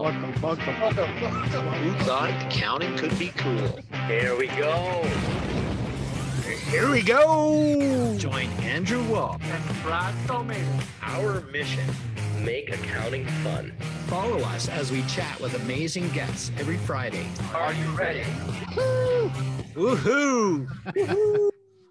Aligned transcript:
welcome, 0.00 0.34
welcome. 0.40 0.74
Who 0.74 1.92
thought 2.04 2.30
accounting 2.46 2.96
could 2.96 3.18
be 3.18 3.28
cool? 3.36 3.78
Here 4.06 4.36
we 4.36 4.46
go. 4.48 5.02
Here 6.70 6.90
we 6.90 7.02
go. 7.02 8.14
Join 8.18 8.48
Andrew 8.62 9.02
Wall. 9.04 9.38
And 9.40 9.82
Brad 9.82 10.14
Tomato. 10.26 10.64
Our 11.02 11.40
mission 11.50 11.84
make 12.42 12.70
accounting 12.70 13.26
fun. 13.42 13.72
Follow 14.06 14.38
us 14.40 14.68
as 14.68 14.92
we 14.92 15.02
chat 15.02 15.40
with 15.40 15.54
amazing 15.62 16.08
guests 16.10 16.52
every 16.58 16.76
Friday. 16.76 17.26
Are 17.54 17.72
you 17.72 17.86
ready? 17.90 18.22
Woohoo! 19.74 20.68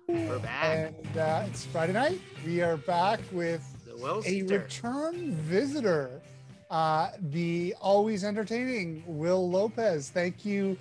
We're 0.07 0.39
back. 0.39 0.93
And 1.05 1.17
uh, 1.17 1.43
it's 1.47 1.65
Friday 1.65 1.93
night. 1.93 2.21
We 2.45 2.61
are 2.61 2.77
back 2.77 3.19
with 3.31 3.63
The 3.85 4.23
a 4.25 4.41
return 4.43 5.31
visitor, 5.33 6.21
uh, 6.69 7.09
the 7.29 7.75
always 7.81 8.23
entertaining 8.23 9.03
Will 9.07 9.49
Lopez. 9.49 10.09
Thank 10.09 10.45
you 10.45 10.77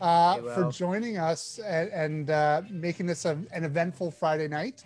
uh, 0.00 0.34
Hey, 0.36 0.40
for 0.54 0.70
joining 0.70 1.18
us 1.18 1.58
and, 1.64 1.90
and 1.90 2.30
uh, 2.30 2.62
making 2.70 3.06
this 3.06 3.24
a, 3.24 3.38
an 3.52 3.64
eventful 3.64 4.10
Friday 4.10 4.48
night. 4.48 4.84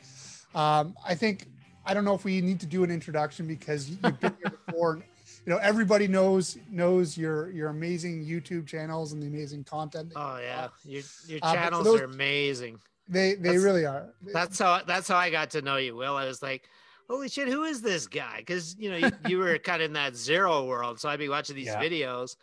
Um, 0.54 0.94
I 1.06 1.14
think 1.14 1.48
I 1.86 1.94
don't 1.94 2.04
know 2.04 2.14
if 2.14 2.24
we 2.24 2.40
need 2.40 2.60
to 2.60 2.66
do 2.66 2.84
an 2.84 2.90
introduction 2.90 3.46
because 3.46 3.88
you've 3.90 4.02
been 4.02 4.16
here 4.20 4.52
before. 4.66 5.02
You 5.44 5.52
know, 5.52 5.58
everybody 5.58 6.06
knows 6.06 6.56
knows 6.70 7.16
your 7.18 7.50
your 7.50 7.70
amazing 7.70 8.24
YouTube 8.24 8.66
channels 8.66 9.12
and 9.12 9.20
the 9.22 9.26
amazing 9.26 9.64
content. 9.64 10.12
Oh 10.14 10.38
yeah, 10.38 10.68
your 10.84 11.02
your 11.26 11.40
Uh, 11.42 11.54
channels 11.54 11.84
those- 11.84 12.00
are 12.00 12.04
amazing. 12.04 12.78
They 13.08 13.34
they 13.34 13.42
That's- 13.48 13.62
really 13.62 13.84
are. 13.84 14.10
That's 14.32 14.58
how 14.60 14.82
that's 14.86 15.08
how 15.08 15.16
I 15.16 15.30
got 15.30 15.50
to 15.50 15.62
know 15.62 15.76
you, 15.78 15.96
Will. 15.96 16.14
I 16.16 16.26
was 16.26 16.40
like, 16.42 16.68
holy 17.08 17.28
shit, 17.28 17.48
who 17.48 17.64
is 17.64 17.82
this 17.82 18.06
guy? 18.06 18.38
Because 18.38 18.76
you 18.78 18.90
know 18.90 18.96
you, 18.96 19.12
you 19.24 19.38
were 19.38 19.58
kind 19.64 19.82
of 19.82 19.86
in 19.86 19.92
that 19.94 20.14
Xero 20.14 20.66
world, 20.66 21.00
so 21.00 21.08
I'd 21.08 21.18
be 21.18 21.28
watching 21.28 21.56
these 21.56 21.66
Yeah. 21.68 21.82
videos, 21.82 22.36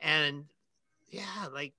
and 0.00 0.44
yeah, 1.10 1.48
like 1.52 1.72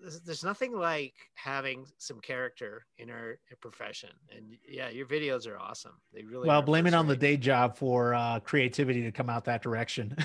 there's, 0.00 0.20
there's 0.20 0.44
nothing 0.44 0.76
like 0.76 1.14
having 1.34 1.86
some 1.98 2.20
character 2.20 2.84
in 2.98 3.10
our 3.10 3.38
profession. 3.60 4.10
And 4.34 4.56
yeah, 4.68 4.88
your 4.88 5.06
videos 5.06 5.46
are 5.48 5.58
awesome. 5.58 5.92
They 6.12 6.24
really 6.24 6.48
Well, 6.48 6.62
blame 6.62 6.86
it 6.86 6.94
on 6.94 7.06
the 7.06 7.16
day 7.16 7.36
job 7.36 7.76
for 7.76 8.14
uh, 8.14 8.40
creativity 8.40 9.02
to 9.02 9.12
come 9.12 9.28
out 9.28 9.44
that 9.46 9.62
direction. 9.62 10.16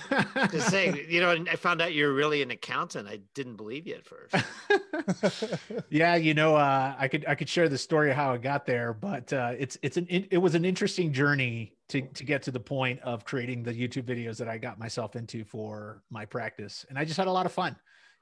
Just 0.52 0.70
saying, 0.72 1.06
you 1.10 1.22
know, 1.22 1.32
I 1.52 1.56
found 1.56 1.82
out 1.82 1.94
you're 1.94 2.14
really 2.14 2.42
an 2.42 2.52
accountant. 2.52 3.08
I 3.08 3.20
didn't 3.34 3.56
believe 3.56 3.88
you 3.88 3.96
at 3.96 4.06
first. 4.06 4.36
yeah, 5.90 6.16
you 6.16 6.34
know, 6.34 6.56
uh, 6.56 6.96
I 6.98 7.08
could 7.08 7.26
I 7.28 7.36
could 7.36 7.50
share 7.50 7.70
the 7.70 7.78
story 7.78 8.10
of 8.12 8.16
how 8.16 8.34
I 8.34 8.38
got 8.38 8.66
there, 8.66 8.94
but 8.94 9.32
uh, 9.34 9.54
it's 9.58 9.78
it's 9.82 9.98
an 9.98 10.08
it, 10.10 10.28
it 10.32 10.38
was 10.38 10.56
an 10.56 10.66
interesting 10.66 11.12
journey 11.12 11.74
to 11.90 12.02
to 12.02 12.24
get 12.24 12.44
to 12.44 12.52
the 12.52 12.60
point 12.60 13.00
of 13.02 13.26
creating 13.26 13.64
the 13.64 13.74
YouTube 13.74 14.04
videos 14.04 14.38
that 14.38 14.48
I 14.48 14.58
got 14.58 14.80
myself 14.80 15.16
into 15.16 15.44
for 15.44 16.04
my 16.10 16.26
practice, 16.26 16.86
and 16.90 16.98
I 16.98 17.06
just 17.06 17.18
had 17.18 17.28
a 17.28 17.32
lot 17.32 17.46
of 17.46 17.52
fun. 17.52 17.76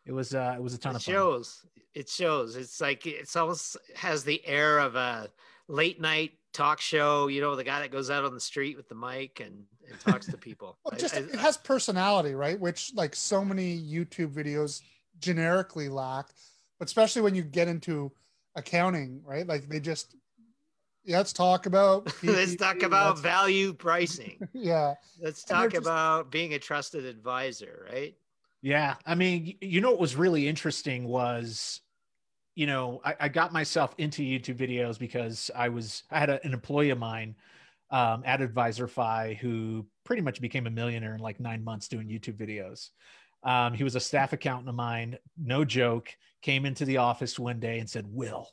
It 0.05 0.11
was 0.11 0.33
uh, 0.33 0.53
it 0.57 0.61
was 0.61 0.73
a 0.73 0.77
ton 0.77 0.93
it 0.93 0.97
of 0.97 1.03
fun. 1.03 1.13
shows. 1.13 1.65
It 1.93 2.09
shows. 2.09 2.55
It's 2.55 2.79
like 2.81 3.05
it's 3.05 3.35
almost 3.35 3.77
has 3.95 4.23
the 4.23 4.41
air 4.45 4.79
of 4.79 4.95
a 4.95 5.29
late 5.67 5.99
night 6.01 6.31
talk 6.53 6.81
show. 6.81 7.27
You 7.27 7.41
know, 7.41 7.55
the 7.55 7.63
guy 7.63 7.79
that 7.81 7.91
goes 7.91 8.09
out 8.09 8.23
on 8.25 8.33
the 8.33 8.39
street 8.39 8.77
with 8.77 8.87
the 8.89 8.95
mic 8.95 9.39
and, 9.39 9.63
and 9.89 9.99
talks 9.99 10.25
to 10.27 10.37
people. 10.37 10.77
Well, 10.85 10.97
just 10.99 11.15
I- 11.15 11.19
it 11.19 11.35
has 11.35 11.57
personality, 11.57 12.33
right? 12.33 12.59
Which 12.59 12.91
like 12.95 13.15
so 13.15 13.43
many 13.45 13.79
YouTube 13.79 14.33
videos 14.33 14.81
generically 15.19 15.89
lack, 15.89 16.27
but 16.79 16.87
especially 16.87 17.21
when 17.21 17.35
you 17.35 17.43
get 17.43 17.67
into 17.67 18.11
accounting, 18.55 19.21
right? 19.25 19.45
Like 19.45 19.69
they 19.69 19.79
just 19.79 20.15
yeah, 21.03 21.17
let's 21.17 21.33
talk 21.33 21.65
about 21.65 22.11
let's 22.23 22.55
talk 22.55 22.81
about 22.83 23.09
let's- 23.11 23.21
value 23.21 23.73
pricing. 23.73 24.47
yeah. 24.53 24.95
Let's 25.21 25.43
talk 25.43 25.71
just- 25.71 25.81
about 25.85 26.31
being 26.31 26.53
a 26.53 26.59
trusted 26.59 27.05
advisor, 27.05 27.85
right? 27.91 28.15
Yeah, 28.61 28.95
I 29.05 29.15
mean, 29.15 29.57
you 29.59 29.81
know 29.81 29.91
what 29.91 29.99
was 29.99 30.15
really 30.15 30.47
interesting 30.47 31.07
was, 31.07 31.81
you 32.55 32.67
know, 32.67 33.01
I, 33.03 33.15
I 33.21 33.29
got 33.29 33.51
myself 33.51 33.95
into 33.97 34.21
YouTube 34.21 34.57
videos 34.57 34.99
because 34.99 35.49
I 35.55 35.69
was 35.69 36.03
I 36.11 36.19
had 36.19 36.29
a, 36.29 36.45
an 36.45 36.53
employee 36.53 36.91
of 36.91 36.99
mine 36.99 37.35
um, 37.89 38.21
at 38.25 38.39
Advisorify 38.39 39.35
who 39.35 39.85
pretty 40.03 40.21
much 40.21 40.41
became 40.41 40.67
a 40.67 40.69
millionaire 40.69 41.15
in 41.15 41.21
like 41.21 41.39
nine 41.39 41.63
months 41.63 41.87
doing 41.87 42.07
YouTube 42.07 42.37
videos. 42.37 42.89
Um, 43.43 43.73
he 43.73 43.83
was 43.83 43.95
a 43.95 43.99
staff 43.99 44.33
accountant 44.33 44.69
of 44.69 44.75
mine, 44.75 45.17
no 45.37 45.65
joke. 45.65 46.09
Came 46.43 46.65
into 46.65 46.85
the 46.85 46.97
office 46.97 47.39
one 47.39 47.59
day 47.59 47.79
and 47.79 47.89
said, 47.89 48.05
"Will, 48.07 48.47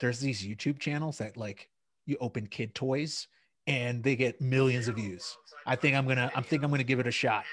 there's 0.00 0.20
these 0.20 0.42
YouTube 0.46 0.78
channels 0.78 1.18
that 1.18 1.36
like 1.36 1.68
you 2.06 2.16
open 2.20 2.46
kid 2.46 2.74
toys 2.74 3.28
and 3.66 4.02
they 4.02 4.16
get 4.16 4.40
millions 4.40 4.88
of 4.88 4.96
views. 4.96 5.36
I 5.66 5.76
think 5.76 5.94
I'm 5.94 6.06
gonna 6.08 6.30
I 6.34 6.40
think 6.40 6.62
I'm 6.62 6.70
gonna 6.70 6.84
give 6.84 7.00
it 7.00 7.06
a 7.06 7.10
shot." 7.10 7.44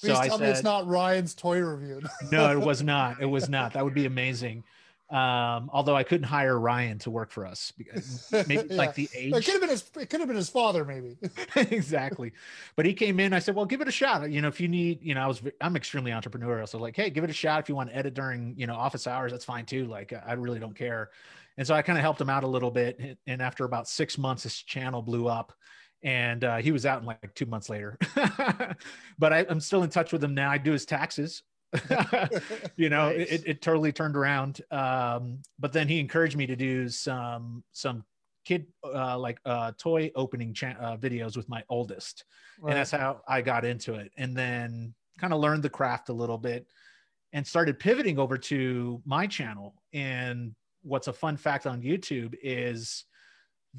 Please 0.00 0.12
I 0.12 0.28
tell 0.28 0.38
me 0.38 0.46
it's 0.46 0.62
not 0.62 0.86
Ryan's 0.86 1.34
toy 1.34 1.60
review. 1.60 2.02
no, 2.32 2.52
it 2.52 2.60
was 2.60 2.82
not. 2.82 3.20
It 3.20 3.26
was 3.26 3.48
not. 3.48 3.72
That 3.72 3.84
would 3.84 3.94
be 3.94 4.06
amazing. 4.06 4.64
Um, 5.08 5.70
although 5.72 5.94
I 5.94 6.02
couldn't 6.02 6.26
hire 6.26 6.58
Ryan 6.58 6.98
to 7.00 7.10
work 7.10 7.30
for 7.30 7.46
us 7.46 7.72
because 7.78 8.28
maybe 8.48 8.66
Yeah. 8.68 8.76
like 8.76 8.94
the 8.94 9.08
age. 9.14 9.32
It 9.32 9.44
could 9.44 9.54
have 9.54 9.60
been 9.60 9.70
his 9.70 9.84
it 10.00 10.10
could 10.10 10.18
have 10.18 10.26
been 10.28 10.36
his 10.36 10.48
father, 10.48 10.84
maybe. 10.84 11.16
exactly. 11.56 12.32
But 12.74 12.86
he 12.86 12.92
came 12.92 13.20
in. 13.20 13.32
I 13.32 13.38
said, 13.38 13.54
well, 13.54 13.66
give 13.66 13.80
it 13.80 13.86
a 13.88 13.92
shot. 13.92 14.28
You 14.30 14.42
know, 14.42 14.48
if 14.48 14.60
you 14.60 14.66
need, 14.66 14.98
you 15.02 15.14
know, 15.14 15.22
I 15.22 15.28
was, 15.28 15.42
I'm 15.60 15.76
extremely 15.76 16.10
entrepreneurial. 16.10 16.68
So 16.68 16.78
like, 16.78 16.96
hey, 16.96 17.08
give 17.10 17.22
it 17.22 17.30
a 17.30 17.34
shot. 17.34 17.60
If 17.60 17.68
you 17.68 17.76
want 17.76 17.90
to 17.90 17.96
edit 17.96 18.14
during, 18.14 18.54
you 18.56 18.66
know, 18.66 18.74
office 18.74 19.06
hours, 19.06 19.30
that's 19.30 19.44
fine 19.44 19.64
too. 19.64 19.86
Like, 19.86 20.12
I 20.26 20.32
really 20.32 20.58
don't 20.58 20.76
care. 20.76 21.10
And 21.56 21.66
so 21.66 21.74
I 21.74 21.82
kind 21.82 21.98
of 21.98 22.02
helped 22.02 22.20
him 22.20 22.28
out 22.28 22.42
a 22.42 22.48
little 22.48 22.72
bit. 22.72 23.18
And 23.28 23.40
after 23.40 23.64
about 23.64 23.88
six 23.88 24.18
months, 24.18 24.42
his 24.42 24.60
channel 24.60 25.02
blew 25.02 25.28
up 25.28 25.52
and 26.02 26.44
uh, 26.44 26.56
he 26.58 26.72
was 26.72 26.86
out 26.86 27.00
in 27.00 27.06
like 27.06 27.34
two 27.34 27.46
months 27.46 27.68
later. 27.68 27.98
but 29.18 29.32
I, 29.32 29.46
I'm 29.48 29.60
still 29.60 29.82
in 29.82 29.90
touch 29.90 30.12
with 30.12 30.22
him 30.22 30.34
now. 30.34 30.50
I 30.50 30.58
do 30.58 30.72
his 30.72 30.84
taxes. 30.86 31.42
you 32.76 32.88
know 32.88 33.10
Nice. 33.10 33.28
it, 33.28 33.42
it 33.44 33.60
totally 33.60 33.90
turned 33.92 34.16
around 34.16 34.60
um 34.70 35.40
but 35.58 35.72
then 35.72 35.88
he 35.88 35.98
encouraged 35.98 36.36
me 36.36 36.46
to 36.46 36.54
do 36.54 36.88
some 36.88 37.64
some 37.72 38.04
kid 38.44 38.66
uh 38.84 39.18
like 39.18 39.40
uh 39.44 39.72
toy 39.76 40.10
opening 40.14 40.54
cha- 40.54 40.76
uh, 40.80 40.96
videos 40.96 41.36
with 41.36 41.48
my 41.48 41.64
oldest 41.68 42.24
and 42.62 42.72
that's 42.72 42.92
how 42.92 43.20
i 43.26 43.42
got 43.42 43.64
into 43.64 43.94
it 43.94 44.12
and 44.16 44.34
then 44.36 44.94
kind 45.18 45.32
of 45.32 45.40
learned 45.40 45.62
the 45.62 45.68
craft 45.68 46.08
a 46.08 46.12
little 46.12 46.38
bit 46.38 46.66
and 47.32 47.44
started 47.44 47.80
pivoting 47.80 48.18
over 48.18 48.38
to 48.38 49.02
my 49.04 49.26
channel 49.26 49.74
and 49.92 50.54
what's 50.82 51.08
a 51.08 51.12
fun 51.12 51.36
fact 51.36 51.66
on 51.66 51.82
youtube 51.82 52.34
is 52.42 53.06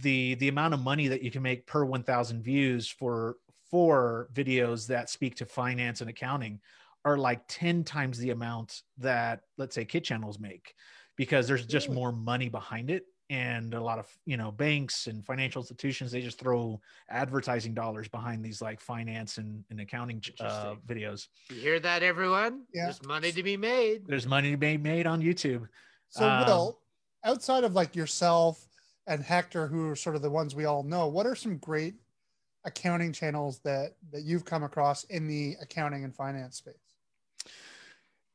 the 0.01 0.35
the 0.35 0.47
amount 0.47 0.73
of 0.73 0.81
money 0.81 1.07
that 1.07 1.21
you 1.23 1.31
can 1.31 1.41
make 1.41 1.65
per 1.65 1.85
1000 1.85 2.41
views 2.41 2.87
for 2.87 3.37
for 3.69 4.29
videos 4.33 4.87
that 4.87 5.09
speak 5.09 5.35
to 5.35 5.45
finance 5.45 6.01
and 6.01 6.09
accounting 6.09 6.59
are 7.05 7.17
like 7.17 7.41
10 7.47 7.83
times 7.83 8.17
the 8.17 8.31
amount 8.31 8.81
that 8.97 9.41
let's 9.57 9.75
say 9.75 9.85
kid 9.85 10.03
channels 10.03 10.39
make 10.39 10.75
because 11.15 11.47
there's 11.47 11.65
just 11.65 11.89
more 11.89 12.11
money 12.11 12.49
behind 12.49 12.89
it 12.91 13.03
and 13.29 13.73
a 13.73 13.81
lot 13.81 13.99
of 13.99 14.07
you 14.25 14.37
know 14.37 14.51
banks 14.51 15.07
and 15.07 15.25
financial 15.25 15.61
institutions 15.61 16.11
they 16.11 16.21
just 16.21 16.39
throw 16.39 16.79
advertising 17.09 17.73
dollars 17.73 18.07
behind 18.07 18.43
these 18.43 18.61
like 18.61 18.79
finance 18.79 19.37
and, 19.37 19.63
and 19.69 19.81
accounting 19.81 20.21
uh, 20.39 20.75
videos 20.87 21.27
You 21.49 21.57
hear 21.57 21.79
that, 21.81 22.03
everyone? 22.03 22.63
Yeah. 22.73 22.85
There's 22.85 23.05
money 23.05 23.31
to 23.33 23.43
be 23.43 23.57
made. 23.57 24.03
there's 24.07 24.27
money 24.27 24.51
to 24.51 24.57
be 24.57 24.77
made 24.77 25.07
on 25.07 25.21
youtube 25.21 25.67
So 26.09 26.27
Um, 26.27 26.45
Will, 26.45 26.79
outside 27.23 27.63
of 27.65 27.73
like 27.73 27.95
yourself 27.95 28.65
and 29.07 29.23
Hector, 29.23 29.67
who 29.67 29.89
are 29.89 29.95
sort 29.95 30.15
of 30.15 30.21
the 30.21 30.29
ones 30.29 30.53
we 30.55 30.65
all 30.65 30.83
know, 30.83 31.07
what 31.07 31.25
are 31.25 31.35
some 31.35 31.57
great 31.57 31.95
accounting 32.65 33.13
channels 33.13 33.59
that 33.59 33.95
that 34.11 34.23
you've 34.23 34.43
come 34.45 34.63
across 34.63 35.03
in 35.05 35.27
the 35.27 35.55
accounting 35.61 36.03
and 36.03 36.13
finance 36.15 36.57
space? 36.57 36.75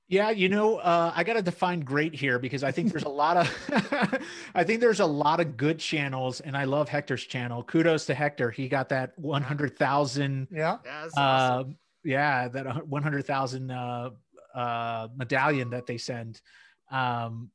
Yeah, 0.09 0.29
you 0.31 0.51
know, 0.51 0.77
uh, 0.77 1.13
I 1.15 1.25
got 1.25 1.35
to 1.35 1.43
define 1.43 1.81
great 1.81 2.15
here 2.15 2.39
because 2.39 2.63
I 2.63 2.71
think 2.71 2.93
there's 2.93 3.05
a 3.05 3.09
lot 3.25 3.37
of, 3.39 4.21
I 4.55 4.63
think 4.65 4.81
there's 4.81 5.01
a 5.01 5.07
lot 5.07 5.41
of 5.41 5.57
good 5.57 5.79
channels, 5.79 6.41
and 6.41 6.55
I 6.57 6.65
love 6.65 6.89
Hector's 6.89 7.25
channel. 7.25 7.63
Kudos 7.63 8.05
to 8.07 8.15
Hector; 8.15 8.51
he 8.51 8.69
got 8.69 8.91
that 8.91 9.19
100,000, 9.19 10.49
Yeah. 10.51 10.79
That's 10.85 11.17
uh, 11.17 11.21
awesome. 11.21 11.79
yeah, 12.05 12.49
that 12.49 12.87
100,000 12.87 13.71
uh, 13.71 14.11
uh, 14.55 15.09
medallion 15.17 15.71
that 15.71 15.87
they 15.87 15.97
send. 15.97 16.43
Um, 16.91 17.51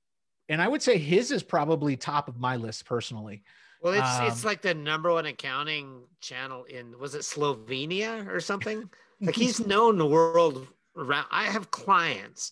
and 0.50 0.62
I 0.62 0.68
would 0.68 0.82
say 0.82 0.98
his 0.98 1.32
is 1.32 1.44
probably 1.44 1.98
top 1.98 2.28
of 2.28 2.40
my 2.40 2.56
list 2.56 2.86
personally. 2.86 3.44
Well, 3.82 3.94
it's 3.94 4.20
it's 4.20 4.44
um, 4.44 4.48
like 4.48 4.62
the 4.62 4.74
number 4.74 5.12
one 5.12 5.26
accounting 5.26 6.04
channel 6.20 6.64
in 6.64 6.98
was 6.98 7.16
it 7.16 7.22
Slovenia 7.22 8.28
or 8.28 8.40
something? 8.40 8.90
like 9.22 9.36
he's 9.36 9.66
known 9.66 9.98
the 9.98 10.06
world 10.06 10.68
around. 10.96 11.28
I 11.32 11.46
have 11.46 11.70
clients 11.72 12.52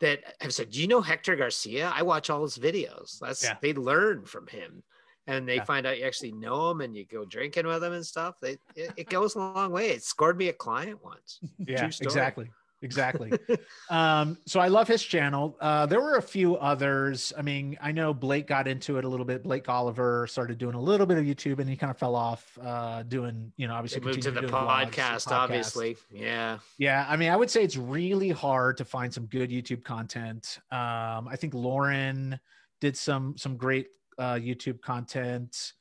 that 0.00 0.20
have 0.40 0.52
said, 0.52 0.70
"Do 0.70 0.80
you 0.80 0.86
know 0.86 1.00
Hector 1.00 1.36
Garcia? 1.36 1.90
I 1.94 2.02
watch 2.02 2.28
all 2.28 2.42
his 2.42 2.58
videos. 2.58 3.18
That's 3.18 3.42
Yeah. 3.42 3.56
they 3.62 3.72
learn 3.72 4.24
from 4.24 4.46
him." 4.46 4.82
And 5.28 5.48
they 5.48 5.56
Yeah. 5.56 5.64
find 5.64 5.86
out 5.86 5.98
you 5.98 6.04
actually 6.04 6.32
know 6.32 6.70
him, 6.70 6.82
and 6.82 6.96
you 6.96 7.04
go 7.04 7.24
drinking 7.24 7.66
with 7.66 7.82
him 7.82 7.92
and 7.92 8.06
stuff. 8.06 8.36
They, 8.40 8.58
it, 8.76 8.92
it 8.96 9.08
goes 9.08 9.34
a 9.34 9.38
long 9.38 9.72
way. 9.72 9.88
It 9.88 10.04
scored 10.04 10.36
me 10.36 10.48
a 10.48 10.52
client 10.52 11.02
once. 11.02 11.40
Yeah, 11.66 11.90
exactly. 12.00 12.50
Exactly. 12.82 13.32
um, 13.90 14.38
so 14.46 14.60
I 14.60 14.68
love 14.68 14.88
his 14.88 15.02
channel. 15.02 15.56
Uh, 15.60 15.86
there 15.86 16.00
were 16.00 16.16
a 16.16 16.22
few 16.22 16.56
others. 16.56 17.32
I 17.36 17.42
mean, 17.42 17.76
I 17.80 17.92
know 17.92 18.12
Blake 18.14 18.46
got 18.46 18.68
into 18.68 18.98
it 18.98 19.04
a 19.04 19.08
little 19.08 19.26
bit. 19.26 19.42
Blake 19.42 19.68
Oliver 19.68 20.26
started 20.26 20.58
doing 20.58 20.74
a 20.74 20.80
little 20.80 21.06
bit 21.06 21.18
of 21.18 21.24
YouTube, 21.24 21.58
and 21.58 21.68
he 21.68 21.76
kind 21.76 21.90
of 21.90 21.98
fell 21.98 22.14
off 22.14 22.58
uh, 22.62 23.02
doing, 23.02 23.52
you 23.56 23.68
know, 23.68 23.74
obviously 23.74 24.00
moved 24.00 24.22
to 24.22 24.30
the 24.30 24.40
continued 24.40 24.52
doing 24.52 24.64
vlogs, 24.64 24.90
podcast, 24.90 25.32
obviously. 25.32 25.96
Yeah. 26.10 26.58
Yeah, 26.78 27.06
I 27.08 27.16
mean, 27.16 27.30
I 27.30 27.36
would 27.36 27.50
say 27.50 27.62
it's 27.62 27.76
really 27.76 28.30
hard 28.30 28.76
to 28.78 28.84
find 28.84 29.12
some 29.12 29.26
good 29.26 29.50
YouTube 29.50 29.84
content. 29.84 30.58
Um, 30.70 31.28
I 31.28 31.36
think 31.36 31.54
Lauren 31.54 32.38
did 32.80 32.96
some 32.96 33.36
some 33.36 33.56
great 33.56 33.88
uh, 34.18 34.34
YouTube 34.34 34.80
content. 34.80 35.72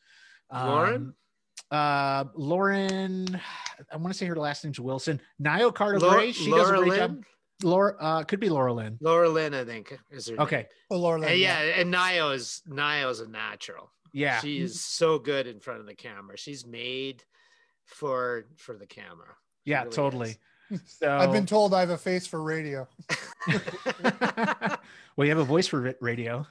Lauren? 0.54 1.14
Uh, 1.76 2.24
Lauren, 2.36 3.40
I 3.92 3.98
want 3.98 4.14
to 4.14 4.18
say 4.18 4.26
her 4.28 4.36
last 4.38 4.64
name's 4.64 4.80
Wilson. 4.80 5.20
Nio 5.42 5.74
Carter 5.74 6.00
Laura, 6.00 6.16
Gray. 6.16 6.32
She 6.32 6.50
does 6.50 6.70
a 6.70 6.74
Laura 6.74 6.78
great 6.78 6.90
Lynn? 6.90 7.00
job. 7.00 7.24
Laura, 7.64 7.96
uh, 8.00 8.24
could 8.24 8.40
be 8.40 8.48
Laura 8.50 8.74
Lynn. 8.74 8.98
Laura 9.02 9.28
Lynn, 9.30 9.54
I 9.54 9.66
think, 9.66 9.98
is 10.12 10.28
her 10.28 10.36
name. 10.36 10.42
Okay, 10.44 10.68
Oh, 10.90 10.98
Laura. 10.98 11.20
And 11.20 11.30
Lynn, 11.32 11.40
yeah, 11.40 11.60
and 11.60 11.94
Nio 11.94 12.34
is 12.34 12.62
Nio 12.70 13.10
is 13.12 13.20
a 13.20 13.28
natural. 13.28 13.92
yeah, 14.14 14.40
She 14.40 14.62
is 14.62 14.80
so 14.80 15.20
good 15.20 15.48
in 15.48 15.60
front 15.60 15.82
of 15.82 15.86
the 15.86 15.96
camera. 15.96 16.38
She's 16.38 16.66
made 16.66 17.24
for 17.84 18.46
for 18.58 18.76
the 18.78 18.88
camera. 18.88 19.36
She 19.66 19.72
yeah, 19.72 19.84
really 19.84 19.92
totally. 19.96 20.30
is. 20.32 20.38
So, 20.88 21.16
I've 21.16 21.32
been 21.32 21.46
told 21.46 21.76
I 21.76 21.82
have 21.82 21.92
a 21.92 21.98
face 21.98 22.26
for 22.26 22.42
radio. 22.42 22.88
well, 25.16 25.26
you 25.26 25.30
have 25.30 25.38
a 25.38 25.44
voice 25.44 25.68
for 25.68 25.94
radio. 26.02 26.48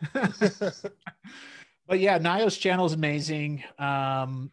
but 1.88 1.98
yeah, 1.98 2.20
Nio's 2.20 2.56
channel 2.56 2.86
is 2.86 2.92
amazing. 2.92 3.64
Um, 3.76 4.52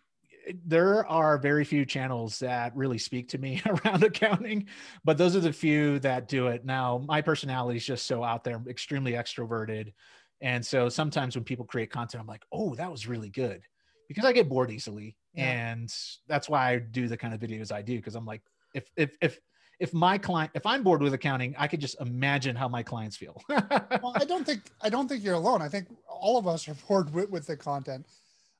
there 0.65 1.05
are 1.07 1.37
very 1.37 1.63
few 1.63 1.85
channels 1.85 2.39
that 2.39 2.75
really 2.75 2.97
speak 2.97 3.29
to 3.29 3.37
me 3.37 3.61
around 3.85 4.03
accounting, 4.03 4.67
but 5.03 5.17
those 5.17 5.35
are 5.35 5.39
the 5.41 5.53
few 5.53 5.99
that 5.99 6.27
do 6.27 6.47
it. 6.47 6.65
Now, 6.65 7.03
my 7.05 7.21
personality 7.21 7.77
is 7.77 7.85
just 7.85 8.05
so 8.05 8.23
out 8.23 8.43
there, 8.43 8.55
I'm 8.55 8.67
extremely 8.67 9.13
extroverted. 9.13 9.93
And 10.41 10.65
so 10.65 10.89
sometimes 10.89 11.35
when 11.35 11.43
people 11.43 11.65
create 11.65 11.91
content, 11.91 12.21
I'm 12.21 12.27
like, 12.27 12.43
oh, 12.51 12.75
that 12.75 12.91
was 12.91 13.07
really 13.07 13.29
good 13.29 13.61
because 14.07 14.25
I 14.25 14.31
get 14.31 14.49
bored 14.49 14.71
easily. 14.71 15.15
Yeah. 15.33 15.71
And 15.71 15.93
that's 16.27 16.49
why 16.49 16.71
I 16.71 16.79
do 16.79 17.07
the 17.07 17.17
kind 17.17 17.33
of 17.33 17.39
videos 17.39 17.71
I 17.71 17.81
do 17.81 17.95
because 17.95 18.15
I'm 18.15 18.25
like, 18.25 18.41
if, 18.73 18.85
if, 18.95 19.15
if, 19.21 19.39
if 19.79 19.93
my 19.95 20.17
client, 20.17 20.51
if 20.53 20.65
I'm 20.65 20.83
bored 20.83 21.01
with 21.01 21.13
accounting, 21.13 21.55
I 21.57 21.67
could 21.67 21.81
just 21.81 21.99
imagine 21.99 22.55
how 22.55 22.67
my 22.67 22.83
clients 22.83 23.17
feel. 23.17 23.41
well, 23.49 24.13
I 24.15 24.25
don't 24.25 24.45
think 24.45 24.61
I 24.79 24.89
don't 24.89 25.07
think 25.07 25.23
you're 25.23 25.33
alone. 25.33 25.61
I 25.61 25.69
think 25.69 25.87
all 26.07 26.37
of 26.37 26.47
us 26.47 26.67
are 26.67 26.75
bored 26.87 27.11
with, 27.11 27.31
with 27.31 27.47
the 27.47 27.57
content. 27.57 28.05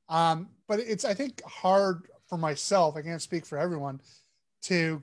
Um, 0.08 0.48
but 0.68 0.80
it's 0.80 1.04
I 1.04 1.14
think 1.14 1.42
hard 1.44 2.08
for 2.28 2.38
myself. 2.38 2.96
I 2.96 3.02
can't 3.02 3.22
speak 3.22 3.46
for 3.46 3.58
everyone 3.58 4.00
to, 4.62 5.02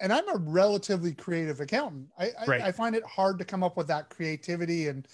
and 0.00 0.12
I'm 0.12 0.28
a 0.28 0.38
relatively 0.38 1.12
creative 1.12 1.60
accountant. 1.60 2.08
I 2.18 2.26
I, 2.26 2.46
Right. 2.46 2.60
I 2.60 2.72
find 2.72 2.94
it 2.94 3.04
hard 3.04 3.38
to 3.38 3.44
come 3.44 3.62
up 3.62 3.76
with 3.76 3.88
that 3.88 4.10
creativity 4.10 4.88
and 4.88 5.06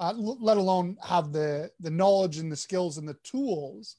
uh, 0.00 0.12
let 0.16 0.56
alone 0.56 0.96
have 1.02 1.32
the 1.32 1.70
the 1.80 1.90
knowledge 1.90 2.38
and 2.38 2.50
the 2.50 2.56
skills 2.56 2.98
and 2.98 3.08
the 3.08 3.18
tools 3.24 3.96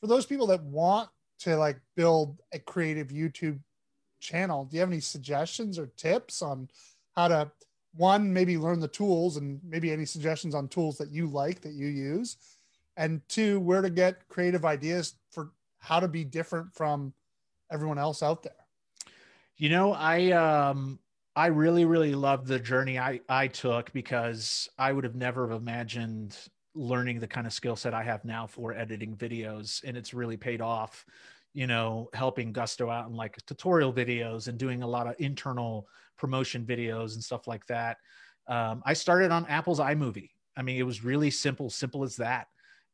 for 0.00 0.06
those 0.06 0.26
people 0.26 0.46
that 0.48 0.62
want 0.62 1.08
to 1.40 1.56
like 1.56 1.78
build 1.94 2.38
a 2.52 2.58
creative 2.58 3.08
YouTube 3.08 3.58
channel. 4.20 4.64
Do 4.64 4.76
you 4.76 4.80
have 4.80 4.90
any 4.90 5.00
suggestions 5.00 5.78
or 5.78 5.88
tips 5.96 6.42
on 6.42 6.68
how 7.14 7.28
to 7.28 7.50
one 7.94 8.32
maybe 8.32 8.58
learn 8.58 8.80
the 8.80 8.88
tools 8.88 9.36
and 9.36 9.60
maybe 9.64 9.90
any 9.90 10.04
suggestions 10.04 10.54
on 10.54 10.68
tools 10.68 10.98
that 10.98 11.10
you 11.10 11.26
like 11.26 11.60
that 11.62 11.72
you 11.72 11.86
use 11.86 12.36
and 12.96 13.20
two 13.28 13.60
where 13.60 13.82
to 13.82 13.90
get 13.90 14.28
creative 14.28 14.64
ideas 14.64 15.16
for 15.30 15.52
how 15.78 16.00
to 16.00 16.08
be 16.08 16.24
different 16.24 16.72
from 16.74 17.14
everyone 17.70 17.98
else 17.98 18.22
out 18.22 18.42
there 18.42 18.66
You 19.56 19.68
know, 19.68 19.92
I 19.92 20.30
um 20.32 21.00
I 21.34 21.46
really 21.46 21.84
really 21.84 22.14
loved 22.14 22.46
the 22.46 22.58
journey 22.58 22.98
I 22.98 23.20
I 23.28 23.48
took 23.48 23.92
because 23.92 24.68
I 24.78 24.92
would 24.92 25.04
have 25.04 25.14
never 25.14 25.48
have 25.48 25.60
imagined 25.60 26.36
learning 26.74 27.20
the 27.20 27.26
kind 27.26 27.46
of 27.46 27.52
skill 27.52 27.76
set 27.76 27.94
I 27.94 28.02
have 28.02 28.24
now 28.24 28.46
for 28.46 28.74
editing 28.74 29.16
videos 29.16 29.82
and 29.84 29.96
it's 29.96 30.12
really 30.14 30.36
paid 30.36 30.60
off. 30.60 31.04
You 31.54 31.66
know, 31.66 32.10
helping 32.12 32.52
Gusto 32.52 32.90
out 32.90 33.08
in 33.08 33.14
like 33.14 33.36
tutorial 33.46 33.92
videos 33.92 34.48
and 34.48 34.58
doing 34.58 34.82
a 34.82 34.86
lot 34.86 35.06
of 35.06 35.14
internal 35.18 35.88
promotion 36.18 36.66
videos 36.66 37.14
and 37.14 37.24
stuff 37.24 37.46
like 37.46 37.64
that. 37.66 37.96
Um, 38.46 38.82
I 38.84 38.92
started 38.92 39.30
on 39.30 39.46
Apple's 39.46 39.80
iMovie. 39.80 40.30
I 40.54 40.62
mean, 40.62 40.76
it 40.78 40.82
was 40.82 41.02
really 41.02 41.30
simple, 41.30 41.70
simple 41.70 42.04
as 42.04 42.16
that. 42.16 42.48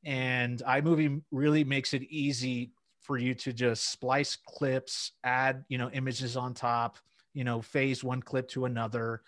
And 0.05 0.61
iMovie 0.61 1.23
really 1.31 1.65
makes 1.65 1.95
it 1.95 2.03
easy 2.05 2.73
for 3.01 3.19
you 3.19 3.35
to 3.35 3.53
just 3.53 3.91
splice 3.91 4.37
clips, 4.37 5.13
add, 5.25 5.65
you 5.69 5.79
know, 5.79 5.91
images 5.91 6.37
on 6.37 6.55
top, 6.55 6.99
you 7.35 7.45
know, 7.45 7.61
phase 7.61 8.03
one 8.05 8.23
clip 8.23 8.49
to 8.49 8.65
another. 8.65 9.23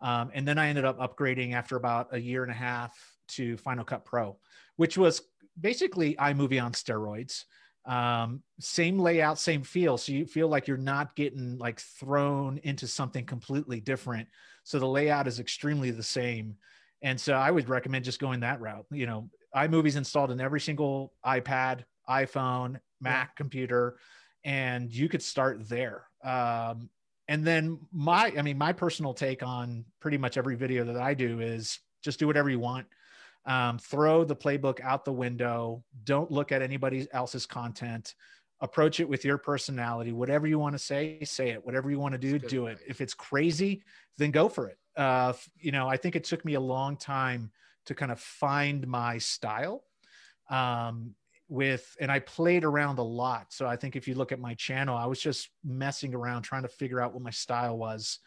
Um, 0.00 0.30
and 0.34 0.46
then 0.46 0.58
I 0.58 0.68
ended 0.68 0.84
up 0.84 0.98
upgrading 0.98 1.54
after 1.54 1.76
about 1.76 2.08
a 2.12 2.20
year 2.20 2.42
and 2.42 2.52
a 2.52 2.54
half 2.54 2.94
to 3.28 3.56
Final 3.56 3.84
Cut 3.84 4.04
Pro, 4.04 4.36
which 4.76 4.98
was 4.98 5.22
basically 5.58 6.14
iMovie 6.16 6.62
on 6.62 6.72
steroids. 6.72 7.44
Um, 7.86 8.42
same 8.60 8.98
layout, 8.98 9.38
same 9.38 9.62
feel. 9.62 9.98
So 9.98 10.12
you 10.12 10.26
feel 10.26 10.48
like 10.48 10.66
you're 10.66 10.76
not 10.76 11.16
getting 11.16 11.58
like 11.58 11.80
thrown 11.80 12.58
into 12.64 12.86
something 12.86 13.24
completely 13.24 13.80
different. 13.80 14.28
So 14.64 14.78
the 14.78 14.86
layout 14.86 15.26
is 15.26 15.38
extremely 15.38 15.90
the 15.90 16.02
same. 16.02 16.56
And 17.04 17.20
so 17.20 17.34
I 17.34 17.50
would 17.50 17.68
recommend 17.68 18.06
just 18.06 18.18
going 18.18 18.40
that 18.40 18.62
route. 18.62 18.86
You 18.90 19.04
know, 19.06 19.28
iMovie's 19.54 19.96
installed 19.96 20.30
in 20.30 20.40
every 20.40 20.60
single 20.60 21.12
iPad, 21.24 21.84
iPhone, 22.08 22.80
Mac 23.00 23.36
computer, 23.36 23.98
and 24.42 24.90
you 24.90 25.10
could 25.10 25.22
start 25.22 25.68
there. 25.68 26.06
Um, 26.24 26.88
and 27.28 27.44
then 27.44 27.78
my, 27.92 28.32
I 28.36 28.42
mean, 28.42 28.56
my 28.56 28.72
personal 28.72 29.12
take 29.12 29.42
on 29.42 29.84
pretty 30.00 30.16
much 30.16 30.38
every 30.38 30.56
video 30.56 30.84
that 30.84 30.96
I 30.96 31.12
do 31.12 31.40
is 31.40 31.78
just 32.02 32.18
do 32.18 32.26
whatever 32.26 32.48
you 32.48 32.58
want. 32.58 32.86
Um, 33.44 33.78
throw 33.78 34.24
the 34.24 34.34
playbook 34.34 34.80
out 34.80 35.04
the 35.04 35.12
window. 35.12 35.84
Don't 36.04 36.30
look 36.30 36.52
at 36.52 36.62
anybody 36.62 37.06
else's 37.12 37.44
content. 37.44 38.14
Approach 38.62 39.00
it 39.00 39.08
with 39.08 39.26
your 39.26 39.36
personality. 39.36 40.12
Whatever 40.12 40.46
you 40.46 40.58
want 40.58 40.74
to 40.74 40.78
say, 40.78 41.18
say 41.24 41.50
it. 41.50 41.64
Whatever 41.66 41.90
you 41.90 41.98
want 41.98 42.12
to 42.12 42.18
do, 42.18 42.38
do 42.38 42.66
it. 42.66 42.78
If 42.86 43.02
it's 43.02 43.12
crazy, 43.12 43.82
then 44.16 44.30
go 44.30 44.48
for 44.48 44.68
it. 44.68 44.78
Uh, 44.96 45.32
you 45.58 45.72
know, 45.72 45.88
I 45.88 45.96
think 45.96 46.16
it 46.16 46.24
took 46.24 46.44
me 46.44 46.54
a 46.54 46.60
long 46.60 46.96
time 46.96 47.50
to 47.86 47.94
kind 47.94 48.12
of 48.12 48.20
find 48.20 48.86
my 48.86 49.18
style. 49.18 49.84
Um, 50.50 51.14
with 51.48 51.94
and 52.00 52.10
I 52.10 52.20
played 52.20 52.64
around 52.64 52.98
a 52.98 53.02
lot. 53.02 53.52
So 53.52 53.66
I 53.66 53.76
think 53.76 53.96
if 53.96 54.08
you 54.08 54.14
look 54.14 54.32
at 54.32 54.40
my 54.40 54.54
channel, 54.54 54.96
I 54.96 55.06
was 55.06 55.20
just 55.20 55.50
messing 55.64 56.14
around 56.14 56.42
trying 56.42 56.62
to 56.62 56.68
figure 56.68 57.00
out 57.00 57.12
what 57.12 57.22
my 57.22 57.30
style 57.30 57.76
was, 57.76 58.18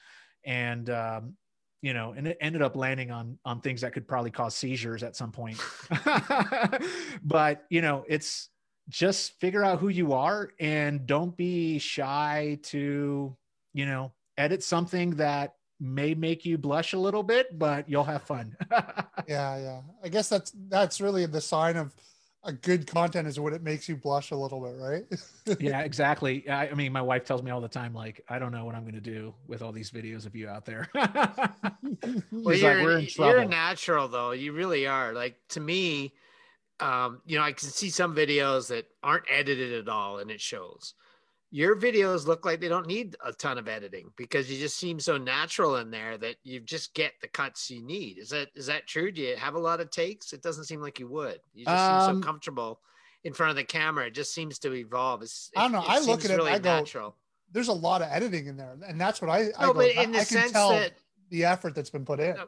and 0.46 0.90
um, 0.90 1.34
you 1.81 1.94
know, 1.94 2.14
and 2.16 2.28
it 2.28 2.38
ended 2.42 2.62
up 2.62 2.75
landing 2.75 3.12
on 3.12 3.38
on 3.44 3.62
things 3.62 3.81
that 3.81 3.94
could 3.94 4.08
probably 4.08 4.31
cause 4.31 4.56
seizures 4.56 5.04
at 5.04 5.16
some 5.16 5.31
point. 5.31 5.60
but 7.24 7.66
you 7.69 7.81
know, 7.81 8.06
it's 8.08 8.50
just 8.90 9.40
figure 9.40 9.64
out 9.64 9.80
who 9.80 9.90
you 9.90 10.14
are 10.14 10.52
and 10.60 11.06
don't 11.06 11.36
be 11.36 11.78
shy 11.78 12.58
to 12.64 13.36
you 13.74 13.86
know 13.86 14.14
edit 14.38 14.64
something 14.64 15.12
that 15.12 15.56
may 15.80 16.14
make 16.14 16.46
you 16.46 16.57
blush 16.57 16.94
a 16.94 17.00
little 17.00 17.24
bit, 17.24 17.57
but 17.57 17.88
you'll 17.90 18.04
have 18.04 18.24
fun. 18.24 18.56
yeah 19.28 19.57
yeah 19.57 19.81
i 20.04 20.07
guess 20.07 20.30
that's 20.30 20.54
that's 20.69 21.02
really 21.02 21.26
the 21.26 21.42
sign 21.42 21.76
of 21.76 21.94
a 22.44 22.54
good 22.54 22.88
content 22.88 23.28
is 23.28 23.40
when 23.40 23.54
it 23.54 23.62
makes 23.62 23.90
you 23.90 23.96
blush 23.98 24.31
a 24.31 24.36
little 24.36 24.62
bit 24.62 24.76
right 24.80 25.04
yeah, 25.60 25.81
exactly. 25.81 26.48
I, 26.50 26.69
I 26.69 26.74
mean, 26.74 26.92
my 26.92 27.02
wife 27.02 27.26
tells 27.26 27.42
me 27.42 27.52
all 27.52 27.62
the 27.62 27.68
time, 27.68 27.94
like, 27.94 28.24
I 28.30 28.38
don't 28.40 28.52
know 28.52 28.66
what 28.66 28.76
I'm 28.76 28.84
going 28.84 28.96
to 28.96 29.02
do 29.02 29.34
with 29.48 29.62
all 29.62 29.72
these 29.72 29.92
videos 29.92 30.26
of 30.26 30.36
you 30.36 30.48
out 30.48 30.66
there. 30.66 30.90
Well, 32.31 32.56
you're, 32.56 32.76
like, 32.76 32.84
we're 32.84 32.98
in 33.00 33.07
you're 33.18 33.34
trouble. 33.34 33.50
natural 33.50 34.07
though. 34.07 34.31
You 34.31 34.54
really 34.54 34.88
are. 34.88 35.14
Like 35.14 35.36
to 35.50 35.60
me, 35.60 36.14
um, 36.80 37.22
you 37.26 37.38
know, 37.38 37.44
I 37.44 37.54
can 37.54 37.69
see 37.69 37.90
some 37.90 38.16
videos 38.16 38.68
that 38.69 38.86
aren't 39.04 39.26
edited 39.30 39.74
at 39.74 39.90
all, 39.90 40.19
and 40.19 40.30
it 40.30 40.42
shows. 40.42 40.94
Your 41.49 41.77
videos 41.77 42.27
look 42.27 42.45
like 42.45 42.59
they 42.59 42.68
don't 42.68 42.87
need 42.87 43.16
a 43.23 43.31
ton 43.31 43.57
of 43.57 43.69
editing 43.69 44.11
because 44.18 44.51
you 44.51 44.59
just 44.59 44.75
seem 44.77 44.99
so 44.99 45.18
natural 45.18 45.77
in 45.77 45.89
there 45.89 46.18
that 46.18 46.35
you 46.44 46.59
just 46.59 46.94
get 46.94 47.13
the 47.21 47.27
cuts 47.30 47.71
you 47.71 47.81
need. 47.81 48.18
Is 48.18 48.30
that 48.30 48.49
is 48.54 48.66
that 48.66 48.85
true? 48.85 49.11
Do 49.11 49.21
you 49.21 49.37
have 49.37 49.56
a 49.56 49.59
lot 49.59 49.80
of 49.80 49.89
takes? 49.89 50.33
It 50.33 50.42
doesn't 50.44 50.66
seem 50.66 50.81
like 50.81 50.99
you 50.99 51.07
would. 51.07 51.39
You 51.54 51.66
just 51.66 51.85
seem 51.87 51.95
Um, 51.95 52.21
so 52.21 52.25
comfortable 52.25 52.81
in 53.23 53.31
front 53.33 53.51
of 53.51 53.56
the 53.56 53.63
camera. 53.63 54.07
It 54.07 54.13
just 54.13 54.33
seems 54.33 54.59
to 54.59 54.73
evolve. 54.73 55.21
It's, 55.21 55.49
I 55.56 55.61
don't 55.63 55.71
know. 55.71 55.83
I 55.87 55.99
look 55.99 56.25
at 56.25 56.31
it, 56.31 56.35
really 56.35 56.51
I 56.51 56.59
go, 56.59 56.69
natural. 56.80 57.16
there's 57.54 57.69
a 57.69 57.73
lot 57.73 58.01
of 58.01 58.09
editing 58.11 58.47
in 58.47 58.57
there 58.57 58.75
and 58.85 58.99
that's 58.99 59.21
what 59.21 59.30
i, 59.31 59.44
I 59.57 59.68
No, 59.68 59.68
go, 59.73 59.80
but 59.80 59.97
I- 59.97 60.04
in 60.04 60.11
the 60.11 60.19
I 60.19 60.23
sense 60.23 60.51
tell 60.51 60.69
that 60.71 60.94
the 61.30 61.45
effort 61.45 61.75
that's 61.75 61.89
been 61.89 62.04
put 62.06 62.19
in 62.19 62.35
No, 62.35 62.47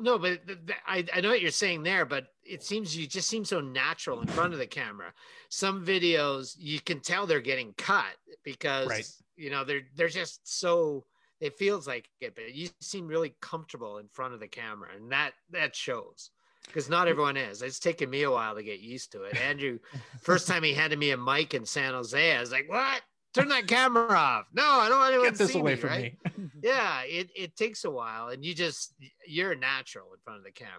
No, 0.00 0.18
but 0.18 0.46
th- 0.46 0.58
th- 0.66 0.78
I, 0.86 1.04
I 1.14 1.20
know 1.20 1.28
what 1.28 1.40
you're 1.40 1.50
saying 1.50 1.84
there, 1.84 2.04
but 2.04 2.26
it 2.44 2.62
seems 2.62 2.96
you 2.96 3.06
just 3.06 3.28
seem 3.28 3.44
so 3.44 3.60
natural 3.60 4.20
in 4.20 4.26
front 4.26 4.52
of 4.52 4.58
the 4.58 4.66
camera. 4.66 5.12
Some 5.50 5.84
videos 5.84 6.56
you 6.58 6.80
can 6.80 7.00
tell 7.00 7.26
they're 7.26 7.40
getting 7.40 7.74
cut 7.78 8.16
because 8.44 8.88
Right. 8.88 9.08
you 9.36 9.50
know 9.50 9.64
they're 9.64 9.82
they're 9.94 10.08
just 10.08 10.40
so 10.44 11.04
it 11.40 11.56
feels 11.56 11.86
like 11.86 12.08
it, 12.20 12.34
but 12.34 12.54
you 12.54 12.68
seem 12.80 13.06
really 13.06 13.34
comfortable 13.40 13.98
in 13.98 14.08
front 14.08 14.34
of 14.34 14.40
the 14.40 14.48
camera, 14.48 14.88
and 14.96 15.12
that 15.12 15.32
that 15.50 15.76
shows. 15.76 16.30
Because 16.66 16.90
not 16.90 17.06
mm. 17.06 17.10
everyone 17.10 17.36
is. 17.36 17.62
It's 17.62 17.78
taken 17.78 18.10
me 18.10 18.24
a 18.24 18.30
while 18.30 18.54
to 18.56 18.62
get 18.62 18.80
used 18.80 19.12
to 19.12 19.22
it. 19.22 19.40
Andrew, 19.40 19.78
first 20.20 20.48
time 20.48 20.62
he 20.64 20.74
handed 20.74 20.98
me 20.98 21.12
a 21.12 21.16
mic 21.16 21.54
in 21.54 21.64
San 21.64 21.94
Jose, 21.94 22.36
I 22.36 22.40
was 22.40 22.50
like, 22.50 22.68
"What? 22.68 23.00
Turn 23.38 23.48
that 23.48 23.66
camera 23.66 24.10
off. 24.10 24.46
No, 24.52 24.64
I 24.64 24.88
don't 24.88 24.98
want 24.98 25.12
anyone 25.12 25.28
Get 25.30 25.38
this 25.38 25.52
see 25.52 25.58
away 25.58 25.74
me, 25.74 25.80
from 25.80 25.90
right? 25.90 26.16
me. 26.38 26.50
Yeah, 26.62 27.02
it, 27.02 27.30
it 27.36 27.56
takes 27.56 27.84
a 27.84 27.90
while, 27.90 28.28
and 28.28 28.44
you 28.44 28.54
just 28.54 28.94
you're 29.26 29.54
natural 29.54 30.06
in 30.12 30.18
front 30.24 30.38
of 30.38 30.44
the 30.44 30.50
camera. 30.50 30.74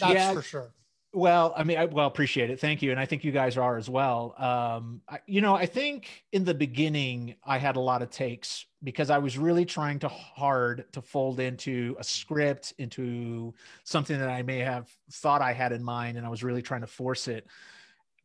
That's 0.00 0.14
Yeah. 0.14 0.32
for 0.32 0.42
sure. 0.42 0.74
Well, 1.14 1.52
I 1.54 1.62
mean, 1.64 1.76
I 1.76 1.84
well 1.84 2.06
appreciate 2.06 2.48
it. 2.48 2.58
Thank 2.58 2.80
you, 2.80 2.90
and 2.90 2.98
I 2.98 3.04
think 3.04 3.22
you 3.22 3.32
guys 3.32 3.58
are 3.58 3.76
as 3.76 3.90
well. 3.90 4.34
Um, 4.38 5.02
I, 5.06 5.18
you 5.26 5.42
know, 5.42 5.54
I 5.54 5.66
think 5.66 6.24
in 6.32 6.42
the 6.44 6.54
beginning 6.54 7.36
I 7.44 7.58
had 7.58 7.76
a 7.76 7.80
lot 7.80 8.00
of 8.00 8.08
takes 8.08 8.64
because 8.82 9.10
I 9.10 9.18
was 9.18 9.36
really 9.36 9.66
trying 9.66 9.98
to 10.00 10.08
hard 10.08 10.86
to 10.92 11.02
fold 11.02 11.38
into 11.38 11.94
a 11.98 12.04
script, 12.04 12.72
into 12.78 13.52
something 13.84 14.18
that 14.18 14.30
I 14.30 14.42
may 14.42 14.60
have 14.60 14.88
thought 15.10 15.42
I 15.42 15.52
had 15.52 15.72
in 15.72 15.84
mind, 15.84 16.16
and 16.16 16.24
I 16.26 16.30
was 16.30 16.42
really 16.42 16.62
trying 16.62 16.80
to 16.80 16.86
force 16.86 17.28
it. 17.28 17.46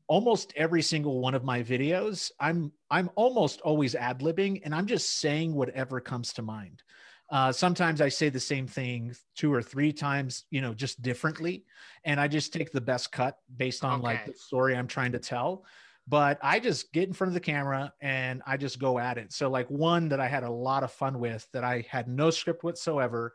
Almost 0.07 0.53
every 0.55 0.81
single 0.81 1.19
one 1.19 1.35
of 1.35 1.43
my 1.43 1.61
videos, 1.61 2.31
I'm 2.39 2.71
I'm 2.89 3.09
almost 3.15 3.59
always 3.61 3.93
ad 3.93 4.19
libbing, 4.19 4.61
and 4.63 4.73
I'm 4.73 4.85
just 4.85 5.19
saying 5.19 5.53
whatever 5.53 5.99
comes 5.99 6.33
to 6.33 6.41
mind. 6.41 6.81
Uh, 7.29 7.51
sometimes 7.51 7.99
I 7.99 8.07
say 8.09 8.29
the 8.29 8.39
same 8.39 8.67
thing 8.67 9.13
two 9.35 9.53
or 9.53 9.61
three 9.61 9.91
times, 9.91 10.45
you 10.49 10.61
know, 10.61 10.73
just 10.73 11.01
differently 11.01 11.65
and 12.05 12.19
I 12.19 12.27
just 12.27 12.53
take 12.53 12.71
the 12.71 12.81
best 12.81 13.11
cut 13.11 13.37
based 13.57 13.83
on 13.83 14.01
like 14.01 14.25
the 14.25 14.33
story 14.33 14.75
I'm 14.75 14.87
trying 14.87 15.11
to 15.11 15.19
tell. 15.19 15.65
But 16.07 16.39
I 16.41 16.61
just 16.61 16.93
get 16.93 17.09
in 17.09 17.13
front 17.13 17.29
of 17.29 17.33
the 17.33 17.41
camera 17.41 17.93
and 17.99 18.41
I 18.47 18.55
just 18.55 18.79
go 18.79 18.97
at 18.97 19.17
it. 19.17 19.33
So 19.33 19.49
like 19.49 19.69
one 19.69 20.07
that 20.09 20.21
I 20.21 20.27
had 20.27 20.43
a 20.43 20.49
lot 20.49 20.83
of 20.83 20.91
fun 20.91 21.19
with 21.19 21.45
that 21.51 21.65
I 21.65 21.85
had 21.89 22.07
no 22.07 22.29
script 22.29 22.63
whatsoever 22.63 23.33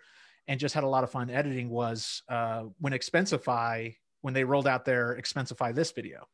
and 0.48 0.58
just 0.58 0.74
had 0.74 0.84
a 0.84 0.88
lot 0.88 1.04
of 1.04 1.10
fun 1.10 1.28
editing 1.28 1.68
was 1.68 2.22
uh, 2.30 2.64
when 2.80 2.94
Expensify 2.94 3.94
when 4.22 4.32
they 4.32 4.44
rolled 4.44 4.68
out 4.68 4.84
their 4.84 5.18
Expensify 5.20 5.74
this 5.74 5.90
video, 5.90 6.26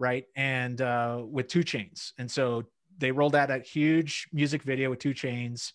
right? 0.00 0.24
And 0.34 0.80
uh, 0.80 1.22
with 1.24 1.46
2 1.46 1.60
Chainz, 1.60 2.12
and 2.18 2.28
so 2.28 2.64
they 2.98 3.12
rolled 3.12 3.36
out 3.36 3.50
a 3.50 3.58
huge 3.58 4.28
music 4.32 4.64
video 4.64 4.90
with 4.90 4.98
2 4.98 5.10
Chainz 5.10 5.72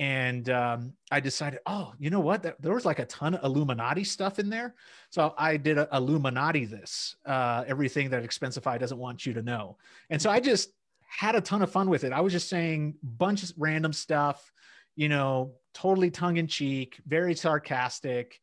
and 0.00 0.48
um, 0.48 0.94
I 1.10 1.20
decided, 1.20 1.60
oh, 1.66 1.92
you 1.98 2.08
know 2.08 2.20
what? 2.20 2.42
There- 2.42 2.72
was 2.72 2.86
like 2.86 3.00
a 3.00 3.04
ton 3.04 3.34
of 3.34 3.44
Illuminati 3.44 4.02
stuff 4.02 4.38
in 4.38 4.48
there, 4.48 4.74
so 5.10 5.34
I 5.36 5.58
did 5.58 5.76
a 5.76 5.88
Illuminati 5.92 6.64
this 6.64 7.16
uh, 7.26 7.64
everything 7.66 8.08
that 8.10 8.24
Expensify 8.24 8.78
doesn't 8.78 8.96
want 8.96 9.26
you 9.26 9.34
to 9.34 9.42
know, 9.42 9.76
and 10.08 10.20
so 10.20 10.30
I 10.30 10.40
just 10.40 10.70
had 11.06 11.34
a 11.34 11.40
ton 11.42 11.60
of 11.60 11.70
fun 11.70 11.90
with 11.90 12.04
it. 12.04 12.12
I 12.12 12.22
was 12.22 12.32
just 12.32 12.48
saying 12.48 12.94
bunch 13.02 13.42
of 13.42 13.52
random 13.58 13.92
stuff, 13.92 14.50
you 14.96 15.10
know, 15.10 15.52
totally 15.74 16.10
tongue 16.10 16.38
in 16.38 16.46
cheek, 16.46 16.98
very 17.06 17.34
sarcastic, 17.34 18.40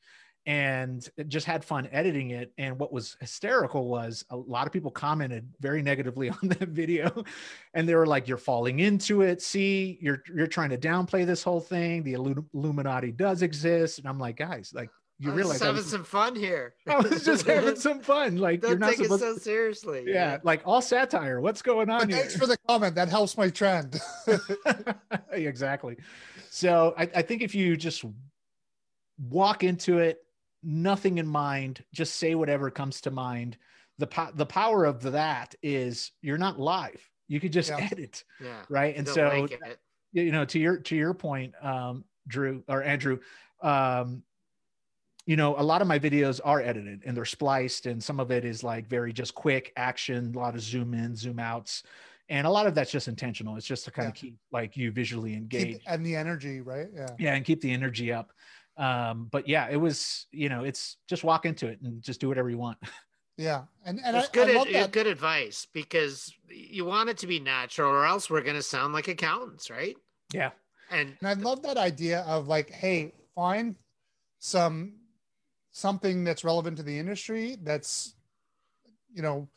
and 0.47 1.07
just 1.27 1.45
had 1.45 1.63
fun 1.63 1.89
editing 1.91 2.31
it. 2.31 2.53
And 2.57 2.79
what 2.79 2.93
was 2.93 3.17
hysterical 3.19 3.89
was 3.89 4.25
a 4.29 4.37
lot 4.37 4.65
of 4.65 4.71
people 4.71 4.89
commented 4.89 5.47
very 5.59 5.81
negatively 5.83 6.29
on 6.41 6.47
that 6.47 6.69
video, 6.69 7.23
and 7.73 7.87
they 7.87 7.93
were 7.93 8.07
like, 8.07 8.27
"You're 8.27 8.37
falling 8.37 8.79
into 8.79 9.21
it. 9.21 9.41
See, 9.41 9.99
you're 10.01 10.23
you're 10.33 10.47
trying 10.47 10.69
to 10.69 10.77
downplay 10.77 11.25
this 11.25 11.43
whole 11.43 11.59
thing. 11.59 12.01
The 12.01 12.13
Illuminati 12.53 13.11
does 13.11 13.41
exist." 13.41 13.99
And 13.99 14.07
I'm 14.07 14.17
like, 14.17 14.37
guys, 14.37 14.71
like 14.73 14.89
you 15.19 15.31
I 15.31 15.33
was 15.33 15.37
realize 15.37 15.53
just 15.55 15.63
I 15.63 15.65
having 15.67 15.81
was, 15.81 15.91
some 15.91 16.03
fun 16.05 16.35
here. 16.35 16.75
I 16.87 16.97
was 16.97 17.25
just 17.25 17.45
having 17.47 17.75
some 17.75 17.99
fun. 17.99 18.37
Like 18.37 18.61
you're 18.61 18.71
Don't 18.71 18.79
not 18.79 18.91
take 18.91 19.01
it 19.01 19.19
so 19.19 19.35
seriously. 19.35 20.03
you 20.07 20.13
yeah, 20.13 20.37
like 20.43 20.61
all 20.65 20.81
satire. 20.81 21.41
What's 21.41 21.61
going 21.61 21.89
on 21.89 21.99
But 21.99 22.09
here? 22.09 22.19
thanks 22.19 22.37
for 22.37 22.47
the 22.47 22.57
comment. 22.69 22.95
That 22.95 23.09
helps 23.09 23.37
my 23.37 23.49
trend. 23.49 23.99
exactly. 25.31 25.97
So 26.49 26.93
I, 26.97 27.09
I 27.15 27.21
think 27.21 27.41
if 27.41 27.53
you 27.53 27.75
just 27.75 28.05
walk 29.19 29.63
into 29.65 29.97
it, 29.97 30.23
nothing 30.67 31.17
in 31.17 31.25
mind, 31.25 31.81
just 31.93 32.15
say 32.17 32.35
whatever 32.35 32.69
comes 32.69 33.01
to 33.01 33.11
mind. 33.11 33.57
The 33.97 34.07
po- 34.07 34.31
the 34.35 34.45
power 34.45 34.83
of 34.85 35.01
that 35.03 35.55
is 35.63 36.11
you're 36.21 36.37
not 36.37 36.59
live. 36.59 37.01
You 37.29 37.39
could 37.39 37.53
just 37.53 37.69
Yeah. 37.69 37.87
edit, 37.91 38.23
yeah. 38.43 38.61
right? 38.69 38.95
And 38.95 39.07
so 39.07 39.27
like 39.29 39.59
you 40.11 40.31
know 40.31 40.45
to 40.45 40.59
your 40.59 40.77
to 40.77 40.95
your 40.95 41.13
point 41.13 41.53
um 41.61 42.03
drew 42.27 42.63
or 42.67 42.81
andrew 42.81 43.19
um 43.61 44.23
you 45.25 45.35
know 45.35 45.59
a 45.59 45.61
lot 45.61 45.81
of 45.81 45.87
my 45.87 45.99
videos 45.99 46.39
are 46.43 46.61
edited 46.61 47.03
and 47.05 47.15
they're 47.15 47.25
spliced 47.25 47.85
and 47.85 48.01
some 48.01 48.19
of 48.19 48.31
it 48.31 48.45
is 48.45 48.63
like 48.63 48.87
very 48.87 49.11
just 49.11 49.35
quick 49.35 49.73
action 49.75 50.33
a 50.33 50.39
lot 50.39 50.55
of 50.55 50.61
zoom 50.61 50.93
in 50.93 51.15
zoom 51.15 51.39
outs 51.39 51.83
and 52.29 52.47
a 52.47 52.49
lot 52.49 52.67
of 52.67 52.73
that's 52.73 52.91
just 52.91 53.07
intentional 53.09 53.55
it's 53.57 53.65
just 53.65 53.85
to 53.85 53.91
kind 53.91 54.07
of 54.07 54.13
keep 54.13 54.37
like 54.51 54.75
you 54.77 54.91
visually 54.91 55.33
engaged 55.33 55.81
Keep, 55.81 55.91
and 55.91 56.05
the 56.05 56.15
energy, 56.15 56.61
right? 56.61 56.87
Yeah. 56.93 57.09
yeah 57.19 57.35
and 57.35 57.45
keep 57.45 57.61
the 57.61 57.71
energy 57.71 58.11
up 58.11 58.31
um 58.77 59.25
but 59.31 59.47
yeah 59.47 59.67
it 59.69 59.77
was 59.77 60.27
you 60.31 60.49
know 60.49 60.63
it's 60.63 60.97
just 61.07 61.23
walk 61.23 61.45
into 61.45 61.67
it 61.67 61.81
and 61.81 62.01
just 62.01 62.19
do 62.21 62.27
whatever 62.27 62.49
you 62.49 62.57
want 62.57 62.77
Yeah. 63.37 63.65
And 63.85 63.99
and 64.03 64.17
I, 64.17 64.19
It's 64.19 64.29
good, 64.29 64.49
I 64.49 64.53
love 64.53 64.67
ad- 64.67 64.73
that. 64.73 64.91
good 64.93 65.07
advice 65.07 65.67
because 65.71 66.33
you 66.49 66.85
want 66.85 67.09
it 67.09 67.19
to 67.19 67.27
be 67.27 67.39
natural, 67.39 67.91
or 67.91 68.05
else 68.05 68.29
we're 68.29 68.41
going 68.41 68.55
to 68.55 68.63
sound 68.63 68.93
like 68.93 69.07
accountants, 69.07 69.69
right? 69.69 69.95
yeah 70.33 70.51
And 70.89 71.17
And 71.21 71.29
I 71.29 71.33
love 71.33 71.61
that 71.63 71.77
idea 71.77 72.21
of 72.21 72.47
like, 72.47 72.69
hey, 72.71 73.13
find 73.35 73.75
some 74.39 75.01
something 75.71 76.23
that's 76.23 76.43
relevant 76.43 76.77
to 76.77 76.83
the 76.83 76.97
industry 76.97 77.57
that's, 77.61 78.15
you 79.13 79.21
know, 79.21 79.49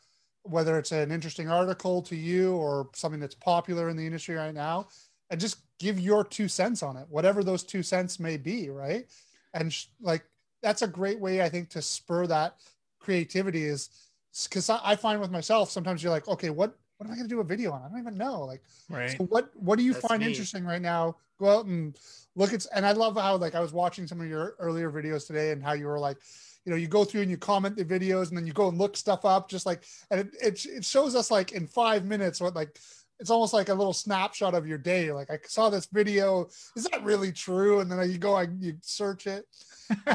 whether 0.43 0.77
it's 0.79 0.91
an 0.91 1.11
interesting 1.11 1.49
article 1.49 2.01
to 2.03 2.15
you 2.15 2.55
or 2.55 2.89
something 2.95 3.19
that's 3.19 3.35
popular 3.35 3.89
in 3.89 3.97
the 3.97 4.05
industry 4.05 4.35
right 4.35 4.53
now, 4.53 4.87
and 5.29 5.39
just 5.39 5.57
give 5.81 5.99
your 5.99 6.23
two 6.23 6.47
cents 6.47 6.83
on 6.83 6.95
it, 6.95 7.07
whatever 7.09 7.43
those 7.43 7.63
two 7.63 7.81
cents 7.81 8.19
may 8.19 8.37
be, 8.37 8.69
right? 8.69 9.05
And 9.53 9.73
sh- 9.73 9.87
like 9.99 10.23
that's 10.61 10.83
a 10.83 10.87
great 10.87 11.19
way, 11.19 11.41
I 11.41 11.49
think, 11.49 11.69
to 11.69 11.81
spur 11.81 12.27
that 12.27 12.57
creativity 12.99 13.65
is 13.65 13.89
because 14.43 14.69
I, 14.69 14.79
I 14.83 14.95
find 14.95 15.19
with 15.19 15.31
myself 15.31 15.71
sometimes 15.71 16.03
you're 16.03 16.11
like, 16.11 16.27
okay, 16.27 16.51
what 16.51 16.77
what 16.97 17.07
am 17.07 17.13
I 17.13 17.15
going 17.15 17.27
to 17.27 17.35
do 17.35 17.39
a 17.39 17.43
video 17.43 17.71
on? 17.71 17.81
I 17.81 17.89
don't 17.89 17.99
even 17.99 18.15
know. 18.15 18.41
Like, 18.41 18.61
right 18.87 19.09
so 19.09 19.25
what 19.25 19.49
what 19.55 19.77
do 19.79 19.83
you 19.83 19.93
That's 19.93 20.05
find 20.05 20.21
me. 20.21 20.27
interesting 20.27 20.63
right 20.63 20.81
now? 20.81 21.17
Go 21.39 21.49
out 21.49 21.65
and 21.65 21.97
look 22.35 22.53
at 22.53 22.65
and 22.75 22.85
I 22.85 22.91
love 22.91 23.17
how 23.17 23.37
like 23.37 23.55
I 23.55 23.59
was 23.59 23.73
watching 23.73 24.05
some 24.05 24.21
of 24.21 24.27
your 24.27 24.55
earlier 24.59 24.91
videos 24.91 25.25
today 25.25 25.51
and 25.51 25.63
how 25.63 25.73
you 25.73 25.87
were 25.87 25.99
like, 25.99 26.17
you 26.63 26.69
know, 26.69 26.77
you 26.77 26.87
go 26.87 27.03
through 27.03 27.21
and 27.21 27.31
you 27.31 27.37
comment 27.37 27.75
the 27.75 27.83
videos 27.83 28.29
and 28.29 28.37
then 28.37 28.45
you 28.45 28.53
go 28.53 28.69
and 28.69 28.77
look 28.77 28.95
stuff 28.95 29.25
up 29.25 29.49
just 29.49 29.65
like 29.65 29.83
and 30.11 30.19
it 30.19 30.29
it, 30.39 30.65
it 30.65 30.85
shows 30.85 31.15
us 31.15 31.31
like 31.31 31.53
in 31.53 31.65
five 31.65 32.05
minutes 32.05 32.39
what 32.39 32.55
like 32.55 32.77
it's 33.21 33.29
almost 33.29 33.53
like 33.53 33.69
a 33.69 33.73
little 33.73 33.93
snapshot 33.93 34.55
of 34.55 34.67
your 34.67 34.79
day. 34.79 35.11
Like 35.11 35.29
I 35.29 35.37
saw 35.47 35.69
this 35.69 35.85
video, 35.85 36.47
is 36.75 36.85
that 36.91 37.03
really 37.03 37.31
true? 37.31 37.79
And 37.79 37.89
then 37.89 38.11
you 38.11 38.17
go 38.17 38.35
and 38.35 38.61
you 38.61 38.73
search 38.81 39.27
it. 39.27 39.45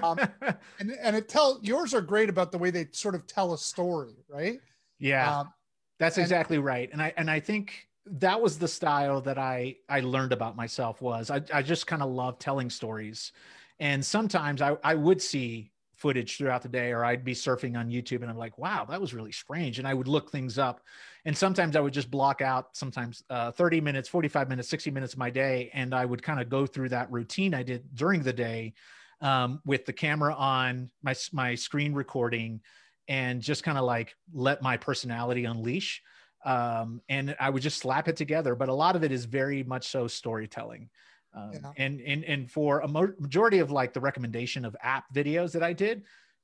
Um, 0.03 0.19
and 0.81 0.91
and 1.01 1.15
it 1.17 1.29
tell 1.29 1.61
yours 1.63 1.95
are 1.95 2.01
great 2.03 2.29
about 2.29 2.51
the 2.51 2.59
way 2.59 2.71
they 2.71 2.89
sort 2.93 3.15
of 3.15 3.27
tell 3.27 3.55
a 3.55 3.59
story, 3.59 4.15
right? 4.29 4.61
yeah 4.99 5.41
Um, 5.41 5.53
That's 5.99 6.17
And- 6.17 6.25
exactly 6.25 6.59
right. 6.59 6.91
And 6.93 7.01
I 7.01 7.15
and 7.17 7.31
I 7.31 7.39
think 7.41 7.89
that 8.07 8.41
was 8.41 8.59
the 8.59 8.69
style 8.69 9.21
that 9.23 9.39
I 9.39 9.77
I 9.89 10.01
learned 10.01 10.33
about 10.33 10.57
myself 10.57 11.01
was 11.01 11.31
I, 11.31 11.43
I 11.55 11.63
just 11.63 11.87
kind 11.87 12.03
of 12.03 12.11
love 12.11 12.39
telling 12.39 12.71
stories. 12.71 13.33
And 13.79 14.05
sometimes 14.05 14.63
I, 14.63 14.77
I 14.83 14.95
would 14.95 15.21
see 15.23 15.71
footage 15.97 16.37
throughout 16.37 16.63
the 16.63 16.69
day 16.69 16.93
or 16.93 17.05
I'd 17.05 17.25
be 17.25 17.35
surfing 17.35 17.77
on 17.77 17.91
YouTube 17.91 18.23
and 18.23 18.31
I'm 18.31 18.37
like, 18.37 18.59
wow, 18.59 18.85
that 18.89 19.01
was 19.01 19.15
really 19.15 19.33
strange. 19.33 19.79
And 19.79 19.89
I 19.89 19.95
would 19.95 20.09
look 20.09 20.31
things 20.31 20.59
up. 20.59 20.81
And 21.25 21.37
sometimes 21.37 21.75
I 21.75 21.81
would 21.81 21.93
just 21.93 22.11
block 22.11 22.41
out 22.41 22.77
sometimes 22.77 23.23
uh, 23.31 23.51
30 23.51 23.81
minutes, 23.81 24.09
45 24.09 24.49
minutes, 24.49 24.69
60 24.69 24.91
minutes 24.91 25.15
of 25.15 25.19
my 25.19 25.31
day. 25.31 25.71
And 25.75 25.95
I 25.95 26.05
would 26.05 26.23
kind 26.23 26.41
of 26.41 26.49
go 26.49 26.67
through 26.67 26.91
that 26.91 27.11
routine 27.11 27.55
I 27.55 27.63
did 27.63 27.85
during 27.95 28.23
the 28.23 28.33
day 28.33 28.75
um, 29.21 29.61
with 29.65 29.87
the 29.87 29.93
camera 29.93 30.35
on, 30.35 30.91
my, 31.03 31.15
my 31.33 31.55
screen 31.55 31.95
recording, 31.95 32.61
and 33.09 33.41
just 33.41 33.63
kind 33.63 33.79
of 33.79 33.85
like 33.85 34.15
let 34.33 34.63
my 34.63 34.77
personality 34.77 35.45
unleash 35.45 36.03
um, 36.45 37.01
and 37.09 37.37
i 37.41 37.49
would 37.51 37.63
just 37.63 37.79
slap 37.79 38.09
it 38.09 38.17
together 38.17 38.55
but 38.55 38.69
a 38.69 38.75
lot 38.75 38.97
of 38.97 39.05
it 39.05 39.13
is 39.13 39.25
very 39.25 39.63
much 39.63 39.89
so 39.89 40.07
storytelling 40.07 40.89
um, 41.37 41.53
Yeah. 41.53 41.73
and 41.77 42.01
and 42.01 42.25
and 42.25 42.51
for 42.51 42.81
a 42.81 42.89
majority 42.89 43.61
of 43.61 43.71
like 43.71 43.93
the 43.93 44.01
recommendation 44.01 44.65
of 44.65 44.75
app 44.83 45.05
videos 45.15 45.53
that 45.53 45.63
i 45.63 45.73
did 45.73 46.03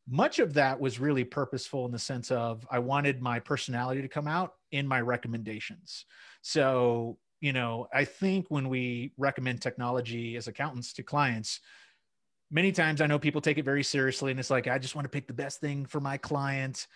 much 0.08 0.38
of 0.38 0.54
that 0.54 0.78
was 0.80 1.00
really 1.00 1.24
purposeful 1.24 1.86
in 1.86 1.92
the 1.92 1.98
sense 1.98 2.30
of 2.30 2.66
i 2.70 2.78
wanted 2.78 3.20
my 3.20 3.40
personality 3.40 4.02
to 4.02 4.08
come 4.08 4.28
out 4.28 4.54
in 4.70 4.86
my 4.86 5.00
recommendations 5.00 6.04
so 6.42 7.18
you 7.40 7.52
know 7.52 7.88
i 7.92 8.04
think 8.04 8.46
when 8.48 8.68
we 8.68 9.12
recommend 9.16 9.60
technology 9.60 10.36
as 10.36 10.46
accountants 10.46 10.92
to 10.92 11.02
clients 11.02 11.60
many 12.52 12.70
times 12.70 13.00
I 13.00 13.06
know 13.06 13.18
people 13.18 13.40
take 13.40 13.58
it 13.58 13.64
very 13.64 13.82
seriously 13.82 14.30
and 14.30 14.38
it's 14.38 14.50
like 14.50 14.68
I 14.68 14.78
just 14.78 14.94
want 14.94 15.06
to 15.06 15.08
pick 15.08 15.26
the 15.26 15.32
best 15.32 15.58
thing 15.60 15.86
for 15.86 16.00
my 16.00 16.18
client. 16.18 16.86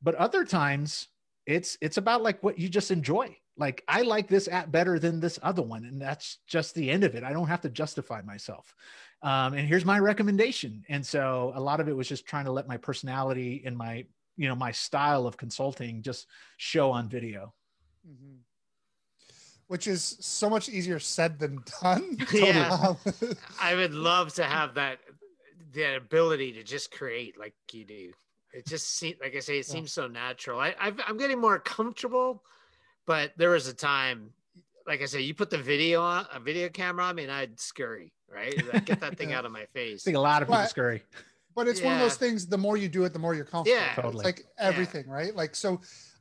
But 0.00 0.14
other 0.14 0.44
times 0.44 1.08
it's 1.50 1.76
it's 1.80 1.96
about 1.96 2.22
like 2.22 2.42
what 2.42 2.58
you 2.58 2.68
just 2.68 2.90
enjoy. 2.90 3.36
Like 3.56 3.82
I 3.88 4.02
like 4.02 4.28
this 4.28 4.48
app 4.48 4.70
better 4.70 4.98
than 4.98 5.20
this 5.20 5.38
other 5.42 5.62
one 5.62 5.84
and 5.84 6.00
that's 6.00 6.38
just 6.46 6.74
the 6.74 6.90
end 6.90 7.04
of 7.04 7.14
it. 7.14 7.24
I 7.24 7.32
don't 7.32 7.48
have 7.48 7.60
to 7.62 7.68
justify 7.68 8.22
myself. 8.22 8.74
Um, 9.22 9.52
and 9.52 9.68
here's 9.68 9.84
my 9.84 9.98
recommendation. 9.98 10.82
And 10.88 11.04
so 11.04 11.52
a 11.54 11.60
lot 11.60 11.80
of 11.80 11.88
it 11.88 11.96
was 11.96 12.08
just 12.08 12.26
trying 12.26 12.46
to 12.46 12.52
let 12.52 12.68
my 12.68 12.78
personality 12.78 13.62
and 13.66 13.76
my 13.76 14.06
you 14.36 14.48
know 14.48 14.54
my 14.54 14.72
style 14.72 15.26
of 15.26 15.36
consulting 15.36 16.02
just 16.02 16.26
show 16.56 16.90
on 16.90 17.08
video. 17.08 17.52
mm-hmm. 18.08 18.36
Which 19.66 19.86
is 19.86 20.16
so 20.20 20.50
much 20.50 20.68
easier 20.68 20.98
said 20.98 21.38
than 21.38 21.62
done. 21.82 22.16
Yeah. 22.32 22.94
I 23.60 23.74
would 23.74 23.94
love 23.94 24.34
to 24.34 24.44
have 24.44 24.74
that 24.74 24.98
the 25.72 25.96
ability 25.96 26.52
to 26.52 26.62
just 26.62 26.90
create 26.90 27.38
like 27.38 27.54
you 27.72 27.84
do. 27.84 28.12
It 28.52 28.66
just 28.66 28.96
seems 28.98 29.16
like 29.20 29.34
I 29.36 29.40
say, 29.40 29.54
it 29.58 29.66
Yeah. 29.68 29.74
seems 29.74 29.92
so 29.92 30.06
natural. 30.08 30.58
I, 30.60 30.74
I've, 30.80 30.98
I'm 31.06 31.16
getting 31.16 31.40
more 31.40 31.58
comfortable, 31.58 32.42
but 33.06 33.32
there 33.36 33.50
was 33.50 33.68
a 33.68 33.74
time 33.74 34.32
like 34.86 35.02
I 35.02 35.04
said, 35.04 35.18
you 35.22 35.34
put 35.34 35.50
the 35.50 35.58
video 35.58 36.00
on 36.02 36.26
a 36.32 36.40
video 36.40 36.68
camera 36.68 37.04
on 37.04 37.14
me, 37.14 37.22
and 37.22 37.30
I'd 37.32 37.60
scurry. 37.60 38.12
Right, 38.32 38.54
like, 38.72 38.84
get 38.86 39.00
that 39.00 39.16
thing 39.18 39.30
Yeah. 39.30 39.38
out 39.38 39.44
of 39.44 39.52
my 39.52 39.66
face. 39.66 39.68
I 39.74 39.90
face. 39.92 40.02
think 40.04 40.16
a 40.16 40.20
lot 40.20 40.42
of 40.42 40.48
people 40.48 40.62
But- 40.62 40.70
scurry. 40.70 41.02
but 41.56 41.66
it's 41.68 41.80
one 41.82 41.94
of 41.94 41.98
those 42.00 42.16
things 42.16 42.46
the 42.46 42.56
more 42.58 42.76
you 42.76 42.88
do 42.88 43.04
it 43.04 43.12
the 43.12 43.18
more 43.18 43.34
you're 43.34 43.44
comfortable 43.44 43.76
Yeah. 43.80 43.86
It's 43.88 43.96
Totally. 43.96 44.24
like 44.24 44.46
everything 44.58 45.08
right 45.08 45.34
like 45.34 45.54
so 45.56 45.80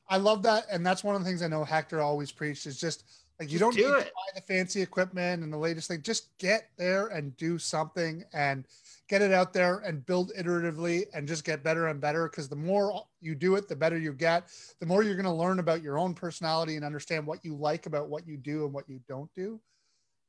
i 0.09 0.17
love 0.17 0.41
that 0.43 0.65
and 0.71 0.83
that's 0.85 1.03
one 1.03 1.15
of 1.15 1.21
the 1.21 1.27
things 1.29 1.43
i 1.43 1.47
know 1.47 1.63
hector 1.63 2.01
always 2.01 2.31
preached 2.31 2.65
is 2.65 2.79
just 2.79 3.03
like 3.39 3.49
you 3.51 3.57
Just 3.59 3.71
don't 3.71 3.75
do 3.75 3.91
need 3.93 3.97
it. 3.99 4.05
to 4.07 4.11
buy 4.13 4.31
the 4.35 4.41
fancy 4.41 4.81
equipment 4.81 5.43
and 5.43 5.51
the 5.53 5.57
latest 5.57 5.87
thing. 5.87 6.01
Just 6.01 6.37
get 6.39 6.69
there 6.77 7.07
and 7.07 7.35
do 7.37 7.57
something 7.57 8.23
and 8.33 8.65
get 9.07 9.21
it 9.21 9.31
out 9.31 9.53
there 9.53 9.79
and 9.79 10.05
build 10.05 10.31
iteratively 10.37 11.05
and 11.13 11.27
just 11.27 11.43
get 11.45 11.63
better 11.63 11.87
and 11.87 12.01
better. 12.01 12.27
Because 12.27 12.49
the 12.49 12.55
more 12.55 13.05
you 13.21 13.35
do 13.35 13.55
it 13.55 13.67
the 13.69 13.75
better 13.75 13.97
you 13.97 14.11
get. 14.13 14.49
The 14.79 14.85
more 14.85 15.03
you're 15.03 15.15
going 15.15 15.23
to 15.25 15.31
learn 15.31 15.59
about 15.59 15.81
your 15.81 15.97
own 15.97 16.13
personality 16.13 16.75
and 16.75 16.83
understand 16.83 17.25
what 17.25 17.43
you 17.45 17.55
like 17.55 17.85
about 17.85 18.09
what 18.09 18.27
you 18.27 18.35
do 18.37 18.65
and 18.65 18.73
what 18.73 18.89
you 18.89 18.99
don't 19.07 19.33
do. 19.35 19.59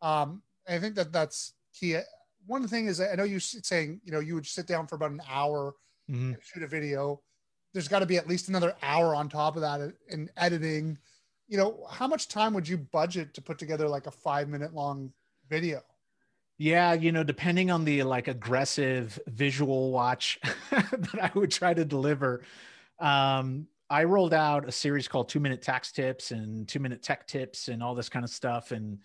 Um, 0.03 0.43
i 0.69 0.79
think 0.79 0.95
that 0.95 1.13
that's 1.13 1.55
key. 1.75 1.97
One 2.47 2.67
thing 2.69 2.87
is 2.87 3.01
i 3.01 3.15
know 3.15 3.25
you 3.25 3.39
saying 3.41 4.01
you 4.05 4.13
know 4.13 4.21
you 4.21 4.35
would 4.35 4.47
sit 4.47 4.67
down 4.67 4.87
for 4.87 4.95
about 4.95 5.11
an 5.11 5.23
hour 5.29 5.75
Mhm. 6.11 6.35
and 6.35 6.37
shoot 6.43 6.63
a 6.63 6.67
video. 6.67 7.21
There's 7.73 7.87
got 7.89 8.01
to 8.01 8.07
be 8.07 8.17
at 8.17 8.27
least 8.29 8.49
another 8.49 8.75
hour 8.83 9.15
on 9.15 9.29
top 9.29 9.55
of 9.57 9.63
that 9.63 9.93
in 10.09 10.29
editing 10.37 10.99
you 11.51 11.59
know 11.59 11.85
how 11.91 12.07
much 12.07 12.29
time 12.29 12.55
would 12.55 12.67
you 12.67 12.79
budget 12.79 13.35
to 13.35 13.43
put 13.43 13.59
together 13.59 13.89
like 13.89 14.07
a 14.07 14.11
five 14.11 14.49
minute 14.49 14.73
long 14.73 15.13
video 15.51 15.83
Yeah, 16.57 16.93
you 16.93 17.11
know, 17.11 17.25
depending 17.25 17.71
on 17.71 17.85
the 17.85 18.05
like 18.05 18.29
aggressive 18.29 19.19
visual 19.27 19.91
watch 19.91 20.39
that 20.71 21.19
I 21.21 21.31
would 21.37 21.51
try 21.51 21.75
to 21.75 21.85
deliver, 21.85 22.43
um, 23.01 23.67
I 23.91 24.05
rolled 24.05 24.33
out 24.33 24.69
a 24.69 24.73
series 24.73 25.09
called 25.09 25.29
Two 25.29 25.41
Minute 25.41 25.63
Tax 25.63 25.91
Tips 25.91 26.31
and 26.31 26.69
Two 26.69 26.79
Minute 26.79 27.03
Tech 27.03 27.27
Tips 27.27 27.67
and 27.67 27.83
all 27.83 27.97
this 27.97 28.09
kind 28.09 28.25
of 28.25 28.31
stuff. 28.31 28.71
And 28.71 28.99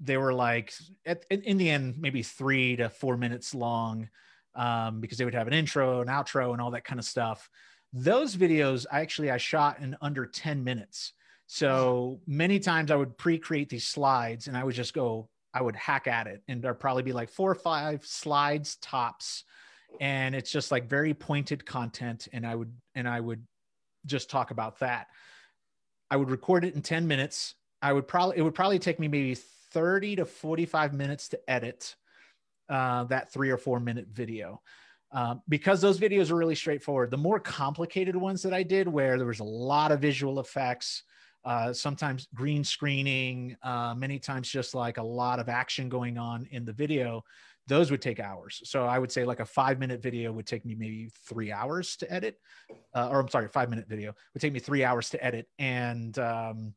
they 0.00 0.16
were 0.16 0.32
like, 0.32 0.72
at, 1.04 1.26
in, 1.30 1.58
the 1.58 1.68
end, 1.68 1.96
maybe 1.98 2.22
three 2.22 2.76
to 2.76 2.88
four 2.88 3.18
minutes 3.18 3.54
long 3.54 4.08
um, 4.54 5.00
because 5.00 5.18
they 5.18 5.26
would 5.26 5.34
have 5.34 5.46
an 5.46 5.52
intro, 5.52 6.00
an 6.00 6.08
outro, 6.08 6.52
and 6.52 6.62
all 6.62 6.70
that 6.70 6.84
kind 6.84 6.98
of 6.98 7.04
stuff. 7.04 7.50
Those 7.92 8.34
videos, 8.34 8.86
I 8.90 9.00
actually 9.00 9.30
I 9.30 9.36
shot 9.36 9.80
in 9.80 9.94
under 10.00 10.24
10 10.24 10.64
minutes. 10.64 11.12
So 11.46 12.20
many 12.26 12.58
times 12.58 12.90
I 12.90 12.96
would 12.96 13.16
pre-create 13.16 13.68
these 13.68 13.86
slides 13.86 14.48
and 14.48 14.56
I 14.56 14.64
would 14.64 14.74
just 14.74 14.94
go, 14.94 15.28
I 15.54 15.62
would 15.62 15.76
hack 15.76 16.06
at 16.06 16.26
it 16.26 16.42
and 16.48 16.60
there'd 16.60 16.80
probably 16.80 17.02
be 17.02 17.12
like 17.12 17.30
four 17.30 17.50
or 17.50 17.54
five 17.54 18.04
slides 18.04 18.76
tops. 18.76 19.44
And 20.00 20.34
it's 20.34 20.50
just 20.50 20.70
like 20.70 20.88
very 20.88 21.14
pointed 21.14 21.64
content. 21.64 22.28
And 22.32 22.46
I 22.46 22.54
would, 22.54 22.72
and 22.94 23.08
I 23.08 23.20
would 23.20 23.46
just 24.04 24.28
talk 24.28 24.50
about 24.50 24.80
that. 24.80 25.06
I 26.10 26.16
would 26.16 26.30
record 26.30 26.64
it 26.64 26.74
in 26.74 26.82
10 26.82 27.06
minutes. 27.06 27.54
I 27.80 27.92
would 27.92 28.08
probably, 28.08 28.38
it 28.38 28.42
would 28.42 28.54
probably 28.54 28.78
take 28.78 28.98
me 28.98 29.08
maybe 29.08 29.34
30 29.34 30.16
to 30.16 30.24
45 30.24 30.94
minutes 30.94 31.28
to 31.28 31.40
edit 31.48 31.94
uh, 32.68 33.04
that 33.04 33.32
three 33.32 33.50
or 33.50 33.56
four 33.56 33.78
minute 33.80 34.08
video. 34.12 34.60
Um, 35.12 35.42
because 35.48 35.80
those 35.80 36.00
videos 36.00 36.30
are 36.30 36.36
really 36.36 36.56
straightforward. 36.56 37.10
The 37.10 37.16
more 37.16 37.38
complicated 37.38 38.16
ones 38.16 38.42
that 38.42 38.52
I 38.52 38.64
did, 38.64 38.88
where 38.88 39.16
there 39.16 39.26
was 39.26 39.40
a 39.40 39.44
lot 39.44 39.92
of 39.92 40.00
visual 40.00 40.40
effects, 40.40 41.04
uh, 41.46 41.72
sometimes 41.72 42.26
green 42.34 42.64
screening, 42.64 43.56
uh, 43.62 43.94
many 43.96 44.18
times 44.18 44.48
just 44.48 44.74
like 44.74 44.98
a 44.98 45.02
lot 45.02 45.38
of 45.38 45.48
action 45.48 45.88
going 45.88 46.18
on 46.18 46.46
in 46.50 46.64
the 46.64 46.72
video, 46.72 47.22
those 47.68 47.90
would 47.92 48.02
take 48.02 48.18
hours. 48.18 48.60
So 48.64 48.84
I 48.84 48.98
would 48.98 49.12
say 49.12 49.24
like 49.24 49.38
a 49.38 49.44
five 49.44 49.78
minute 49.78 50.02
video 50.02 50.32
would 50.32 50.46
take 50.46 50.64
me 50.64 50.74
maybe 50.74 51.08
three 51.24 51.52
hours 51.52 51.96
to 51.98 52.12
edit, 52.12 52.38
uh, 52.94 53.08
or 53.10 53.20
I'm 53.20 53.28
sorry, 53.28 53.46
five 53.48 53.70
minute 53.70 53.86
video 53.88 54.12
would 54.34 54.40
take 54.40 54.52
me 54.52 54.58
three 54.58 54.82
hours 54.82 55.08
to 55.10 55.24
edit, 55.24 55.48
and 55.60 56.18
um, 56.18 56.74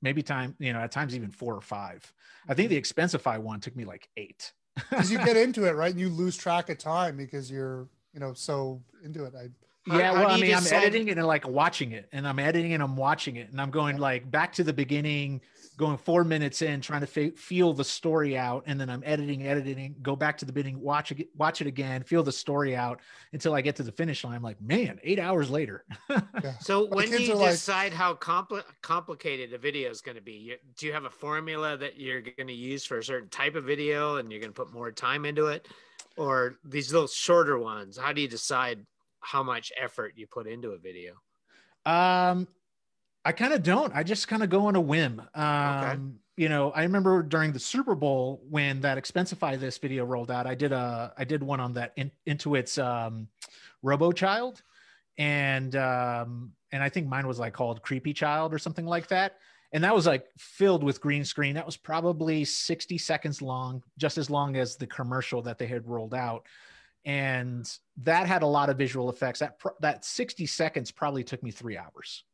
maybe 0.00 0.22
time, 0.22 0.54
you 0.60 0.72
know, 0.72 0.78
at 0.78 0.92
times 0.92 1.16
even 1.16 1.32
four 1.32 1.54
or 1.54 1.60
five. 1.60 2.10
I 2.48 2.54
think 2.54 2.70
the 2.70 2.80
Expensify 2.80 3.38
one 3.40 3.58
took 3.58 3.74
me 3.74 3.84
like 3.84 4.08
eight. 4.16 4.52
because 4.90 5.10
you 5.10 5.18
get 5.18 5.36
into 5.36 5.64
it 5.64 5.72
right 5.72 5.90
and 5.90 5.98
you 5.98 6.10
lose 6.10 6.36
track 6.36 6.68
of 6.68 6.76
time 6.76 7.16
because 7.16 7.50
you're 7.50 7.88
you 8.12 8.20
know 8.20 8.34
so 8.34 8.82
into 9.02 9.24
it 9.24 9.32
i 9.34 9.48
How- 9.88 9.98
yeah, 9.98 10.06
how 10.14 10.20
well, 10.20 10.30
I 10.30 10.36
you 10.36 10.42
mean, 10.42 10.54
I'm 10.54 10.62
decide- 10.62 10.82
editing 10.84 11.08
it 11.08 11.18
and 11.18 11.26
like 11.26 11.46
watching 11.46 11.92
it, 11.92 12.08
and 12.12 12.26
I'm 12.26 12.38
editing 12.38 12.72
and 12.74 12.82
I'm 12.82 12.96
watching 12.96 13.36
it, 13.36 13.50
and 13.50 13.60
I'm 13.60 13.70
going 13.70 13.98
like 13.98 14.30
back 14.30 14.52
to 14.54 14.64
the 14.64 14.72
beginning, 14.72 15.40
going 15.76 15.96
four 15.98 16.24
minutes 16.24 16.62
in, 16.62 16.80
trying 16.80 17.02
to 17.02 17.06
fe- 17.06 17.30
feel 17.32 17.72
the 17.74 17.84
story 17.84 18.36
out, 18.36 18.64
and 18.66 18.80
then 18.80 18.88
I'm 18.88 19.02
editing, 19.04 19.46
editing, 19.46 19.94
go 20.02 20.16
back 20.16 20.38
to 20.38 20.44
the 20.46 20.52
beginning, 20.52 20.80
watch 20.80 21.12
it, 21.12 21.28
watch 21.36 21.60
it 21.60 21.66
again, 21.66 22.02
feel 22.02 22.22
the 22.22 22.32
story 22.32 22.74
out 22.74 23.00
until 23.32 23.54
I 23.54 23.60
get 23.60 23.76
to 23.76 23.82
the 23.82 23.92
finish 23.92 24.24
line. 24.24 24.34
I'm 24.34 24.42
like, 24.42 24.60
man, 24.60 24.98
eight 25.04 25.18
hours 25.18 25.50
later. 25.50 25.84
So 26.60 26.86
the 26.86 26.96
when 26.96 27.10
do 27.10 27.22
you 27.22 27.32
are 27.34 27.36
like- 27.36 27.50
decide 27.52 27.92
how 27.92 28.14
compli- 28.14 28.64
complicated 28.82 29.52
a 29.52 29.58
video 29.58 29.90
is 29.90 30.00
going 30.00 30.16
to 30.16 30.22
be? 30.22 30.32
You, 30.32 30.56
do 30.78 30.86
you 30.86 30.92
have 30.92 31.04
a 31.04 31.10
formula 31.10 31.76
that 31.76 31.98
you're 32.00 32.22
going 32.22 32.46
to 32.46 32.52
use 32.54 32.84
for 32.84 32.98
a 32.98 33.04
certain 33.04 33.28
type 33.28 33.54
of 33.54 33.64
video, 33.64 34.16
and 34.16 34.30
you're 34.32 34.40
going 34.40 34.52
to 34.52 34.56
put 34.64 34.72
more 34.72 34.90
time 34.90 35.24
into 35.26 35.46
it, 35.46 35.68
or 36.16 36.56
these 36.64 36.92
little 36.92 37.08
shorter 37.08 37.58
ones? 37.58 37.98
How 37.98 38.12
do 38.12 38.20
you 38.22 38.28
decide 38.28 38.84
how 39.26 39.42
much 39.42 39.72
effort 39.76 40.12
you 40.16 40.26
put 40.26 40.46
into 40.46 40.70
a 40.70 40.78
video? 40.78 41.14
Um, 41.84 42.46
I 43.24 43.32
kind 43.32 43.52
of 43.52 43.62
don't. 43.62 43.92
I 43.94 44.04
just 44.04 44.28
kind 44.28 44.42
of 44.42 44.50
go 44.50 44.66
on 44.66 44.76
a 44.76 44.80
whim. 44.80 45.20
Um, 45.34 46.20
you 46.36 46.48
know, 46.48 46.70
I 46.70 46.82
remember 46.82 47.22
during 47.22 47.52
the 47.52 47.58
Super 47.58 47.96
Bowl 47.96 48.40
when 48.48 48.80
that 48.82 48.98
Expensify 48.98 49.58
this 49.58 49.78
video 49.78 50.04
rolled 50.04 50.30
out. 50.30 50.46
I 50.46 50.54
did 50.54 50.70
a 50.72 51.12
I 51.18 51.24
did 51.24 51.42
one 51.42 51.58
on 51.58 51.72
that 51.74 51.92
in, 51.96 52.12
Intuit's 52.26 52.78
um, 52.78 53.26
Robo 53.82 54.12
Child, 54.12 54.62
and 55.18 55.74
um, 55.74 56.52
and 56.70 56.82
I 56.82 56.88
think 56.88 57.08
mine 57.08 57.26
was 57.26 57.40
like 57.40 57.52
called 57.52 57.82
Creepy 57.82 58.12
Child 58.12 58.54
or 58.54 58.58
something 58.58 58.86
like 58.86 59.08
that. 59.08 59.38
And 59.72 59.82
that 59.82 59.94
was 59.94 60.06
like 60.06 60.26
filled 60.38 60.84
with 60.84 61.00
green 61.00 61.24
screen. 61.24 61.54
That 61.54 61.66
was 61.66 61.76
probably 61.76 62.44
60 62.44 62.96
seconds 62.98 63.42
long, 63.42 63.82
just 63.98 64.18
as 64.18 64.30
long 64.30 64.56
as 64.56 64.76
the 64.76 64.86
commercial 64.86 65.42
that 65.42 65.58
they 65.58 65.66
had 65.66 65.88
rolled 65.88 66.14
out. 66.14 66.46
And 67.06 67.66
that 68.02 68.26
had 68.26 68.42
a 68.42 68.46
lot 68.46 68.68
of 68.68 68.76
visual 68.76 69.08
effects. 69.08 69.38
That 69.38 69.58
that 69.80 70.04
60 70.04 70.44
seconds 70.46 70.90
probably 70.90 71.24
took 71.24 71.42
me 71.42 71.50
three 71.50 71.78
hours 71.78 72.24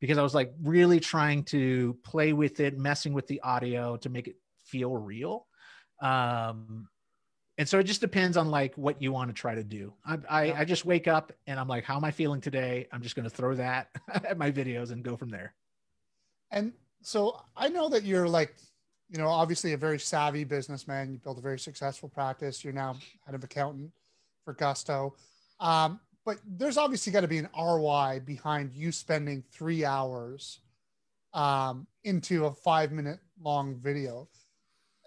because 0.00 0.18
I 0.18 0.22
was 0.22 0.34
like 0.34 0.52
really 0.62 1.00
trying 1.00 1.42
to 1.44 1.96
play 2.04 2.32
with 2.32 2.60
it, 2.60 2.78
messing 2.78 3.12
with 3.14 3.26
the 3.26 3.40
audio 3.40 3.96
to 3.96 4.08
make 4.08 4.28
it 4.28 4.36
feel 4.66 4.94
real. 4.96 5.46
Um, 6.00 6.88
and 7.56 7.68
so 7.68 7.80
it 7.80 7.84
just 7.84 8.00
depends 8.00 8.36
on 8.36 8.50
like 8.52 8.74
what 8.76 9.02
you 9.02 9.10
want 9.10 9.30
to 9.30 9.34
try 9.34 9.56
to 9.56 9.64
do. 9.64 9.92
I, 10.06 10.18
I. 10.28 10.52
I 10.60 10.64
just 10.64 10.84
wake 10.84 11.08
up 11.08 11.32
and 11.48 11.58
I'm 11.58 11.66
like, 11.66 11.82
how 11.82 11.96
am 11.96 12.04
I 12.04 12.12
feeling 12.12 12.40
today? 12.40 12.86
I'm 12.92 13.02
just 13.02 13.16
going 13.16 13.28
to 13.28 13.34
throw 13.34 13.56
that 13.56 13.88
at 14.12 14.38
my 14.38 14.52
videos 14.52 14.92
and 14.92 15.02
go 15.02 15.16
from 15.16 15.30
there. 15.30 15.54
and 16.50 16.72
so 17.02 17.40
i 17.56 17.68
know 17.68 17.88
that 17.88 18.04
you're 18.04 18.28
like 18.28 18.54
you 19.08 19.18
know 19.18 19.28
obviously 19.28 19.72
a 19.72 19.76
very 19.76 19.98
savvy 19.98 20.44
businessman 20.44 21.12
you 21.12 21.18
built 21.18 21.38
a 21.38 21.40
very 21.40 21.58
successful 21.58 22.08
practice 22.08 22.64
you're 22.64 22.72
now 22.72 22.96
head 23.24 23.34
of 23.34 23.44
accountant 23.44 23.90
for 24.48 24.54
gusto. 24.54 25.14
Um, 25.60 26.00
but 26.24 26.38
there's 26.46 26.78
obviously 26.78 27.12
got 27.12 27.20
to 27.20 27.28
be 27.28 27.36
an 27.36 27.50
roi 27.54 28.22
behind 28.24 28.72
you 28.72 28.92
spending 28.92 29.44
three 29.52 29.84
hours 29.84 30.60
um, 31.34 31.86
into 32.04 32.46
a 32.46 32.52
five 32.52 32.90
minute 32.90 33.18
long 33.42 33.76
video. 33.76 34.26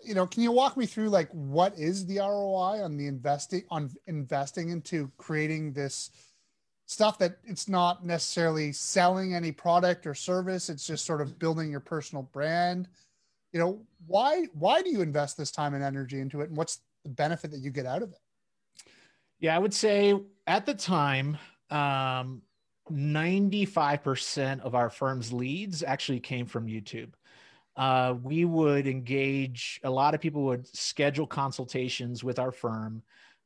You 0.04 0.14
know 0.14 0.28
can 0.28 0.44
you 0.44 0.52
walk 0.52 0.78
me 0.78 0.86
through 0.86 1.10
like 1.10 1.30
what 1.32 1.74
is 1.78 2.06
the 2.06 2.20
roi 2.20 2.84
on 2.84 2.98
the 2.98 3.08
investing 3.08 3.64
on 3.72 3.90
investing 4.06 4.70
into 4.70 5.12
creating 5.18 5.74
this 5.74 6.12
stuff 6.86 7.18
that 7.20 7.38
it's 7.46 7.68
not 7.68 8.06
necessarily 8.06 8.72
selling 8.72 9.34
any 9.34 9.52
product 9.52 10.06
or 10.06 10.14
service 10.14 10.70
it's 10.70 10.86
just 10.86 11.06
sort 11.06 11.22
of 11.22 11.40
building 11.40 11.72
your 11.72 11.80
personal 11.80 12.24
brand? 12.32 12.88
You 13.54 13.60
know 13.60 13.82
why 14.06 14.46
why 14.54 14.84
do 14.84 14.92
you 14.92 15.02
invest 15.02 15.36
this 15.36 15.52
time 15.52 15.74
and 15.74 15.84
energy 15.84 16.20
into 16.20 16.42
it 16.42 16.50
and 16.50 16.58
what's 16.58 16.80
the 17.04 17.10
benefit 17.10 17.50
that 17.52 17.62
you 17.62 17.72
get 17.72 17.88
out 17.88 18.04
of 18.04 18.12
it 18.12 18.20
Yeah, 19.42 19.56
I 19.56 19.60
would 19.60 19.74
say 19.74 20.18
at 20.46 20.68
the 20.68 20.76
time, 20.76 21.38
um, 21.72 22.44
95% 22.92 24.62
of 24.62 24.76
our 24.76 24.90
firm's 24.90 25.34
leads 25.34 25.82
actually 25.82 26.20
came 26.20 26.46
from 26.46 26.68
YouTube. 26.68 27.10
Uh, 27.76 28.16
we 28.22 28.46
would 28.46 28.86
engage, 28.86 29.80
a 29.84 29.90
lot 29.90 30.14
of 30.14 30.22
people 30.22 30.44
would 30.44 30.68
schedule 30.68 31.26
consultations 31.26 32.24
with 32.24 32.38
our 32.38 32.52
firm 32.52 33.02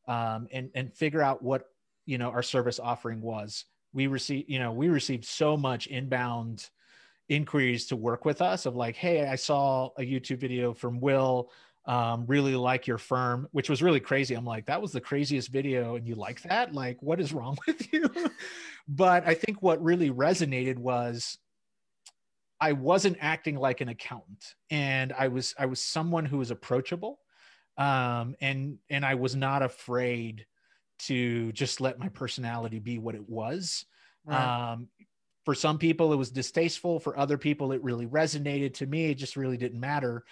um, 0.07 0.47
and, 0.51 0.69
and 0.75 0.93
figure 0.93 1.21
out 1.21 1.41
what, 1.41 1.69
you 2.05 2.17
know, 2.17 2.29
our 2.29 2.43
service 2.43 2.79
offering 2.79 3.21
was. 3.21 3.63
We 3.93 4.07
received, 4.07 4.49
you 4.49 4.59
know, 4.59 4.73
we 4.73 4.89
received 4.89 5.23
so 5.23 5.55
much 5.55 5.87
inbound 5.87 6.69
inquiries 7.29 7.87
to 7.87 7.95
work 7.95 8.25
with 8.25 8.41
us 8.41 8.65
of 8.65 8.75
like, 8.75 8.97
hey, 8.97 9.25
I 9.25 9.35
saw 9.35 9.91
a 9.97 10.01
YouTube 10.01 10.39
video 10.39 10.73
from 10.73 10.99
Will 10.99 11.51
um, 11.85 12.25
really 12.25 12.55
like 12.55 12.87
your 12.87 12.97
firm, 12.97 13.47
which 13.51 13.69
was 13.69 13.83
really 13.83 13.99
crazy. 13.99 14.33
I'm 14.33 14.45
like, 14.45 14.65
that 14.65 14.81
was 14.81 14.91
the 14.91 15.01
craziest 15.01 15.49
video, 15.49 15.95
and 15.95 16.07
you 16.07 16.15
like 16.15 16.41
that? 16.43 16.73
Like, 16.73 17.01
what 17.01 17.19
is 17.19 17.33
wrong 17.33 17.57
with 17.67 17.93
you? 17.93 18.09
but 18.87 19.27
I 19.27 19.33
think 19.33 19.61
what 19.61 19.83
really 19.83 20.09
resonated 20.09 20.77
was 20.77 21.37
I 22.59 22.71
wasn't 22.71 23.17
acting 23.21 23.57
like 23.57 23.81
an 23.81 23.89
accountant, 23.89 24.55
and 24.69 25.13
I 25.13 25.27
was 25.27 25.53
I 25.57 25.67
was 25.67 25.79
someone 25.79 26.25
who 26.25 26.39
was 26.39 26.51
approachable, 26.51 27.19
um, 27.77 28.35
and 28.41 28.79
and 28.89 29.05
I 29.05 29.15
was 29.15 29.35
not 29.35 29.61
afraid 29.61 30.45
to 30.97 31.51
just 31.51 31.81
let 31.81 31.99
my 31.99 32.09
personality 32.09 32.79
be 32.79 32.97
what 32.97 33.15
it 33.15 33.29
was. 33.29 33.85
Um, 34.73 34.87
for 35.43 35.53
some 35.53 35.77
people 35.77 36.11
it 36.11 36.15
was 36.15 36.31
distasteful 36.31 36.99
for 36.99 37.17
other 37.19 37.37
people 37.37 37.71
it 37.71 37.83
really 37.83 38.07
resonated 38.07 38.73
to 38.73 38.87
me 38.87 39.11
it 39.11 39.15
just 39.15 39.35
really 39.35 39.57
didn't 39.57 39.79
matter 39.79 40.25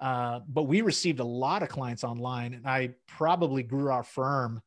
uh, 0.00 0.40
but 0.48 0.64
we 0.64 0.80
received 0.80 1.20
a 1.20 1.24
lot 1.24 1.62
of 1.62 1.68
clients 1.68 2.04
online 2.04 2.54
and 2.54 2.66
i 2.66 2.90
probably 3.06 3.62
grew 3.62 3.90
our 3.90 4.02
firm 4.02 4.60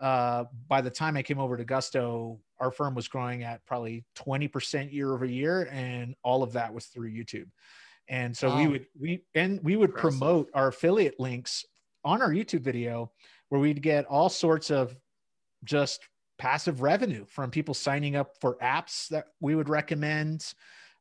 uh, 0.00 0.44
by 0.68 0.80
the 0.80 0.90
time 0.90 1.16
i 1.16 1.22
came 1.22 1.38
over 1.38 1.56
to 1.56 1.64
gusto 1.64 2.38
our 2.60 2.70
firm 2.70 2.94
was 2.94 3.08
growing 3.08 3.42
at 3.42 3.64
probably 3.66 4.04
20% 4.16 4.92
year 4.92 5.12
over 5.12 5.24
year 5.24 5.68
and 5.72 6.14
all 6.22 6.42
of 6.42 6.52
that 6.52 6.72
was 6.72 6.86
through 6.86 7.10
youtube 7.10 7.48
and 8.08 8.36
so 8.36 8.48
wow. 8.48 8.58
we 8.58 8.68
would 8.68 8.86
we 9.00 9.24
and 9.34 9.60
we 9.62 9.76
would 9.76 9.90
Impressive. 9.90 10.18
promote 10.18 10.50
our 10.54 10.68
affiliate 10.68 11.18
links 11.18 11.64
on 12.04 12.20
our 12.20 12.30
youtube 12.30 12.60
video 12.60 13.10
where 13.48 13.60
we'd 13.60 13.82
get 13.82 14.04
all 14.06 14.28
sorts 14.28 14.70
of 14.70 14.96
just 15.64 16.00
passive 16.38 16.82
revenue 16.82 17.24
from 17.26 17.50
people 17.50 17.74
signing 17.74 18.16
up 18.16 18.32
for 18.40 18.56
apps 18.56 19.08
that 19.08 19.26
we 19.40 19.54
would 19.54 19.68
recommend. 19.68 20.52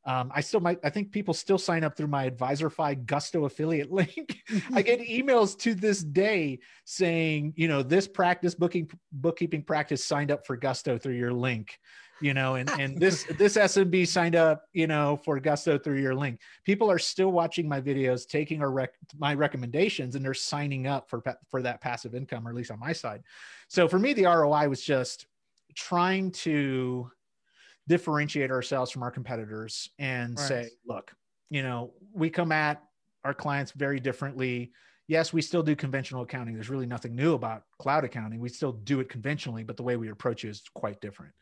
Um, 0.05 0.31
I 0.35 0.41
still 0.41 0.59
might, 0.59 0.79
I 0.83 0.89
think 0.89 1.11
people 1.11 1.33
still 1.33 1.57
sign 1.57 1.83
up 1.83 1.95
through 1.95 2.07
my 2.07 2.29
Advisorify 2.29 3.05
Gusto 3.05 3.45
affiliate 3.45 3.91
link. 3.91 4.43
I 4.73 4.81
get 4.81 4.99
emails 5.07 5.57
to 5.59 5.73
this 5.73 6.03
day 6.03 6.59
saying, 6.85 7.53
you 7.55 7.67
know, 7.67 7.83
this 7.83 8.07
practice 8.07 8.55
booking 8.55 8.89
bookkeeping 9.11 9.63
practice 9.63 10.03
signed 10.03 10.31
up 10.31 10.45
for 10.45 10.57
Gusto 10.57 10.97
through 10.97 11.15
your 11.15 11.33
link 11.33 11.79
you 12.23 12.33
know, 12.33 12.55
and 12.55 12.69
and 12.79 12.97
this 12.99 13.25
this 13.37 13.57
SMB 13.57 14.07
signed 14.07 14.35
up, 14.35 14.63
you 14.71 14.87
know, 14.87 15.19
for 15.25 15.39
Gusto 15.39 15.77
through 15.77 15.99
your 15.99 16.15
link. 16.15 16.39
People 16.63 16.89
are 16.89 16.97
still 16.97 17.31
watching 17.31 17.67
my 17.67 17.81
videos, 17.81 18.25
taking 18.27 18.61
our 18.61 18.71
rec- 18.71 18.95
my 19.17 19.33
recommendations, 19.33 20.15
and 20.15 20.23
they're 20.23 20.33
signing 20.33 20.87
up 20.87 21.09
for 21.09 21.21
for 21.49 21.61
that 21.61 21.81
passive 21.81 22.15
income, 22.15 22.47
or 22.47 22.51
at 22.51 22.55
least 22.55 22.71
on 22.71 22.79
my 22.79 22.93
side. 22.93 23.23
So 23.67 23.87
for 23.87 23.99
me, 23.99 24.13
the 24.13 24.25
ROI 24.25 24.69
was 24.69 24.81
just 24.81 25.27
trying 25.75 26.31
to 26.31 27.11
differentiate 27.87 28.51
ourselves 28.51 28.91
from 28.91 29.03
our 29.03 29.11
competitors 29.11 29.89
and 29.99 30.37
right. 30.37 30.47
say, 30.47 30.69
look, 30.85 31.13
you 31.49 31.63
know, 31.63 31.93
we 32.13 32.29
come 32.29 32.51
at 32.51 32.81
our 33.23 33.33
clients 33.33 33.71
very 33.71 33.99
differently 33.99 34.71
yes, 35.07 35.33
we 35.33 35.41
still 35.41 35.63
do 35.63 35.75
conventional 35.75 36.23
accounting. 36.23 36.53
There's 36.53 36.69
really 36.69 36.85
nothing 36.85 37.15
new 37.15 37.33
about 37.33 37.63
cloud 37.77 38.03
accounting. 38.03 38.39
We 38.39 38.49
still 38.49 38.71
do 38.71 38.99
it 38.99 39.09
conventionally, 39.09 39.63
but 39.63 39.77
the 39.77 39.83
way 39.83 39.97
we 39.97 40.09
approach 40.09 40.45
it 40.45 40.49
is 40.49 40.63
quite 40.73 41.01
different. 41.01 41.33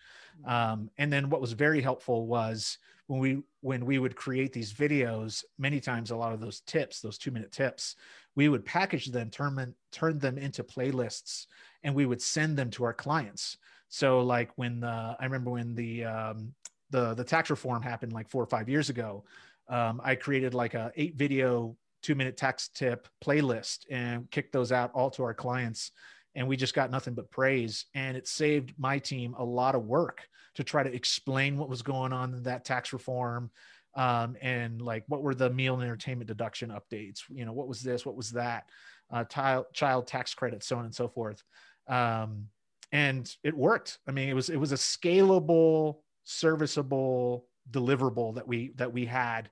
Mm-hmm. 0.41 0.51
Um, 0.51 0.89
and 0.97 1.11
then 1.11 1.29
what 1.29 1.41
was 1.41 1.53
very 1.53 1.81
helpful 1.81 2.27
was 2.27 2.77
when 3.07 3.19
we 3.19 3.43
when 3.61 3.85
we 3.85 3.99
would 3.99 4.15
create 4.15 4.53
these 4.53 4.73
videos, 4.73 5.43
many 5.59 5.79
times 5.79 6.11
a 6.11 6.15
lot 6.15 6.33
of 6.33 6.39
those 6.39 6.61
tips, 6.61 7.01
those 7.01 7.17
two 7.17 7.31
minute 7.31 7.51
tips, 7.51 7.95
we 8.35 8.49
would 8.49 8.65
package 8.65 9.07
them, 9.07 9.29
turn 9.29 9.75
turn 9.91 10.17
them 10.17 10.37
into 10.37 10.63
playlists, 10.63 11.45
and 11.83 11.93
we 11.93 12.05
would 12.05 12.21
send 12.21 12.57
them 12.57 12.69
to 12.71 12.83
our 12.83 12.93
clients. 12.93 13.57
So 13.91 14.21
like 14.21 14.51
when 14.55 14.79
the 14.79 14.87
I 15.19 15.23
remember 15.25 15.51
when 15.51 15.75
the 15.75 16.05
um, 16.05 16.53
the 16.91 17.13
the 17.13 17.25
tax 17.25 17.49
reform 17.49 17.83
happened 17.83 18.13
like 18.13 18.29
four 18.29 18.41
or 18.41 18.47
five 18.47 18.69
years 18.69 18.89
ago. 18.89 19.25
Um, 19.67 20.01
I 20.03 20.15
created 20.15 20.53
like 20.53 20.73
a 20.73 20.91
eight 20.95 21.15
video 21.15 21.75
two 22.01 22.15
minute 22.15 22.37
tax 22.37 22.69
tip 22.69 23.07
playlist 23.23 23.85
and 23.91 24.31
kicked 24.31 24.53
those 24.53 24.71
out 24.71 24.91
all 24.93 25.11
to 25.11 25.23
our 25.23 25.33
clients. 25.33 25.91
And 26.35 26.47
we 26.47 26.55
just 26.55 26.73
got 26.73 26.89
nothing 26.89 27.13
but 27.13 27.29
praise. 27.29 27.85
And 27.93 28.15
it 28.15 28.27
saved 28.27 28.73
my 28.77 28.97
team 28.97 29.35
a 29.37 29.43
lot 29.43 29.75
of 29.75 29.85
work 29.85 30.25
to 30.55 30.63
try 30.63 30.83
to 30.83 30.93
explain 30.93 31.57
what 31.57 31.69
was 31.69 31.81
going 31.81 32.13
on 32.13 32.33
in 32.33 32.43
that 32.43 32.63
tax 32.63 32.93
reform 32.93 33.51
um, 33.95 34.37
and 34.41 34.81
like 34.81 35.03
what 35.07 35.21
were 35.21 35.35
the 35.35 35.49
meal 35.49 35.73
and 35.73 35.83
entertainment 35.83 36.29
deduction 36.29 36.69
updates? 36.69 37.23
You 37.29 37.45
know 37.45 37.53
what 37.53 37.67
was 37.67 37.81
this? 37.81 38.05
What 38.05 38.15
was 38.15 38.31
that? 38.31 38.69
Uh, 39.11 39.25
child 39.25 39.65
child 39.73 40.07
tax 40.07 40.33
credit 40.33 40.63
so 40.63 40.77
on 40.77 40.85
and 40.85 40.95
so 40.95 41.09
forth. 41.09 41.43
Um, 41.89 42.47
and 42.91 43.35
it 43.43 43.55
worked 43.55 43.99
i 44.07 44.11
mean 44.11 44.29
it 44.29 44.33
was 44.33 44.49
it 44.49 44.57
was 44.57 44.71
a 44.71 44.75
scalable 44.75 45.97
serviceable 46.23 47.45
deliverable 47.71 48.35
that 48.35 48.47
we 48.47 48.71
that 48.75 48.91
we 48.91 49.05
had 49.05 49.49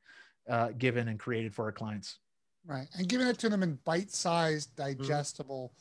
uh, 0.49 0.69
given 0.77 1.07
and 1.09 1.19
created 1.19 1.53
for 1.53 1.65
our 1.65 1.71
clients 1.71 2.19
Right. 2.65 2.87
And 2.95 3.07
giving 3.07 3.27
it 3.27 3.39
to 3.39 3.49
them 3.49 3.63
in 3.63 3.79
bite 3.83 4.11
sized, 4.11 4.75
mm-hmm. 4.75 5.01
digestible. 5.01 5.73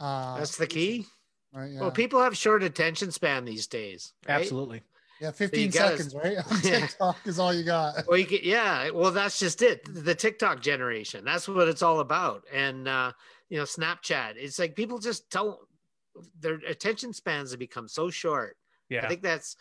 Mm. 0.00 0.04
Uh, 0.04 0.38
That's 0.38 0.56
the 0.56 0.66
key. 0.66 1.06
Right. 1.52 1.72
Yeah. 1.72 1.80
Well, 1.80 1.90
people 1.90 2.20
have 2.22 2.36
short 2.36 2.62
attention 2.62 3.10
span 3.10 3.44
these 3.44 3.66
days. 3.66 4.12
Right? 4.28 4.40
Absolutely. 4.40 4.82
Yeah, 5.20 5.30
15 5.30 5.70
so 5.70 5.78
seconds, 5.78 6.14
gotta, 6.14 6.28
right? 6.28 6.38
On 6.50 6.60
TikTok 6.62 7.16
yeah. 7.24 7.30
is 7.30 7.38
all 7.38 7.52
you 7.52 7.64
got. 7.64 8.06
Well, 8.08 8.18
you 8.18 8.26
get, 8.26 8.44
yeah. 8.44 8.90
Well, 8.90 9.10
that's 9.10 9.38
just 9.38 9.62
it. 9.62 9.82
The 9.92 10.14
TikTok 10.14 10.60
generation. 10.60 11.24
That's 11.24 11.48
what 11.48 11.68
it's 11.68 11.82
all 11.82 12.00
about. 12.00 12.44
And 12.52 12.88
uh, 12.88 13.12
you 13.48 13.58
know, 13.58 13.64
Snapchat. 13.64 14.34
It's 14.36 14.58
like 14.58 14.74
people 14.74 14.98
just 14.98 15.30
don't. 15.30 15.58
Their 16.40 16.54
attention 16.66 17.12
spans 17.12 17.50
have 17.50 17.60
become 17.60 17.88
so 17.88 18.10
short. 18.10 18.56
Yeah. 18.88 19.04
I 19.04 19.08
think 19.08 19.22
that's 19.22 19.56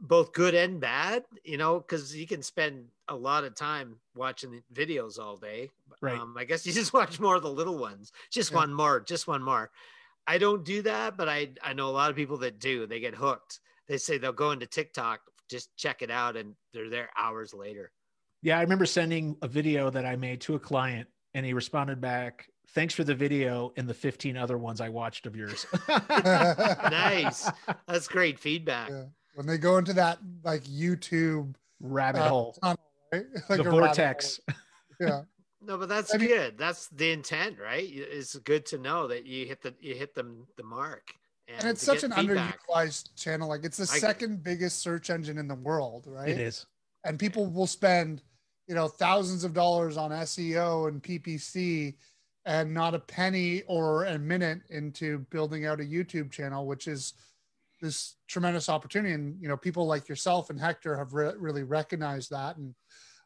both 0.00 0.32
good 0.32 0.54
and 0.54 0.80
bad. 0.80 1.24
You 1.44 1.58
know, 1.58 1.78
because 1.78 2.16
you 2.16 2.26
can 2.26 2.42
spend 2.42 2.86
a 3.08 3.14
lot 3.14 3.44
of 3.44 3.54
time 3.54 3.96
watching 4.14 4.62
videos 4.72 5.18
all 5.18 5.36
day. 5.36 5.70
Right. 6.00 6.18
Um, 6.18 6.34
I 6.36 6.44
guess 6.44 6.66
you 6.66 6.72
just 6.72 6.92
watch 6.92 7.20
more 7.20 7.36
of 7.36 7.42
the 7.42 7.50
little 7.50 7.78
ones. 7.78 8.12
Just 8.30 8.50
yeah. 8.50 8.58
one 8.58 8.72
more. 8.72 9.00
Just 9.00 9.26
one 9.26 9.42
more. 9.42 9.70
I 10.26 10.38
don't 10.38 10.64
do 10.64 10.82
that, 10.82 11.16
but 11.16 11.28
I 11.28 11.50
I 11.62 11.72
know 11.72 11.88
a 11.88 11.90
lot 11.90 12.10
of 12.10 12.16
people 12.16 12.38
that 12.38 12.60
do. 12.60 12.86
They 12.86 13.00
get 13.00 13.14
hooked. 13.14 13.60
They 13.88 13.98
say 13.98 14.18
they'll 14.18 14.32
go 14.32 14.52
into 14.52 14.66
TikTok, 14.66 15.20
just 15.50 15.76
check 15.76 16.02
it 16.02 16.10
out, 16.10 16.36
and 16.36 16.54
they're 16.72 16.88
there 16.88 17.10
hours 17.18 17.52
later. 17.52 17.90
Yeah, 18.42 18.58
I 18.58 18.62
remember 18.62 18.86
sending 18.86 19.36
a 19.42 19.48
video 19.48 19.90
that 19.90 20.04
I 20.04 20.16
made 20.16 20.40
to 20.42 20.54
a 20.54 20.58
client, 20.58 21.08
and 21.34 21.44
he 21.44 21.52
responded 21.52 22.00
back, 22.00 22.46
"Thanks 22.74 22.94
for 22.94 23.04
the 23.04 23.14
video 23.14 23.72
and 23.76 23.88
the 23.88 23.94
15 23.94 24.36
other 24.36 24.58
ones 24.58 24.80
I 24.80 24.88
watched 24.88 25.26
of 25.26 25.36
yours." 25.36 25.66
nice. 25.88 27.50
That's 27.86 28.08
great 28.08 28.38
feedback. 28.38 28.90
Yeah. 28.90 29.04
When 29.34 29.46
they 29.46 29.58
go 29.58 29.78
into 29.78 29.92
that 29.94 30.18
like 30.44 30.64
YouTube 30.64 31.54
rabbit 31.80 32.20
uh, 32.20 32.28
hole, 32.28 32.56
tunnel, 32.62 32.80
right? 33.12 33.24
like 33.48 33.62
the 33.62 33.70
vortex. 33.70 34.40
Yeah. 35.00 35.22
No, 35.60 35.78
but 35.78 35.88
that's 35.88 36.14
I 36.14 36.18
mean, 36.18 36.28
good. 36.28 36.58
That's 36.58 36.86
the 36.88 37.10
intent, 37.10 37.58
right? 37.58 37.88
It's 37.88 38.36
good 38.36 38.64
to 38.66 38.78
know 38.78 39.08
that 39.08 39.26
you 39.26 39.46
hit 39.46 39.62
the 39.62 39.74
you 39.80 39.94
hit 39.94 40.14
them 40.14 40.46
the 40.56 40.62
mark. 40.62 41.12
And, 41.48 41.60
and 41.60 41.68
it's 41.70 41.82
such 41.82 42.04
an 42.04 42.12
feedback. 42.12 42.60
underutilized 42.68 43.16
channel. 43.16 43.48
Like 43.48 43.64
it's 43.64 43.78
the 43.78 43.90
I, 43.92 43.98
second 43.98 44.44
biggest 44.44 44.80
search 44.80 45.10
engine 45.10 45.38
in 45.38 45.48
the 45.48 45.54
world, 45.54 46.04
right? 46.06 46.28
It 46.28 46.38
is. 46.38 46.66
And 47.04 47.18
people 47.18 47.46
will 47.46 47.66
spend, 47.66 48.22
you 48.68 48.74
know, 48.74 48.86
thousands 48.86 49.44
of 49.44 49.54
dollars 49.54 49.96
on 49.96 50.10
SEO 50.10 50.88
and 50.88 51.02
PPC 51.02 51.94
and 52.44 52.72
not 52.72 52.94
a 52.94 52.98
penny 52.98 53.62
or 53.66 54.04
a 54.04 54.18
minute 54.18 54.60
into 54.70 55.18
building 55.30 55.66
out 55.66 55.80
a 55.80 55.84
YouTube 55.84 56.30
channel, 56.30 56.66
which 56.66 56.88
is 56.88 57.14
this 57.80 58.16
tremendous 58.28 58.68
opportunity. 58.68 59.14
And, 59.14 59.40
you 59.40 59.48
know, 59.48 59.56
people 59.56 59.86
like 59.86 60.08
yourself 60.08 60.50
and 60.50 60.58
Hector 60.58 60.96
have 60.96 61.14
re- 61.14 61.34
really 61.36 61.62
recognized 61.62 62.30
that 62.30 62.56
and, 62.56 62.74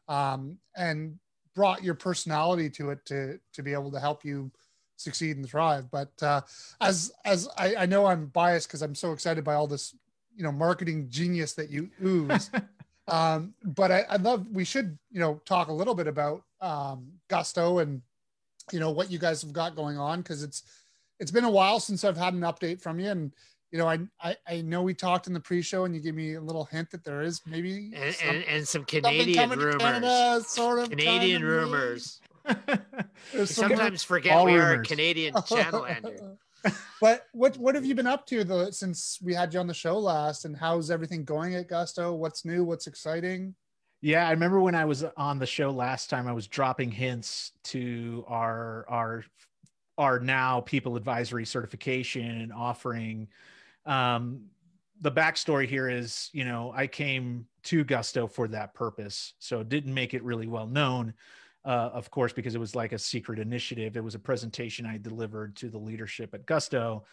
um, 0.07 0.57
and 0.75 1.17
brought 1.57 1.83
your 1.83 1.95
personality 1.95 2.69
to 2.69 2.91
it 2.91 3.03
to 3.03 3.39
to 3.51 3.63
be 3.63 3.73
able 3.73 3.91
to 3.91 3.99
help 3.99 4.23
you 4.23 4.51
succeed 4.95 5.37
and 5.37 5.49
thrive. 5.49 5.89
But 5.89 6.11
uh, 6.21 6.41
as 6.79 7.11
as 7.25 7.49
I, 7.57 7.75
I 7.75 7.85
know 7.87 8.05
I'm 8.05 8.27
biased 8.27 8.67
because 8.67 8.83
I'm 8.83 8.95
so 8.95 9.11
excited 9.11 9.43
by 9.43 9.55
all 9.55 9.67
this, 9.67 9.95
you 10.35 10.43
know, 10.43 10.51
marketing 10.51 11.07
genius 11.09 11.53
that 11.53 11.69
you 11.71 11.89
ooze. 12.03 12.51
um, 13.07 13.55
but 13.63 13.91
I, 13.91 14.05
I 14.09 14.17
love 14.17 14.45
we 14.51 14.63
should 14.63 14.97
you 15.11 15.19
know 15.19 15.41
talk 15.45 15.69
a 15.69 15.73
little 15.73 15.95
bit 15.95 16.07
about 16.07 16.43
um, 16.61 17.07
Gusto 17.27 17.79
and 17.79 18.01
you 18.71 18.79
know 18.79 18.91
what 18.91 19.11
you 19.11 19.19
guys 19.19 19.41
have 19.41 19.53
got 19.53 19.75
going 19.75 19.97
on 19.97 20.21
because 20.21 20.43
it's 20.43 20.63
it's 21.19 21.31
been 21.31 21.43
a 21.43 21.49
while 21.49 21.79
since 21.79 22.03
I've 22.03 22.17
had 22.17 22.33
an 22.33 22.41
update 22.41 22.81
from 22.81 22.99
you 22.99 23.09
and 23.09 23.31
you 23.71 23.77
know, 23.77 23.87
I, 23.87 23.99
I, 24.21 24.35
I 24.47 24.61
know 24.61 24.81
we 24.81 24.93
talked 24.93 25.27
in 25.27 25.33
the 25.33 25.39
pre-show 25.39 25.85
and 25.85 25.93
you 25.93 25.99
gave 25.99 26.15
me 26.15 26.35
a 26.35 26.41
little 26.41 26.65
hint 26.65 26.91
that 26.91 27.03
there 27.03 27.21
is 27.21 27.41
maybe 27.45 27.91
and, 27.95 28.15
some, 28.15 28.29
and, 28.29 28.43
and, 28.45 28.67
some 28.67 28.85
Canadian 28.85 29.49
rumors, 29.49 29.75
Canada, 29.75 30.41
sort 30.45 30.79
of 30.79 30.89
Canadian 30.89 31.43
rumors. 31.43 32.21
sometimes 33.45 34.03
forget 34.03 34.43
we 34.45 34.53
rumors. 34.53 34.63
are 34.63 34.81
a 34.81 34.83
Canadian 34.83 35.35
channel, 35.47 35.85
Andrew. 35.85 36.37
but 37.01 37.27
what 37.33 37.57
what 37.57 37.75
have 37.75 37.85
you 37.85 37.93
been 37.93 38.07
up 38.07 38.25
to 38.27 38.43
the 38.43 38.71
since 38.71 39.19
we 39.21 39.33
had 39.33 39.53
you 39.53 39.59
on 39.59 39.67
the 39.67 39.73
show 39.73 39.99
last, 39.99 40.45
and 40.45 40.55
how's 40.55 40.89
everything 40.89 41.25
going 41.25 41.55
at 41.55 41.67
Gusto? 41.67 42.13
What's 42.13 42.45
new? 42.45 42.63
What's 42.63 42.87
exciting? 42.87 43.53
Yeah, 44.01 44.27
I 44.27 44.31
remember 44.31 44.59
when 44.59 44.75
I 44.75 44.85
was 44.85 45.03
on 45.15 45.39
the 45.39 45.45
show 45.45 45.71
last 45.71 46.09
time, 46.09 46.27
I 46.27 46.33
was 46.33 46.47
dropping 46.47 46.91
hints 46.91 47.51
to 47.65 48.23
our 48.27 48.85
our 48.87 49.23
our 49.97 50.19
now 50.19 50.61
people 50.61 50.95
advisory 50.95 51.45
certification 51.45 52.41
and 52.41 52.53
offering 52.53 53.27
um, 53.87 54.41
the 55.01 55.11
backstory 55.11 55.67
here 55.67 55.89
is, 55.89 56.29
you 56.33 56.43
know, 56.43 56.71
I 56.75 56.87
came 56.87 57.47
to 57.63 57.83
Gusto 57.83 58.27
for 58.27 58.47
that 58.49 58.73
purpose, 58.73 59.33
so 59.39 59.63
didn't 59.63 59.93
make 59.93 60.13
it 60.13 60.23
really 60.23 60.47
well 60.47 60.67
known. 60.67 61.13
Uh, 61.65 61.89
of 61.93 62.09
course, 62.11 62.31
because 62.31 62.55
it 62.55 62.59
was 62.59 62.75
like 62.75 62.93
a 62.93 62.99
secret 62.99 63.39
initiative. 63.39 63.97
It 63.97 64.03
was 64.03 64.15
a 64.15 64.19
presentation 64.19 64.85
I 64.85 64.97
delivered 64.97 65.55
to 65.57 65.69
the 65.69 65.77
leadership 65.77 66.33
at 66.33 66.45
Gusto. 66.45 67.03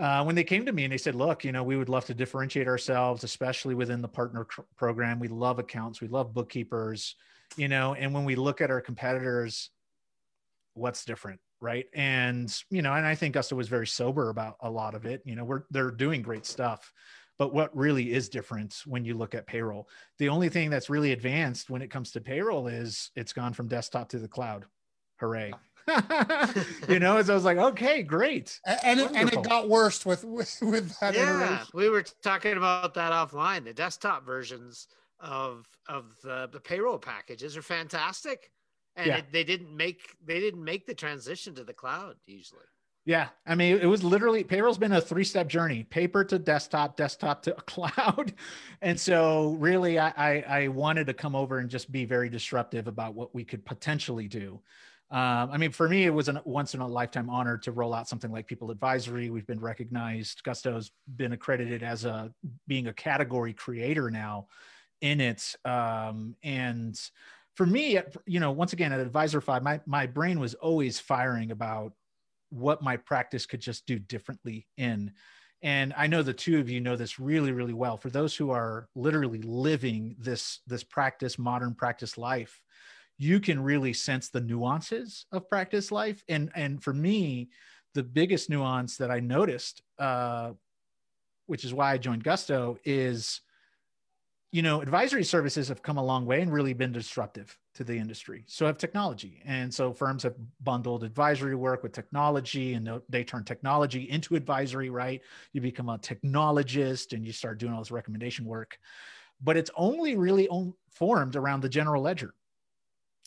Uh, 0.00 0.24
when 0.24 0.34
they 0.34 0.44
came 0.44 0.64
to 0.64 0.72
me 0.72 0.84
and 0.84 0.92
they 0.92 0.98
said, 0.98 1.14
"Look, 1.14 1.44
you 1.44 1.52
know, 1.52 1.62
we 1.62 1.76
would 1.76 1.90
love 1.90 2.06
to 2.06 2.14
differentiate 2.14 2.66
ourselves, 2.66 3.22
especially 3.22 3.74
within 3.74 4.00
the 4.00 4.08
partner 4.08 4.46
program. 4.76 5.20
We 5.20 5.28
love 5.28 5.58
accounts, 5.58 6.00
we 6.00 6.08
love 6.08 6.32
bookkeepers, 6.32 7.16
you 7.56 7.68
know, 7.68 7.94
and 7.94 8.14
when 8.14 8.24
we 8.24 8.34
look 8.34 8.60
at 8.60 8.70
our 8.70 8.80
competitors, 8.80 9.70
what's 10.74 11.04
different? 11.04 11.40
right? 11.60 11.86
And 11.92 12.50
you 12.70 12.80
know 12.82 12.94
and 12.94 13.06
i 13.06 13.14
think 13.14 13.34
gusto 13.34 13.54
was 13.54 13.68
very 13.68 13.86
sober 13.86 14.30
about 14.30 14.56
a 14.60 14.70
lot 14.70 14.94
of 14.94 15.04
it. 15.04 15.22
You 15.24 15.36
know 15.36 15.44
we're 15.44 15.64
they're 15.70 15.90
doing 15.90 16.22
great 16.22 16.46
stuff 16.46 16.92
but 17.38 17.54
what 17.54 17.74
really 17.74 18.12
is 18.12 18.28
different 18.28 18.82
when 18.84 19.02
you 19.06 19.14
look 19.14 19.34
at 19.34 19.46
payroll? 19.46 19.88
The 20.18 20.28
only 20.28 20.50
thing 20.50 20.68
that's 20.68 20.90
really 20.90 21.12
advanced 21.12 21.70
when 21.70 21.80
it 21.80 21.90
comes 21.90 22.10
to 22.10 22.20
payroll 22.20 22.66
is 22.66 23.10
it's 23.16 23.32
gone 23.32 23.54
from 23.54 23.66
desktop 23.66 24.10
to 24.10 24.18
the 24.18 24.28
cloud. 24.28 24.66
Hooray 25.20 25.54
you 26.88 26.98
know 26.98 27.20
so 27.22 27.32
i 27.32 27.34
was 27.34 27.44
like 27.44 27.58
okay 27.58 28.02
great 28.02 28.60
and 28.66 28.80
and 28.84 29.00
it, 29.00 29.10
and 29.14 29.32
it 29.32 29.42
got 29.42 29.68
worse 29.68 30.04
with 30.06 30.24
with, 30.24 30.58
with 30.62 30.98
that 31.00 31.14
yeah 31.14 31.22
iteration. 31.22 31.66
we 31.74 31.88
were 31.88 32.02
talking 32.22 32.56
about 32.56 32.94
that 32.94 33.12
offline 33.12 33.64
the 33.64 33.74
desktop 33.74 34.24
versions 34.24 34.88
of 35.18 35.66
of 35.88 36.16
the, 36.22 36.48
the 36.52 36.60
payroll 36.60 36.98
packages 36.98 37.56
are 37.56 37.62
fantastic 37.62 38.50
and 38.96 39.08
Yeah. 39.08 39.16
it, 39.18 39.32
they 39.32 39.44
didn't 39.44 39.74
make 39.76 40.16
they 40.24 40.40
didn't 40.40 40.64
make 40.64 40.86
the 40.86 40.94
transition 40.94 41.54
to 41.54 41.64
the 41.64 41.74
cloud 41.74 42.16
usually 42.26 42.64
Yeah, 43.06 43.28
I 43.46 43.54
mean, 43.54 43.78
it 43.78 43.86
was 43.86 44.04
literally 44.04 44.44
payroll's 44.44 44.76
been 44.78 44.92
a 44.92 45.00
three-step 45.00 45.48
journey: 45.48 45.84
paper 45.84 46.22
to 46.24 46.38
desktop, 46.38 46.96
desktop 46.96 47.42
to 47.44 47.52
cloud, 47.66 48.34
and 48.82 49.00
so 49.00 49.52
really, 49.58 49.98
I, 49.98 50.12
I 50.16 50.44
I 50.64 50.68
wanted 50.68 51.06
to 51.06 51.14
come 51.14 51.34
over 51.34 51.58
and 51.58 51.70
just 51.70 51.90
be 51.90 52.04
very 52.04 52.28
disruptive 52.28 52.88
about 52.88 53.14
what 53.14 53.34
we 53.34 53.42
could 53.44 53.64
potentially 53.64 54.28
do. 54.28 54.60
Um, 55.12 55.50
I 55.50 55.56
mean, 55.56 55.72
for 55.72 55.88
me, 55.88 56.04
it 56.04 56.14
was 56.14 56.28
a 56.28 56.40
once 56.44 56.74
in 56.74 56.80
a 56.80 56.86
lifetime 56.86 57.28
honor 57.30 57.58
to 57.58 57.72
roll 57.72 57.92
out 57.94 58.08
something 58.08 58.30
like 58.30 58.46
People 58.46 58.70
Advisory. 58.70 59.28
We've 59.28 59.46
been 59.46 59.60
recognized. 59.60 60.44
Gusto's 60.44 60.92
been 61.16 61.32
accredited 61.32 61.82
as 61.82 62.04
a 62.04 62.32
being 62.68 62.86
a 62.86 62.92
category 62.92 63.52
creator 63.52 64.10
now 64.10 64.46
in 65.00 65.20
it, 65.20 65.56
um, 65.64 66.36
and 66.44 66.96
for 67.56 67.66
me, 67.66 67.98
you 68.26 68.38
know, 68.38 68.52
once 68.52 68.72
again 68.72 68.92
at 68.92 69.12
Advisorify, 69.12 69.60
my 69.60 69.80
my 69.84 70.06
brain 70.06 70.38
was 70.38 70.54
always 70.54 71.00
firing 71.00 71.50
about 71.50 71.92
what 72.50 72.82
my 72.82 72.96
practice 72.96 73.46
could 73.46 73.60
just 73.60 73.86
do 73.86 73.98
differently 73.98 74.66
in. 74.76 75.12
And 75.62 75.92
I 75.96 76.06
know 76.06 76.22
the 76.22 76.32
two 76.32 76.58
of 76.58 76.70
you 76.70 76.80
know 76.80 76.96
this 76.96 77.18
really, 77.18 77.52
really 77.52 77.74
well. 77.74 77.96
For 77.96 78.10
those 78.10 78.34
who 78.34 78.50
are 78.50 78.88
literally 78.94 79.42
living 79.42 80.16
this 80.18 80.60
this 80.66 80.84
practice, 80.84 81.38
modern 81.38 81.74
practice 81.74 82.16
life, 82.16 82.60
you 83.20 83.38
can 83.38 83.62
really 83.62 83.92
sense 83.92 84.30
the 84.30 84.40
nuances 84.40 85.26
of 85.30 85.46
practice 85.46 85.92
life. 85.92 86.24
And 86.26 86.50
and 86.54 86.82
for 86.82 86.94
me, 86.94 87.50
the 87.92 88.02
biggest 88.02 88.48
nuance 88.48 88.96
that 88.96 89.10
I 89.10 89.20
noticed, 89.20 89.82
uh, 89.98 90.52
which 91.46 91.64
is 91.64 91.74
why 91.74 91.92
I 91.92 91.98
joined 91.98 92.24
Gusto, 92.24 92.78
is 92.82 93.42
you 94.52 94.62
know, 94.62 94.80
advisory 94.80 95.22
services 95.22 95.68
have 95.68 95.82
come 95.82 95.96
a 95.96 96.04
long 96.04 96.26
way 96.26 96.40
and 96.40 96.52
really 96.52 96.72
been 96.72 96.90
disruptive 96.90 97.56
to 97.74 97.84
the 97.84 97.96
industry. 97.96 98.42
So 98.48 98.66
have 98.66 98.78
technology. 98.78 99.42
And 99.44 99.72
so 99.72 99.92
firms 99.92 100.24
have 100.24 100.34
bundled 100.64 101.04
advisory 101.04 101.54
work 101.54 101.84
with 101.84 101.92
technology 101.92 102.74
and 102.74 103.00
they 103.08 103.22
turn 103.22 103.44
technology 103.44 104.10
into 104.10 104.34
advisory, 104.34 104.90
right? 104.90 105.20
You 105.52 105.60
become 105.60 105.88
a 105.88 105.98
technologist 105.98 107.12
and 107.12 107.24
you 107.24 107.32
start 107.32 107.58
doing 107.58 107.74
all 107.74 107.78
this 107.78 107.92
recommendation 107.92 108.44
work. 108.44 108.76
But 109.40 109.56
it's 109.56 109.70
only 109.76 110.16
really 110.16 110.48
formed 110.90 111.36
around 111.36 111.60
the 111.60 111.68
general 111.68 112.02
ledger. 112.02 112.34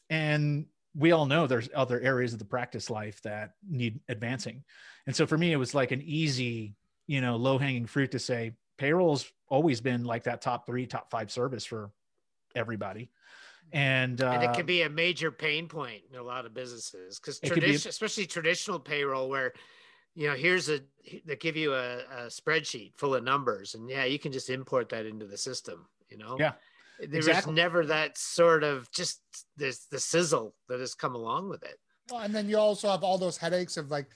And 0.09 0.65
we 0.95 1.11
all 1.11 1.25
know 1.25 1.47
there's 1.47 1.69
other 1.73 1.99
areas 1.99 2.33
of 2.33 2.39
the 2.39 2.45
practice 2.45 2.89
life 2.89 3.21
that 3.23 3.55
need 3.67 3.99
advancing. 4.09 4.63
And 5.07 5.15
so 5.15 5.25
for 5.25 5.37
me, 5.37 5.51
it 5.51 5.57
was 5.57 5.73
like 5.73 5.91
an 5.91 6.01
easy, 6.03 6.75
you 7.07 7.21
know, 7.21 7.35
low 7.35 7.57
hanging 7.57 7.85
fruit 7.85 8.11
to 8.11 8.19
say, 8.19 8.53
payroll's 8.77 9.31
always 9.47 9.81
been 9.81 10.03
like 10.03 10.23
that 10.23 10.41
top 10.41 10.65
three, 10.65 10.85
top 10.85 11.09
five 11.09 11.31
service 11.31 11.65
for 11.65 11.91
everybody. 12.55 13.09
And, 13.71 14.21
uh, 14.21 14.31
and 14.31 14.43
it 14.43 14.53
can 14.53 14.65
be 14.65 14.83
a 14.83 14.89
major 14.89 15.31
pain 15.31 15.67
point 15.67 16.03
in 16.11 16.19
a 16.19 16.23
lot 16.23 16.45
of 16.45 16.53
businesses 16.53 17.19
because 17.19 17.39
It 17.41 17.51
could 17.51 17.63
be 17.63 17.73
especially 17.73 18.25
traditional 18.25 18.79
payroll, 18.79 19.29
where 19.29 19.53
you 20.15 20.27
know 20.27 20.35
here's 20.35 20.69
a 20.69 20.81
they 21.25 21.35
give 21.37 21.55
you 21.55 21.73
a, 21.73 21.99
a 21.99 22.27
spreadsheet 22.27 22.93
full 22.95 23.15
of 23.15 23.23
numbers, 23.23 23.73
and 23.73 23.89
yeah, 23.89 24.05
you 24.05 24.19
can 24.19 24.31
just 24.31 24.49
import 24.49 24.89
that 24.89 25.05
into 25.05 25.25
the 25.25 25.37
system. 25.37 25.87
You 26.09 26.17
know, 26.17 26.35
Yeah, 26.37 26.53
there 27.07 27.17
exactly. 27.17 27.51
was 27.51 27.55
never 27.55 27.85
that 27.85 28.17
sort 28.17 28.63
of 28.63 28.91
just 28.91 29.21
this 29.57 29.85
the 29.91 29.99
sizzle 29.99 30.55
that 30.69 30.79
has 30.79 30.93
come 30.95 31.15
along 31.15 31.49
with 31.49 31.63
it. 31.63 31.77
Well, 32.11 32.21
and 32.21 32.33
then 32.35 32.49
you 32.49 32.57
also 32.57 32.89
have 32.89 33.03
all 33.03 33.17
those 33.17 33.37
headaches 33.37 33.77
of 33.77 33.89
like 33.91 34.07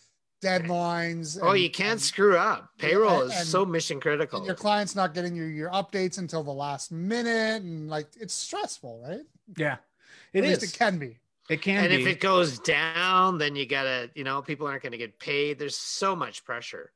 deadlines. 0.43 1.39
oh, 1.41 1.53
you 1.53 1.69
can't 1.69 1.93
and- 1.93 2.01
screw 2.01 2.37
up. 2.37 2.69
Payroll 2.77 3.23
and- 3.23 3.31
is 3.31 3.47
so 3.49 3.65
mission 3.65 3.99
critical. 3.99 4.45
your 4.45 4.55
client's 4.55 4.95
not 4.95 5.13
getting 5.13 5.35
your, 5.35 5.49
your 5.49 5.69
updates 5.71 6.17
until 6.17 6.43
the 6.43 6.51
last 6.51 6.91
minute 6.91 7.63
and 7.63 7.89
like 7.89 8.07
it's 8.19 8.33
stressful 8.33 9.01
right 9.07 9.21
yeah, 9.57 9.77
it 10.33 10.39
At 10.39 10.45
is. 10.45 10.61
least 10.61 10.75
it 10.75 10.77
can 10.77 10.97
be 10.99 11.17
It 11.49 11.61
can 11.61 11.77
And 11.85 11.89
be. 11.89 12.01
if 12.01 12.07
it 12.07 12.19
goes 12.19 12.59
down, 12.59 13.37
then 13.37 13.55
you 13.55 13.65
gotta, 13.65 14.09
you 14.13 14.23
know, 14.25 14.41
people 14.41 14.67
aren't 14.67 14.83
going 14.83 14.91
to 14.91 14.97
get 14.97 15.17
paid. 15.19 15.57
There's 15.57 15.77
so 15.77 16.15
much 16.15 16.43
pressure. 16.43 16.91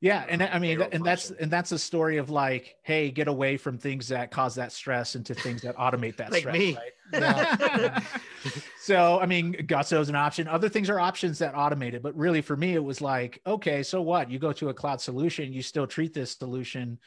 Yeah, 0.00 0.24
and 0.28 0.42
I 0.42 0.58
mean, 0.58 0.80
and 0.80 1.04
that's 1.04 1.30
and 1.30 1.50
that's 1.50 1.72
a 1.72 1.78
story 1.78 2.16
of 2.16 2.30
like, 2.30 2.76
hey, 2.82 3.10
get 3.10 3.28
away 3.28 3.56
from 3.56 3.76
things 3.76 4.08
that 4.08 4.30
cause 4.30 4.54
that 4.54 4.72
stress 4.72 5.14
into 5.14 5.34
things 5.34 5.62
that 5.62 5.76
automate 5.76 6.16
that 6.16 6.30
Like 6.32 6.40
stress. 6.40 6.56
me. 6.56 6.76
right? 6.76 6.92
Yeah. 7.12 8.00
so 8.80 9.20
I 9.20 9.26
mean, 9.26 9.52
Gusto 9.66 10.00
is 10.00 10.08
an 10.08 10.14
option. 10.16 10.48
Other 10.48 10.68
things 10.68 10.88
are 10.88 10.98
options 10.98 11.38
that 11.40 11.54
automate 11.54 11.92
it, 11.94 12.02
but 12.02 12.16
really 12.16 12.40
for 12.40 12.56
me, 12.56 12.74
it 12.74 12.82
was 12.82 13.00
like, 13.00 13.40
okay, 13.46 13.82
so 13.82 14.00
what? 14.00 14.30
You 14.30 14.38
go 14.38 14.52
to 14.52 14.70
a 14.70 14.74
cloud 14.74 15.00
solution, 15.00 15.52
you 15.52 15.62
still 15.62 15.86
treat 15.86 16.14
this 16.14 16.32
solution, 16.32 16.98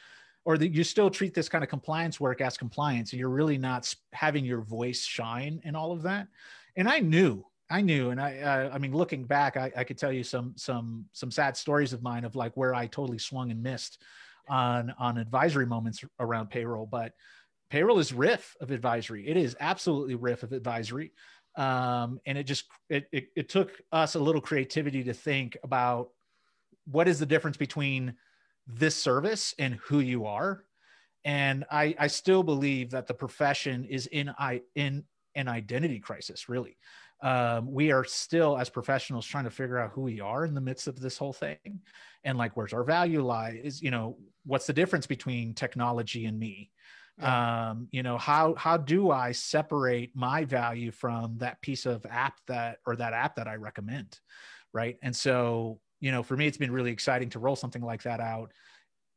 or 0.44 0.56
that 0.58 0.68
you 0.68 0.84
still 0.84 1.10
treat 1.10 1.34
this 1.34 1.48
kind 1.48 1.64
of 1.64 1.70
compliance 1.70 2.20
work 2.20 2.40
as 2.40 2.56
compliance, 2.56 3.12
and 3.12 3.18
you're 3.18 3.28
really 3.30 3.58
not 3.58 3.92
having 4.12 4.44
your 4.44 4.60
voice 4.60 5.04
shine 5.04 5.60
in 5.64 5.74
all 5.74 5.90
of 5.90 6.02
that. 6.02 6.28
And 6.76 6.88
I 6.88 7.00
knew, 7.00 7.44
I 7.70 7.80
knew, 7.80 8.10
and 8.10 8.20
I, 8.20 8.38
uh, 8.38 8.70
I 8.72 8.78
mean, 8.78 8.94
looking 8.94 9.24
back, 9.24 9.56
I, 9.56 9.72
I 9.76 9.84
could 9.84 9.98
tell 9.98 10.12
you 10.12 10.22
some 10.22 10.52
some 10.56 11.06
some 11.12 11.30
sad 11.30 11.56
stories 11.56 11.92
of 11.92 12.02
mine 12.02 12.24
of 12.24 12.36
like 12.36 12.56
where 12.56 12.74
I 12.74 12.86
totally 12.86 13.18
swung 13.18 13.50
and 13.50 13.62
missed 13.62 14.02
on 14.48 14.94
on 14.98 15.16
advisory 15.16 15.66
moments 15.66 16.04
around 16.20 16.50
payroll, 16.50 16.86
but 16.86 17.12
payroll 17.70 17.98
is 17.98 18.12
riff 18.12 18.54
of 18.60 18.70
advisory. 18.70 19.26
It 19.26 19.36
is 19.36 19.56
absolutely 19.60 20.14
riff 20.14 20.42
of 20.42 20.52
advisory. 20.52 21.12
Um, 21.56 22.20
and 22.26 22.36
it 22.36 22.44
just 22.44 22.64
it, 22.90 23.06
it 23.12 23.28
it 23.34 23.48
took 23.48 23.80
us 23.92 24.14
a 24.14 24.20
little 24.20 24.40
creativity 24.40 25.02
to 25.04 25.14
think 25.14 25.56
about 25.64 26.10
what 26.84 27.08
is 27.08 27.18
the 27.18 27.26
difference 27.26 27.56
between 27.56 28.14
this 28.66 28.94
service 28.94 29.54
and 29.58 29.76
who 29.86 30.00
you 30.00 30.26
are. 30.26 30.64
And 31.24 31.64
I 31.70 31.94
I 31.98 32.06
still 32.08 32.42
believe 32.42 32.90
that 32.90 33.06
the 33.06 33.14
profession 33.14 33.84
is 33.84 34.06
in 34.06 34.30
I 34.38 34.60
in 34.74 35.04
an 35.34 35.48
identity 35.48 35.98
crisis, 35.98 36.48
really. 36.48 36.76
Um, 37.24 37.72
we 37.72 37.90
are 37.90 38.04
still 38.04 38.58
as 38.58 38.68
professionals 38.68 39.24
trying 39.24 39.44
to 39.44 39.50
figure 39.50 39.78
out 39.78 39.92
who 39.92 40.02
we 40.02 40.20
are 40.20 40.44
in 40.44 40.52
the 40.52 40.60
midst 40.60 40.86
of 40.88 41.00
this 41.00 41.16
whole 41.16 41.32
thing 41.32 41.80
and 42.22 42.36
like 42.36 42.54
where's 42.54 42.74
our 42.74 42.84
value 42.84 43.24
lie 43.24 43.58
is 43.64 43.80
you 43.80 43.90
know 43.90 44.18
what's 44.44 44.66
the 44.66 44.74
difference 44.74 45.06
between 45.06 45.54
technology 45.54 46.26
and 46.26 46.38
me? 46.38 46.70
Um 47.18 47.88
you 47.92 48.02
know 48.02 48.18
how 48.18 48.54
how 48.56 48.76
do 48.76 49.10
i 49.10 49.32
separate 49.32 50.10
my 50.14 50.44
value 50.44 50.90
from 50.90 51.38
that 51.38 51.62
piece 51.62 51.86
of 51.86 52.04
app 52.10 52.40
that 52.48 52.78
or 52.86 52.96
that 52.96 53.14
app 53.14 53.36
that 53.36 53.48
i 53.48 53.54
recommend 53.54 54.18
right? 54.74 54.98
And 55.02 55.16
so 55.16 55.80
you 56.00 56.12
know 56.12 56.22
for 56.22 56.36
me 56.36 56.46
it's 56.46 56.58
been 56.58 56.72
really 56.72 56.90
exciting 56.90 57.30
to 57.30 57.38
roll 57.38 57.56
something 57.56 57.80
like 57.80 58.02
that 58.02 58.20
out 58.20 58.52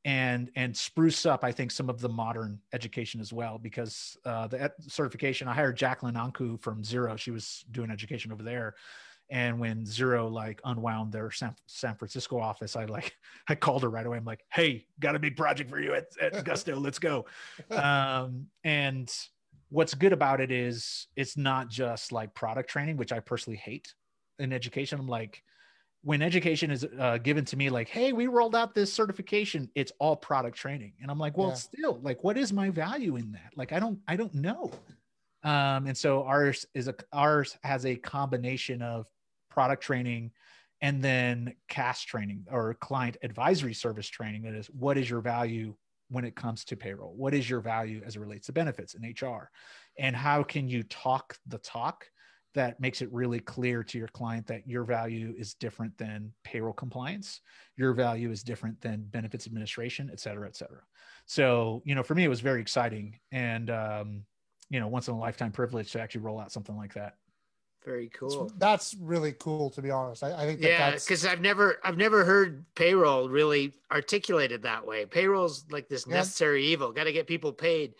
and 0.07 0.49
and 0.55 0.75
spruce 0.75 1.25
up 1.25 1.43
i 1.43 1.51
think 1.51 1.69
some 1.69 1.89
of 1.89 1.99
the 1.99 2.07
modern 2.07 2.57
education 2.71 3.19
as 3.19 3.33
well 3.33 3.59
because 3.59 4.17
uh 4.25 4.47
the 4.47 4.71
certification 4.87 5.49
i 5.49 5.53
hired 5.53 5.75
jacqueline 5.75 6.15
anku 6.15 6.59
from 6.61 6.81
Xero. 6.81 7.17
She 7.17 7.29
was 7.29 7.65
doing 7.71 7.91
education 7.91 8.31
over 8.31 8.41
there. 8.41 8.75
And 9.29 9.59
when 9.59 9.83
Xero 9.83 10.31
like 10.31 10.61
unwound 10.63 11.11
their 11.11 11.29
san, 11.31 11.53
san 11.65 11.95
francisco 11.95 12.39
office 12.39 12.77
i 12.77 12.85
like 12.85 13.17
i 13.49 13.55
called 13.55 13.83
her 13.83 13.89
right 13.89 14.05
away. 14.05 14.17
I'm 14.17 14.23
like 14.23 14.45
hey 14.49 14.85
got 15.01 15.15
a 15.15 15.19
big 15.19 15.35
project 15.35 15.69
for 15.69 15.79
you 15.79 15.93
at, 15.93 16.07
at 16.21 16.43
gusto. 16.45 16.79
Let's 16.79 16.99
go. 16.99 17.25
Um, 17.69 18.47
and 18.63 19.13
what's 19.69 19.93
good 19.93 20.13
about 20.13 20.39
it 20.39 20.51
is 20.51 21.07
it's 21.17 21.35
not 21.35 21.69
just 21.69 22.13
like 22.13 22.33
product 22.33 22.69
training 22.69 22.95
which 22.95 23.11
i 23.11 23.19
personally 23.19 23.57
hate 23.57 23.93
in 24.39 24.53
education. 24.53 24.99
I'm 24.99 25.07
like 25.07 25.43
when 26.01 26.21
education 26.21 26.71
is 26.71 26.85
uh, 26.99 27.17
given 27.17 27.43
to 27.45 27.57
me 27.57 27.69
like 27.69 27.89
hey 27.89 28.13
we 28.13 28.27
rolled 28.27 28.55
out 28.55 28.73
this 28.73 28.93
certification 28.93 29.69
it's 29.75 29.91
all 29.99 30.15
product 30.15 30.57
training. 30.57 30.93
And 31.01 31.11
i'm 31.11 31.19
like 31.19 31.37
well 31.37 31.49
Yeah. 31.49 31.55
still 31.55 31.99
like 32.01 32.23
what 32.23 32.37
is 32.37 32.53
my 32.53 32.69
value 32.69 33.15
in 33.15 33.31
that? 33.33 33.53
Like 33.55 33.71
i 33.73 33.79
don't 33.79 33.99
i 34.07 34.15
don't 34.15 34.33
know. 34.33 34.71
Um, 35.43 35.87
and 35.87 35.97
so 35.97 36.23
ours 36.23 36.65
is 36.73 36.87
a 36.87 36.95
ours 37.13 37.57
has 37.63 37.85
a 37.85 37.95
combination 37.95 38.81
of 38.81 39.07
product 39.49 39.83
training 39.83 40.31
and 40.81 41.01
then 41.01 41.55
cast 41.67 42.07
training 42.07 42.45
or 42.51 42.75
client 42.75 43.17
advisory 43.23 43.73
service 43.73 44.07
training 44.07 44.43
that 44.43 44.53
is 44.53 44.67
what 44.67 44.97
is 44.97 45.09
your 45.09 45.21
value 45.21 45.75
when 46.09 46.23
it 46.23 46.35
comes 46.35 46.63
to 46.65 46.75
payroll? 46.77 47.13
What 47.15 47.33
is 47.33 47.49
your 47.49 47.59
value 47.59 48.01
as 48.05 48.15
it 48.15 48.19
relates 48.19 48.47
to 48.47 48.53
benefits 48.53 48.93
and 48.93 49.03
hr 49.21 49.49
and 49.97 50.15
how 50.15 50.43
can 50.43 50.69
you 50.69 50.83
talk 50.83 51.35
the 51.47 51.57
talk 51.59 52.05
that 52.57 52.79
makes 52.79 53.01
it 53.01 53.11
really 53.11 53.39
clear 53.39 53.83
to 53.83 53.97
your 53.97 54.07
client 54.09 54.45
that 54.47 54.67
your 54.67 54.83
value 54.83 55.33
is 55.37 55.53
different 55.53 55.95
than 55.97 56.31
payroll 56.43 56.73
compliance 56.73 57.41
your 57.75 57.93
value 57.93 58.29
is 58.31 58.43
different 58.43 58.79
than 58.81 59.03
benefits 59.11 59.45
administration 59.47 60.09
et 60.11 60.19
cetera 60.19 60.47
et 60.47 60.55
cetera 60.55 60.81
so 61.25 61.81
you 61.85 61.95
know 61.95 62.03
for 62.03 62.15
me 62.15 62.23
it 62.23 62.27
was 62.35 62.41
very 62.41 62.59
exciting 62.61 63.17
and 63.31 63.69
um, 63.69 64.23
you 64.69 64.79
know 64.79 64.87
once 64.87 65.07
in 65.07 65.13
a 65.13 65.17
lifetime 65.17 65.51
privilege 65.51 65.91
to 65.91 66.01
actually 66.01 66.21
roll 66.21 66.39
out 66.39 66.51
something 66.51 66.75
like 66.75 66.93
that 66.93 67.13
Very 67.85 68.07
It's- 68.07 68.19
cool. 68.19 68.51
That's 68.57 68.95
really 68.99 69.33
cool, 69.39 69.69
to 69.75 69.81
be 69.81 69.91
honest. 69.91 70.21
I, 70.23 70.29
I 70.41 70.43
think 70.47 70.59
that 70.61 70.67
Yeah, 70.67 70.89
that's 70.91 71.05
because 71.05 71.25
I've 71.25 71.39
never 71.39 71.79
I've 71.85 71.95
never 72.05 72.25
heard 72.25 72.65
payroll 72.75 73.29
really 73.29 73.73
articulated 73.91 74.59
that 74.63 74.83
way. 74.85 75.05
Payroll's 75.05 75.63
like 75.71 75.87
this 75.87 76.05
Yeah. 76.05 76.15
necessary 76.19 76.65
evil. 76.65 76.91
Got 76.91 77.05
to 77.05 77.13
get 77.13 77.27
people 77.27 77.53
paid. 77.53 77.93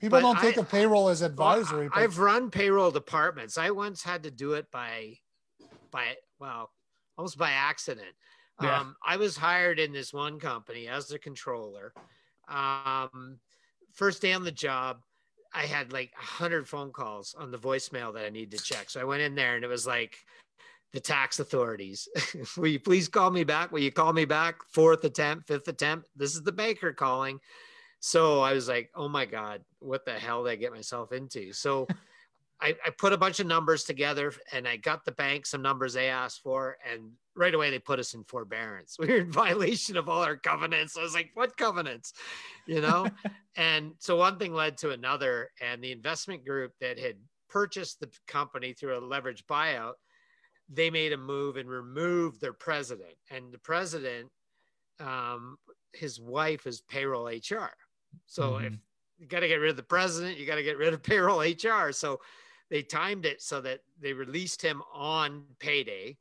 People 0.00 0.18
but 0.18 0.20
don't 0.20 0.38
take 0.40 0.58
I- 0.58 0.62
a 0.62 0.64
payroll 0.64 1.08
as 1.08 1.22
advisory. 1.22 1.88
But 1.88 1.98
I've 1.98 2.18
run 2.18 2.50
payroll 2.50 2.90
departments. 2.90 3.58
I 3.58 3.70
once 3.70 4.02
had 4.02 4.22
to 4.24 4.30
do 4.30 4.54
it 4.54 4.70
by, 4.70 5.18
by 5.90 6.16
well, 6.38 6.70
almost 7.16 7.38
by 7.38 7.52
accident. 7.52 8.14
Yeah. 8.62 8.80
Um, 8.80 8.96
I 9.06 9.16
was 9.16 9.36
hired 9.36 9.78
in 9.78 9.92
this 9.92 10.12
one 10.12 10.40
company 10.40 10.88
as 10.88 11.06
the 11.06 11.18
controller. 11.18 11.92
Um, 12.48 13.38
first 13.92 14.20
day 14.22 14.32
on 14.32 14.42
the 14.42 14.52
job, 14.52 14.98
I 15.54 15.62
had 15.62 15.92
like 15.92 16.12
a 16.18 16.24
hundred 16.24 16.68
phone 16.68 16.92
calls 16.92 17.34
on 17.38 17.50
the 17.50 17.58
voicemail 17.58 18.12
that 18.14 18.24
I 18.24 18.30
needed 18.30 18.58
to 18.58 18.64
check. 18.64 18.90
So 18.90 19.00
I 19.00 19.04
went 19.04 19.22
in 19.22 19.34
there 19.34 19.54
and 19.54 19.64
it 19.64 19.68
was 19.68 19.86
like 19.86 20.16
the 20.92 21.00
tax 21.00 21.38
authorities. 21.38 22.08
Will 22.56 22.68
you 22.68 22.80
please 22.80 23.08
call 23.08 23.30
me 23.30 23.44
back? 23.44 23.72
Will 23.72 23.80
you 23.80 23.92
call 23.92 24.12
me 24.12 24.24
back? 24.24 24.56
Fourth 24.70 25.04
attempt, 25.04 25.46
fifth 25.46 25.68
attempt. 25.68 26.08
This 26.16 26.34
is 26.34 26.42
the 26.42 26.52
banker 26.52 26.92
calling. 26.92 27.38
So 28.00 28.40
I 28.40 28.52
was 28.52 28.68
like, 28.68 28.90
oh 28.94 29.08
my 29.08 29.24
God, 29.24 29.62
what 29.80 30.04
the 30.04 30.12
hell 30.12 30.44
did 30.44 30.50
I 30.50 30.56
get 30.56 30.72
myself 30.72 31.12
into? 31.12 31.52
So 31.52 31.86
I, 32.60 32.74
I 32.84 32.90
put 32.90 33.12
a 33.12 33.18
bunch 33.18 33.38
of 33.40 33.46
numbers 33.46 33.84
together 33.84 34.32
and 34.52 34.66
I 34.66 34.76
got 34.76 35.04
the 35.04 35.12
bank 35.12 35.46
some 35.46 35.62
numbers 35.62 35.94
they 35.94 36.08
asked 36.08 36.42
for. 36.42 36.76
And 36.90 37.12
right 37.36 37.54
away 37.54 37.70
they 37.70 37.78
put 37.78 38.00
us 38.00 38.14
in 38.14 38.24
forbearance. 38.24 38.96
We 39.00 39.08
were 39.08 39.20
in 39.20 39.32
violation 39.32 39.96
of 39.96 40.08
all 40.08 40.22
our 40.22 40.36
covenants. 40.36 40.96
I 40.96 41.02
was 41.02 41.14
like, 41.14 41.30
what 41.34 41.56
covenants? 41.56 42.12
You 42.66 42.80
know? 42.80 43.08
and 43.56 43.92
so 43.98 44.16
one 44.16 44.38
thing 44.38 44.54
led 44.54 44.76
to 44.78 44.90
another. 44.90 45.50
And 45.60 45.82
the 45.82 45.92
investment 45.92 46.44
group 46.44 46.72
that 46.80 46.98
had 46.98 47.16
purchased 47.48 48.00
the 48.00 48.10
company 48.26 48.72
through 48.72 48.96
a 48.96 49.00
leveraged 49.00 49.44
buyout, 49.48 49.94
they 50.68 50.90
made 50.90 51.12
a 51.12 51.16
move 51.16 51.56
and 51.56 51.68
removed 51.68 52.40
their 52.40 52.52
president. 52.52 53.14
And 53.30 53.52
the 53.52 53.58
president, 53.58 54.28
um, 55.00 55.56
his 55.92 56.20
wife 56.20 56.66
is 56.66 56.82
payroll 56.82 57.26
HR. 57.26 57.70
So 58.26 58.58
if 58.58 58.72
Mhm. 58.72 58.80
you 59.18 59.26
got 59.26 59.40
to 59.40 59.48
get 59.48 59.56
rid 59.56 59.70
of 59.70 59.76
the 59.76 59.82
president, 59.82 60.38
you 60.38 60.46
got 60.46 60.56
to 60.56 60.62
get 60.62 60.78
rid 60.78 60.92
of 60.94 61.02
payroll 61.02 61.40
HR. 61.40 61.92
So 61.92 62.20
they 62.70 62.82
timed 62.82 63.26
it 63.26 63.42
so 63.42 63.60
that 63.62 63.80
they 63.98 64.12
released 64.12 64.62
him 64.62 64.82
on 64.92 65.44
payday. 65.58 66.18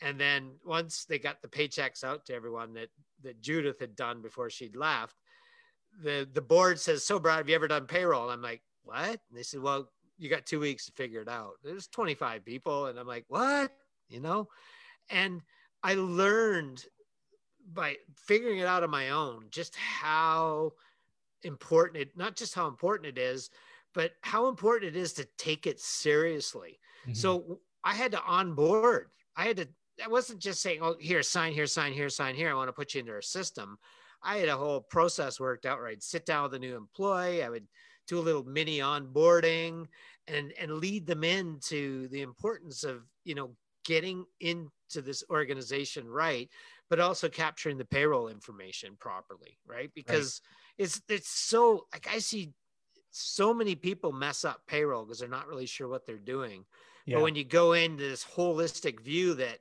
And 0.00 0.18
then 0.18 0.58
once 0.64 1.04
they 1.04 1.18
got 1.18 1.42
the 1.42 1.48
paychecks 1.48 2.02
out 2.02 2.26
to 2.26 2.34
everyone 2.34 2.72
that, 2.74 2.88
that 3.22 3.40
Judith 3.40 3.78
had 3.78 3.94
done 3.94 4.20
before 4.22 4.50
she'd 4.50 4.74
left, 4.74 5.16
the, 6.02 6.28
the 6.32 6.40
board 6.42 6.80
says, 6.80 7.04
So, 7.04 7.18
Brad, 7.18 7.38
have 7.38 7.48
you 7.48 7.54
ever 7.54 7.68
done 7.68 7.86
payroll? 7.86 8.24
And 8.24 8.32
I'm 8.32 8.42
like, 8.42 8.62
What? 8.82 9.08
And 9.08 9.36
they 9.36 9.42
said, 9.42 9.60
Well, 9.60 9.90
you 10.18 10.28
got 10.28 10.46
two 10.46 10.60
weeks 10.60 10.86
to 10.86 10.92
figure 10.92 11.20
it 11.20 11.28
out. 11.28 11.54
There's 11.62 11.86
25 11.88 12.44
people. 12.44 12.86
And 12.86 12.98
I'm 12.98 13.06
like, 13.06 13.24
What? 13.28 13.70
You 14.08 14.20
know? 14.20 14.48
And 15.10 15.42
I 15.82 15.94
learned 15.94 16.84
by 17.72 17.96
figuring 18.16 18.58
it 18.58 18.66
out 18.66 18.82
on 18.82 18.90
my 18.90 19.10
own 19.10 19.46
just 19.50 19.76
how 19.76 20.72
important 21.44 21.96
it 21.98 22.16
not 22.16 22.36
just 22.36 22.54
how 22.54 22.66
important 22.68 23.06
it 23.06 23.20
is 23.20 23.50
but 23.94 24.12
how 24.22 24.48
important 24.48 24.96
it 24.96 24.98
is 24.98 25.12
to 25.12 25.26
take 25.36 25.66
it 25.66 25.78
seriously. 25.78 26.78
Mhm. 27.06 27.16
so 27.16 27.60
i 27.84 27.94
had 27.94 28.12
to 28.12 28.22
onboard. 28.22 29.10
I 29.36 29.44
had 29.44 29.56
to 29.58 29.68
i 30.04 30.08
wasn't 30.08 30.40
just 30.40 30.62
saying 30.62 30.80
oh 30.82 30.96
here 31.00 31.22
sign 31.22 31.52
here 31.52 31.66
sign 31.66 31.92
here 31.92 32.08
sign 32.08 32.34
here. 32.34 32.50
I 32.50 32.54
want 32.54 32.68
to 32.68 32.72
put 32.72 32.94
you 32.94 33.00
into 33.00 33.12
our 33.12 33.22
system. 33.22 33.78
I 34.22 34.36
had 34.36 34.48
a 34.48 34.56
whole 34.56 34.80
process 34.80 35.40
worked 35.40 35.66
out 35.66 35.78
where 35.78 35.88
i'd 35.88 36.02
sit 36.02 36.24
down 36.26 36.44
with 36.44 36.54
a 36.54 36.58
new 36.58 36.76
employee. 36.76 37.42
I 37.42 37.48
would 37.48 37.66
do 38.06 38.18
a 38.18 38.26
little 38.28 38.44
mini 38.44 38.78
onboarding 38.78 39.86
and 40.28 40.52
and 40.58 40.72
lead 40.78 41.06
them 41.06 41.24
into 41.24 42.08
the 42.08 42.22
importance 42.22 42.84
of 42.84 43.02
you 43.24 43.34
know 43.34 43.56
getting 43.84 44.24
into 44.40 44.70
this 45.02 45.24
organization 45.30 46.08
right 46.08 46.48
but 46.88 47.00
also 47.00 47.28
capturing 47.28 47.78
the 47.78 47.84
payroll 47.84 48.28
information 48.28 48.96
properly 49.00 49.58
right. 49.66 49.90
Because 49.94 50.40
it's 50.82 51.00
it's 51.08 51.28
so 51.28 51.86
like 51.92 52.08
i 52.12 52.18
see 52.18 52.52
so 53.10 53.54
many 53.54 53.74
people 53.74 54.10
mess 54.10 54.44
up 54.44 54.60
payroll 54.66 55.04
because 55.04 55.20
they're 55.20 55.28
not 55.28 55.46
really 55.46 55.66
sure 55.66 55.86
what 55.86 56.04
they're 56.04 56.16
doing 56.16 56.64
yeah. 57.06 57.16
but 57.16 57.22
when 57.22 57.34
you 57.36 57.44
go 57.44 57.72
into 57.72 58.02
this 58.02 58.24
holistic 58.24 59.00
view 59.00 59.34
that 59.34 59.58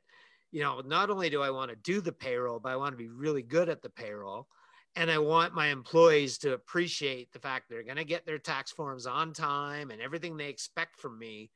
you 0.51 0.61
know 0.61 0.81
not 0.85 1.09
only 1.09 1.29
do 1.29 1.41
i 1.41 1.49
want 1.49 1.69
to 1.69 1.77
do 1.77 2.01
the 2.01 2.11
payroll 2.11 2.59
but 2.59 2.71
i 2.71 2.75
want 2.75 2.91
to 2.91 2.97
be 2.97 3.09
really 3.09 3.43
good 3.43 3.69
at 3.69 3.81
the 3.81 3.89
payroll 3.89 4.47
and 4.95 5.11
i 5.11 5.17
want 5.17 5.53
my 5.53 5.67
employees 5.67 6.39
to 6.39 6.53
appreciate 6.53 7.31
the 7.31 7.39
fact 7.39 7.69
they're 7.69 7.83
going 7.83 7.97
to 7.97 8.03
get 8.03 8.25
their 8.25 8.39
tax 8.39 8.71
forms 8.71 9.05
on 9.05 9.31
time 9.31 9.91
and 9.91 10.01
everything 10.01 10.35
they 10.35 10.49
expect 10.49 10.99
from 10.99 11.19
me 11.19 11.51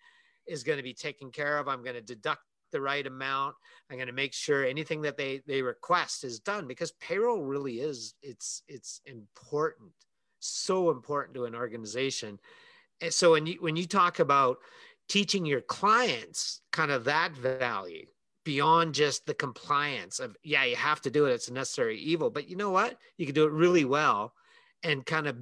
is 0.47 0.63
going 0.63 0.78
to 0.78 0.84
be 0.84 0.93
taken 0.93 1.32
care 1.32 1.58
of 1.58 1.67
i'm 1.67 1.84
going 1.84 1.95
to 1.95 2.01
deduct 2.01 2.43
the 2.75 2.81
right 2.81 3.07
amount. 3.07 3.55
I'm 3.89 3.97
going 3.97 4.07
to 4.07 4.13
make 4.13 4.33
sure 4.33 4.65
anything 4.65 5.01
that 5.03 5.17
they 5.17 5.41
they 5.47 5.61
request 5.61 6.25
is 6.25 6.39
done 6.41 6.67
because 6.67 6.91
payroll 6.93 7.41
really 7.41 7.79
is 7.79 8.15
it's 8.21 8.61
it's 8.67 9.01
important 9.05 9.93
so 10.39 10.91
important 10.91 11.33
to 11.35 11.45
an 11.45 11.55
organization. 11.55 12.39
And 13.01 13.13
so 13.13 13.31
when 13.31 13.45
you 13.45 13.55
when 13.61 13.75
you 13.75 13.88
talk 13.88 14.19
about 14.19 14.57
teaching 15.09 15.45
your 15.45 15.61
clients 15.61 16.61
kind 16.71 16.91
of 16.91 17.05
that 17.05 17.33
value 17.33 18.05
beyond 18.43 18.93
just 18.93 19.25
the 19.25 19.33
compliance 19.33 20.19
of 20.19 20.35
yeah 20.43 20.63
you 20.65 20.75
have 20.75 21.01
to 21.01 21.09
do 21.11 21.25
it 21.25 21.33
it's 21.33 21.47
a 21.47 21.53
necessary 21.53 21.97
evil 21.99 22.29
but 22.29 22.47
you 22.49 22.55
know 22.55 22.71
what? 22.71 22.97
You 23.17 23.25
can 23.25 23.35
do 23.35 23.45
it 23.45 23.51
really 23.51 23.85
well 23.85 24.33
and 24.83 25.05
kind 25.05 25.27
of 25.27 25.38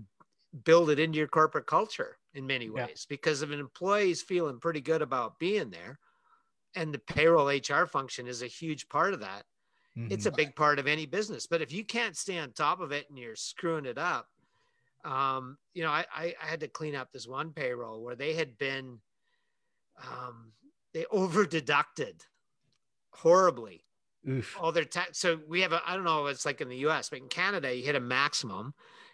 build 0.64 0.90
it 0.90 1.00
into 1.00 1.18
your 1.18 1.28
corporate 1.28 1.68
culture 1.68 2.18
in 2.34 2.46
many 2.46 2.70
Yeah. 2.76 2.88
ways 2.88 3.06
because 3.10 3.42
if 3.42 3.52
an 3.52 3.60
employee's 3.60 4.22
feeling 4.22 4.60
pretty 4.60 4.82
good 4.82 5.02
about 5.02 5.40
being 5.40 5.70
there 5.72 6.00
and 6.76 6.94
the 6.94 7.00
payroll 7.00 7.48
hr 7.48 7.86
function 7.86 8.28
is 8.28 8.42
a 8.42 8.48
huge 8.48 8.90
part 8.90 9.14
of 9.14 9.20
that. 9.20 9.44
It's 9.96 10.26
a 10.26 10.32
big 10.32 10.56
part 10.56 10.80
of 10.80 10.88
any 10.88 11.06
business 11.06 11.46
but 11.46 11.62
if 11.62 11.72
you 11.72 11.84
can't 11.84 12.18
stay 12.18 12.40
on 12.40 12.52
top 12.52 12.80
of 12.82 12.92
it 12.92 13.06
and 13.10 13.18
you're 13.18 13.36
screwing 13.36 13.86
it 13.86 14.00
up 14.00 14.28
um, 15.06 15.58
you 15.74 15.84
know 15.84 15.92
I, 15.92 16.06
I 16.16 16.36
i 16.42 16.46
had 16.48 16.62
to 16.62 16.68
clean 16.68 16.96
up 16.96 17.12
this 17.12 17.28
one 17.28 17.52
payroll 17.52 18.02
where 18.04 18.16
they 18.16 18.34
had 18.34 18.58
been 18.58 19.00
um, 20.02 20.54
they 20.94 21.06
over 21.12 21.46
deducted 21.46 22.24
horribly. 23.12 23.86
Oof. 24.28 24.58
all 24.60 24.72
their 24.72 24.86
tax 24.86 25.20
so 25.20 25.38
we 25.50 25.60
have 25.60 25.74
a 25.74 25.82
i 25.86 25.96
don't 25.96 26.06
know 26.06 26.28
it's 26.28 26.46
like 26.46 26.62
in 26.62 26.70
the 26.70 26.78
us 26.78 27.10
but 27.10 27.20
in 27.20 27.28
canada 27.28 27.76
you 27.76 27.84
hit 27.84 27.96
a 27.96 28.00
maximum 28.00 28.74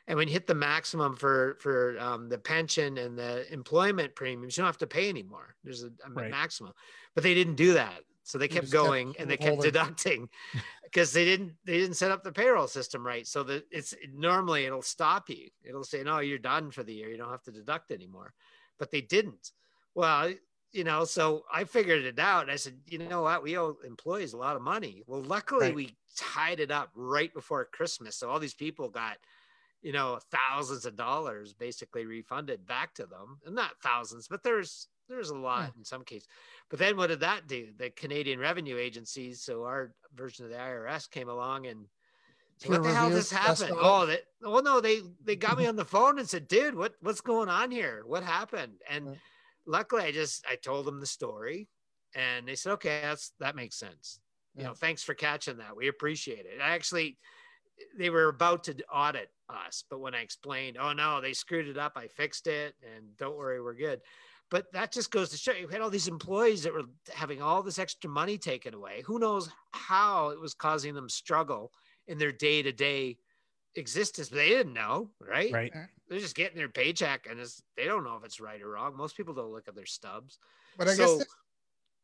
and 0.09 0.17
when 0.17 0.27
you 0.27 0.33
hit 0.33 0.47
the 0.47 0.55
maximum 0.55 1.15
for 1.15 1.55
for 1.61 1.97
um, 1.99 2.27
the 2.27 2.37
pension 2.39 2.97
and 2.97 3.17
the 3.17 3.51
employment 3.53 4.15
premiums 4.15 4.57
you 4.57 4.61
don't 4.61 4.67
have 4.67 4.77
to 4.79 4.87
pay 4.87 5.07
anymore. 5.07 5.55
There's 5.63 5.83
a, 5.83 5.91
a 6.03 6.09
Right. 6.09 6.31
maximum. 6.31 6.73
But 7.13 7.23
they 7.23 7.35
didn't 7.35 7.55
do 7.55 7.73
that. 7.73 8.01
So 8.23 8.37
they 8.37 8.47
kept 8.47 8.65
just 8.65 8.73
kept 8.73 8.83
going 8.85 9.15
and 9.19 9.29
they 9.29 9.37
kept 9.37 9.61
deducting 9.61 10.29
because 10.83 11.13
they 11.13 11.25
didn't 11.25 11.53
they 11.63 11.77
didn't 11.77 11.95
set 11.95 12.11
up 12.11 12.23
the 12.23 12.31
payroll 12.31 12.67
system 12.67 13.05
right. 13.05 13.25
So 13.25 13.43
that 13.43 13.65
it's 13.71 13.93
normally 14.11 14.65
it'll 14.65 14.81
stop 14.81 15.29
you. 15.29 15.49
It'll 15.63 15.83
say 15.83 16.03
no 16.03 16.19
you're 16.19 16.39
done 16.39 16.71
for 16.71 16.83
the 16.83 16.93
year. 16.93 17.09
You 17.09 17.17
don't 17.17 17.31
have 17.31 17.43
to 17.43 17.51
deduct 17.51 17.91
anymore. 17.91 18.33
But 18.79 18.91
they 18.91 19.01
didn't. 19.01 19.51
Well 19.95 20.33
you 20.71 20.83
know 20.83 21.03
so 21.03 21.41
i 21.51 21.63
figured 21.63 22.05
it 22.05 22.19
out 22.19 22.43
and 22.43 22.51
i 22.51 22.55
said 22.55 22.79
you 22.85 22.99
know 22.99 23.23
what? 23.23 23.41
We 23.41 23.57
owe 23.57 23.77
employees 23.83 24.33
a 24.33 24.37
lot 24.37 24.55
of 24.55 24.61
money. 24.63 25.03
Well 25.07 25.21
luckily 25.21 25.67
Right. 25.67 25.75
we 25.75 25.97
tied 26.15 26.59
it 26.59 26.71
up 26.71 26.89
right 26.95 27.31
before 27.33 27.65
christmas. 27.65 28.15
So 28.15 28.29
all 28.29 28.39
these 28.39 28.53
people 28.55 28.89
got 28.89 29.17
you 29.81 29.93
know 29.93 30.19
thousands 30.31 30.85
of 30.85 30.95
dollars 30.95 31.53
basically 31.53 32.05
refunded 32.05 32.65
back 32.65 32.93
to 32.95 33.05
them. 33.05 33.39
And 33.45 33.55
not 33.55 33.79
thousands 33.81 34.27
but 34.27 34.43
there's 34.43 34.87
there's 35.07 35.29
a 35.29 35.35
lot 35.35 35.71
in 35.77 35.83
some 35.83 36.03
cases 36.03 36.27
but 36.69 36.79
then 36.79 36.97
what 36.97 37.07
did 37.07 37.21
that 37.21 37.47
do? 37.47 37.69
The 37.77 37.89
canadian 37.89 38.39
revenue 38.39 38.77
agencies 38.77 39.41
so 39.41 39.63
our 39.63 39.93
version 40.13 40.45
of 40.45 40.51
the 40.51 40.57
irs 40.57 41.09
came 41.09 41.29
along 41.29 41.65
and 41.67 41.85
what 42.65 42.83
the 42.83 42.93
hell 42.93 43.09
just 43.09 43.31
happened? 43.31 43.73
oh 43.79 44.05
that 44.05 44.21
oh 44.43 44.59
no 44.59 44.81
they 44.81 44.99
they 45.23 45.35
got 45.35 45.57
me 45.57 45.65
on 45.71 45.75
the 45.75 45.85
phone 45.85 46.19
and 46.19 46.29
said 46.29 46.47
dude 46.47 46.75
what 46.75 46.93
what's 47.01 47.21
going 47.21 47.49
on 47.49 47.71
here? 47.71 48.03
What 48.05 48.23
happened? 48.23 48.73
And 48.89 49.05
Yeah. 49.07 49.13
luckily 49.65 50.03
i 50.03 50.11
just 50.11 50.43
i 50.49 50.55
told 50.55 50.85
them 50.85 50.99
the 50.99 51.05
story 51.05 51.67
and 52.15 52.47
they 52.47 52.55
said 52.55 52.71
okay 52.73 52.99
that's 53.01 53.33
that 53.39 53.55
makes 53.55 53.75
sense. 53.77 54.19
You 54.55 54.63
know 54.65 54.73
thanks 54.73 55.03
for 55.03 55.13
catching 55.13 55.57
that. 55.57 55.75
We 55.77 55.87
appreciate 55.87 56.45
it. 56.45 56.59
I 56.61 56.71
actually 56.71 57.17
they 57.97 58.09
were 58.09 58.27
about 58.27 58.65
to 58.65 58.75
audit 58.93 59.29
us. 59.49 59.83
But 59.89 59.99
when 59.99 60.13
i 60.15 60.21
explained 60.21 60.77
oh 60.79 60.93
no 60.93 61.21
they 61.21 61.33
screwed 61.33 61.67
it 61.67 61.77
up 61.77 61.93
i 61.95 62.07
fixed 62.07 62.47
it 62.47 62.75
and 62.83 63.15
don't 63.17 63.37
worry 63.37 63.61
we're 63.61 63.73
good 63.73 64.01
but 64.51 64.71
that 64.73 64.91
just 64.91 65.11
goes 65.11 65.29
to 65.29 65.37
show 65.37 65.51
you 65.51 65.67
had 65.67 65.81
all 65.81 65.89
these 65.89 66.07
employees 66.07 66.63
that 66.63 66.73
were 66.73 66.83
having 67.13 67.41
all 67.41 67.61
this 67.61 67.79
extra 67.79 68.09
money 68.09 68.37
taken 68.37 68.73
away 68.73 69.01
who 69.05 69.19
knows 69.19 69.49
how 69.71 70.29
it 70.29 70.39
was 70.39 70.53
causing 70.53 70.93
them 70.93 71.09
struggle 71.09 71.71
in 72.07 72.17
their 72.17 72.31
day-to-day 72.31 73.17
existence 73.75 74.29
but 74.29 74.37
they 74.37 74.49
didn't 74.49 74.73
know 74.73 75.09
right? 75.21 75.51
Right. 75.51 75.71
Mm-hmm. 75.71 75.85
they're 76.09 76.19
just 76.19 76.35
getting 76.35 76.57
their 76.57 76.69
paycheck 76.69 77.27
and 77.29 77.39
it's, 77.39 77.61
they 77.77 77.85
don't 77.85 78.03
know 78.03 78.17
if 78.17 78.23
it's 78.25 78.39
right 78.39 78.61
or 78.61 78.69
wrong. 78.71 78.97
Most 78.97 79.15
people 79.15 79.33
don't 79.33 79.51
look 79.51 79.67
at 79.67 79.75
their 79.75 79.85
stubs. 79.85 80.39
But 80.77 80.87
I 80.87 80.93
so 80.93 81.05
guess 81.05 81.17
that- 81.19 81.27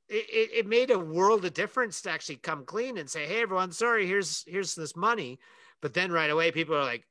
it, 0.07 0.25
it, 0.29 0.49
it 0.59 0.67
made 0.67 0.91
a 0.91 0.99
world 0.99 1.43
of 1.45 1.53
difference 1.55 2.01
to 2.03 2.11
actually 2.11 2.35
come 2.35 2.63
clean 2.63 2.99
and 2.99 3.09
say, 3.09 3.25
"Hey, 3.25 3.41
everyone, 3.41 3.71
sorry, 3.71 4.05
here's 4.05 4.43
here's 4.45 4.75
this 4.75 4.95
money," 4.95 5.39
but 5.81 5.95
then 5.95 6.11
right 6.11 6.29
away 6.29 6.51
people 6.51 6.75
are 6.75 6.83
like, 6.83 7.03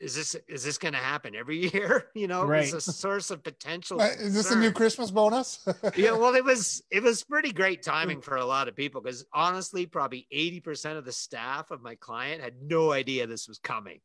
is 0.00 0.14
this 0.14 0.36
is 0.48 0.64
this 0.64 0.78
going 0.78 0.94
to 0.94 1.00
happen 1.00 1.34
every 1.34 1.70
year? 1.72 2.06
You 2.14 2.28
know, 2.28 2.44
Right. 2.44 2.62
it's 2.64 2.72
a 2.72 2.80
source 2.92 3.30
of 3.30 3.42
potential. 3.42 4.00
Is 4.00 4.34
this 4.34 4.50
a 4.50 4.56
new. 4.58 4.70
Christmas 4.72 5.10
bonus? 5.10 5.66
yeah, 5.96 6.12
well, 6.12 6.34
it 6.34 6.44
was 6.44 6.82
it 6.90 7.02
was 7.02 7.24
pretty 7.24 7.52
great 7.52 7.82
timing 7.82 8.18
mm. 8.18 8.24
for 8.24 8.36
a 8.36 8.44
lot 8.44 8.68
of 8.68 8.76
people 8.76 9.00
because 9.00 9.24
honestly, 9.32 9.86
probably 9.86 10.26
eighty 10.30 10.60
percent 10.60 10.98
of 10.98 11.04
the 11.04 11.12
staff 11.12 11.70
of 11.70 11.82
my 11.82 11.94
client 11.96 12.42
had 12.42 12.54
no 12.62 12.92
idea 12.92 13.26
this 13.26 13.48
was 13.48 13.58
coming. 13.58 14.00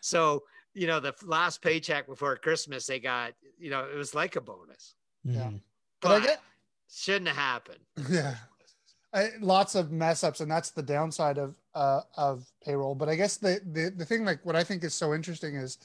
So 0.00 0.44
you 0.72 0.86
know, 0.86 0.98
the 0.98 1.14
last 1.24 1.62
paycheck 1.62 2.06
before 2.06 2.34
Christmas, 2.36 2.86
they 2.86 2.98
got 3.00 3.32
you 3.58 3.70
know 3.70 3.84
it 3.92 3.96
was 3.96 4.14
like 4.14 4.36
a 4.36 4.40
bonus, 4.40 4.94
Yeah. 5.24 5.42
Mm-hmm. 5.42 5.56
But 6.00 6.10
I 6.10 6.18
but 6.20 6.26
get- 6.26 6.40
shouldn't 6.92 7.28
have 7.28 7.36
happened. 7.36 7.80
yeah 8.10 8.34
I, 9.12 9.30
lots 9.40 9.74
of 9.76 9.92
mess 9.92 10.24
ups 10.24 10.40
and 10.40 10.50
that's 10.50 10.70
the 10.70 10.82
downside 10.82 11.38
of 11.38 11.54
uh 11.74 12.00
of 12.16 12.46
payroll 12.64 12.94
but 12.94 13.08
i 13.08 13.14
guess 13.14 13.36
the, 13.36 13.60
the 13.72 13.92
the 13.96 14.04
thing 14.04 14.24
like 14.24 14.44
what 14.44 14.56
i 14.56 14.62
think 14.64 14.84
is 14.84 14.94
so 14.94 15.14
interesting 15.14 15.56
is 15.56 15.78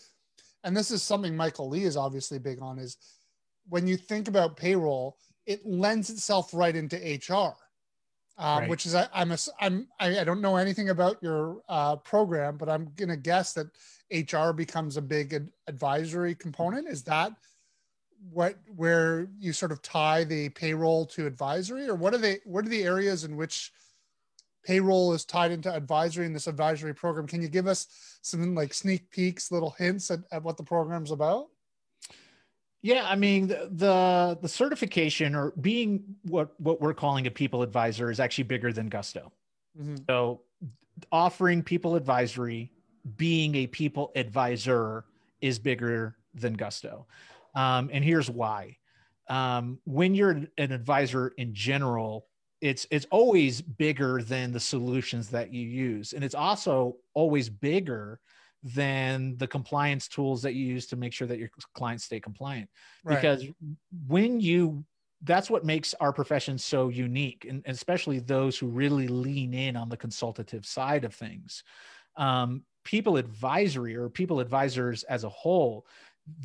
and 0.64 0.76
this 0.76 0.92
is 0.92 1.02
something 1.02 1.36
michael 1.36 1.70
lee 1.70 1.84
is 1.84 1.98
obviously 1.98 2.38
big 2.40 2.62
on 2.62 2.78
is 2.80 2.98
when 3.68 3.88
you 3.88 3.98
think 3.98 4.28
about 4.28 4.58
payroll 4.58 5.18
it 5.46 5.66
lends 5.66 6.10
itself 6.10 6.54
right 6.54 6.76
into 6.76 6.96
hr 7.30 7.54
um, 8.38 8.60
Right. 8.62 8.70
which 8.70 8.86
is 8.86 8.96
I, 8.96 9.08
i'm 9.14 9.32
a, 9.32 9.38
i'm 9.60 9.88
I, 10.00 10.20
I 10.20 10.24
don't 10.24 10.42
know 10.42 10.56
anything 10.58 10.90
about 10.90 11.18
your 11.22 11.62
uh, 11.68 11.96
program 11.98 12.58
but 12.58 12.70
i'm 12.70 12.92
gonna 12.96 13.18
guess 13.18 13.54
that 13.54 13.68
hr 14.32 14.54
becomes 14.54 14.98
a 14.98 15.02
big 15.02 15.34
ad- 15.34 15.52
advisory 15.68 16.36
component 16.36 16.88
is 16.88 17.04
that 17.04 17.34
what 18.32 18.56
where 18.76 19.28
you 19.40 19.54
sort 19.54 19.72
of 19.72 19.82
tie 19.82 20.24
the 20.24 20.50
payroll 20.50 21.06
to 21.06 21.26
advisory 21.26 21.88
or 21.88 21.96
what 21.96 22.14
are 22.14 22.18
they 22.18 22.40
what 22.46 22.66
are 22.66 22.70
the 22.70 22.84
areas 22.84 23.24
in 23.24 23.36
which 23.38 23.72
payroll 24.66 25.14
is 25.14 25.26
tied 25.26 25.52
into 25.52 25.74
advisory 25.74 26.26
in 26.26 26.34
this 26.34 26.48
advisory 26.48 26.94
program 26.94 27.28
can 27.28 27.42
you 27.42 27.48
give 27.48 27.68
us 27.68 27.88
some 28.22 28.56
like 28.56 28.74
sneak 28.74 29.10
peeks 29.10 29.52
little 29.52 29.72
hints 29.78 30.12
at, 30.12 30.20
at 30.32 30.44
what 30.44 30.58
the 30.58 30.64
program's 30.64 31.12
about 31.12 31.48
Yeah, 32.82 33.06
I 33.06 33.16
mean 33.18 33.48
the, 33.48 33.70
the 33.72 34.38
the 34.42 34.48
certification 34.48 35.36
or 35.36 35.52
being 35.60 36.16
what 36.24 36.56
what 36.62 36.80
we're 36.80 36.94
calling 36.94 37.28
a 37.28 37.32
people 37.32 37.62
advisor 37.62 38.10
is 38.10 38.22
actually 38.22 38.46
bigger 38.46 38.72
than 38.72 38.88
Gusto. 38.88 39.34
Mhm. 39.78 40.06
So 40.08 40.44
offering 41.12 41.62
people 41.62 41.96
advisory, 41.98 42.72
being 43.18 43.56
a 43.56 43.68
people 43.68 44.12
advisor 44.16 45.04
is 45.42 45.60
bigger 45.60 46.16
than 46.34 46.54
Gusto. 46.54 47.06
Um, 47.54 47.90
and 47.92 48.02
here's 48.02 48.30
why. 48.30 48.78
Um, 49.28 49.80
when 49.84 50.16
you're 50.16 50.48
an 50.58 50.72
advisor 50.72 51.34
in 51.38 51.54
general, 51.54 52.29
it's 52.62 52.86
it's 52.92 53.06
always 53.12 53.62
bigger 53.62 54.22
than 54.22 54.52
the 54.52 54.60
solutions 54.60 55.30
that 55.30 55.54
you 55.54 55.68
use. 55.68 56.14
And 56.14 56.24
it's 56.24 56.36
also 56.36 56.98
always 57.14 57.50
bigger 57.50 58.20
than 58.64 59.38
the 59.38 59.48
compliance 59.48 60.08
tools 60.08 60.42
that 60.42 60.54
you 60.54 60.66
use 60.66 60.88
to 60.88 60.98
make 60.98 61.14
sure 61.14 61.28
that 61.28 61.40
your 61.40 61.50
clients 61.76 62.04
stay 62.04 62.20
compliant 62.20 62.70
right 63.06 63.16
because 63.16 63.46
when 64.08 64.40
you 64.42 64.84
that's 65.24 65.50
what 65.50 65.66
makes 65.66 65.94
our 65.96 66.12
profession 66.12 66.58
so 66.58 66.90
unique 66.90 67.46
and 67.48 67.62
and 67.66 67.74
especially 67.74 68.20
those 68.20 68.58
who 68.58 68.68
really 68.68 69.08
lean 69.08 69.54
in 69.54 69.78
on 69.78 69.88
the 69.88 69.96
consultative 69.96 70.66
side 70.66 71.06
of 71.06 71.14
things 71.16 71.64
um, 72.18 72.64
people 72.84 73.16
advisory 73.16 73.96
or 73.96 74.10
people 74.10 74.42
advisors 74.42 75.04
as 75.04 75.24
a 75.24 75.30
whole 75.30 75.86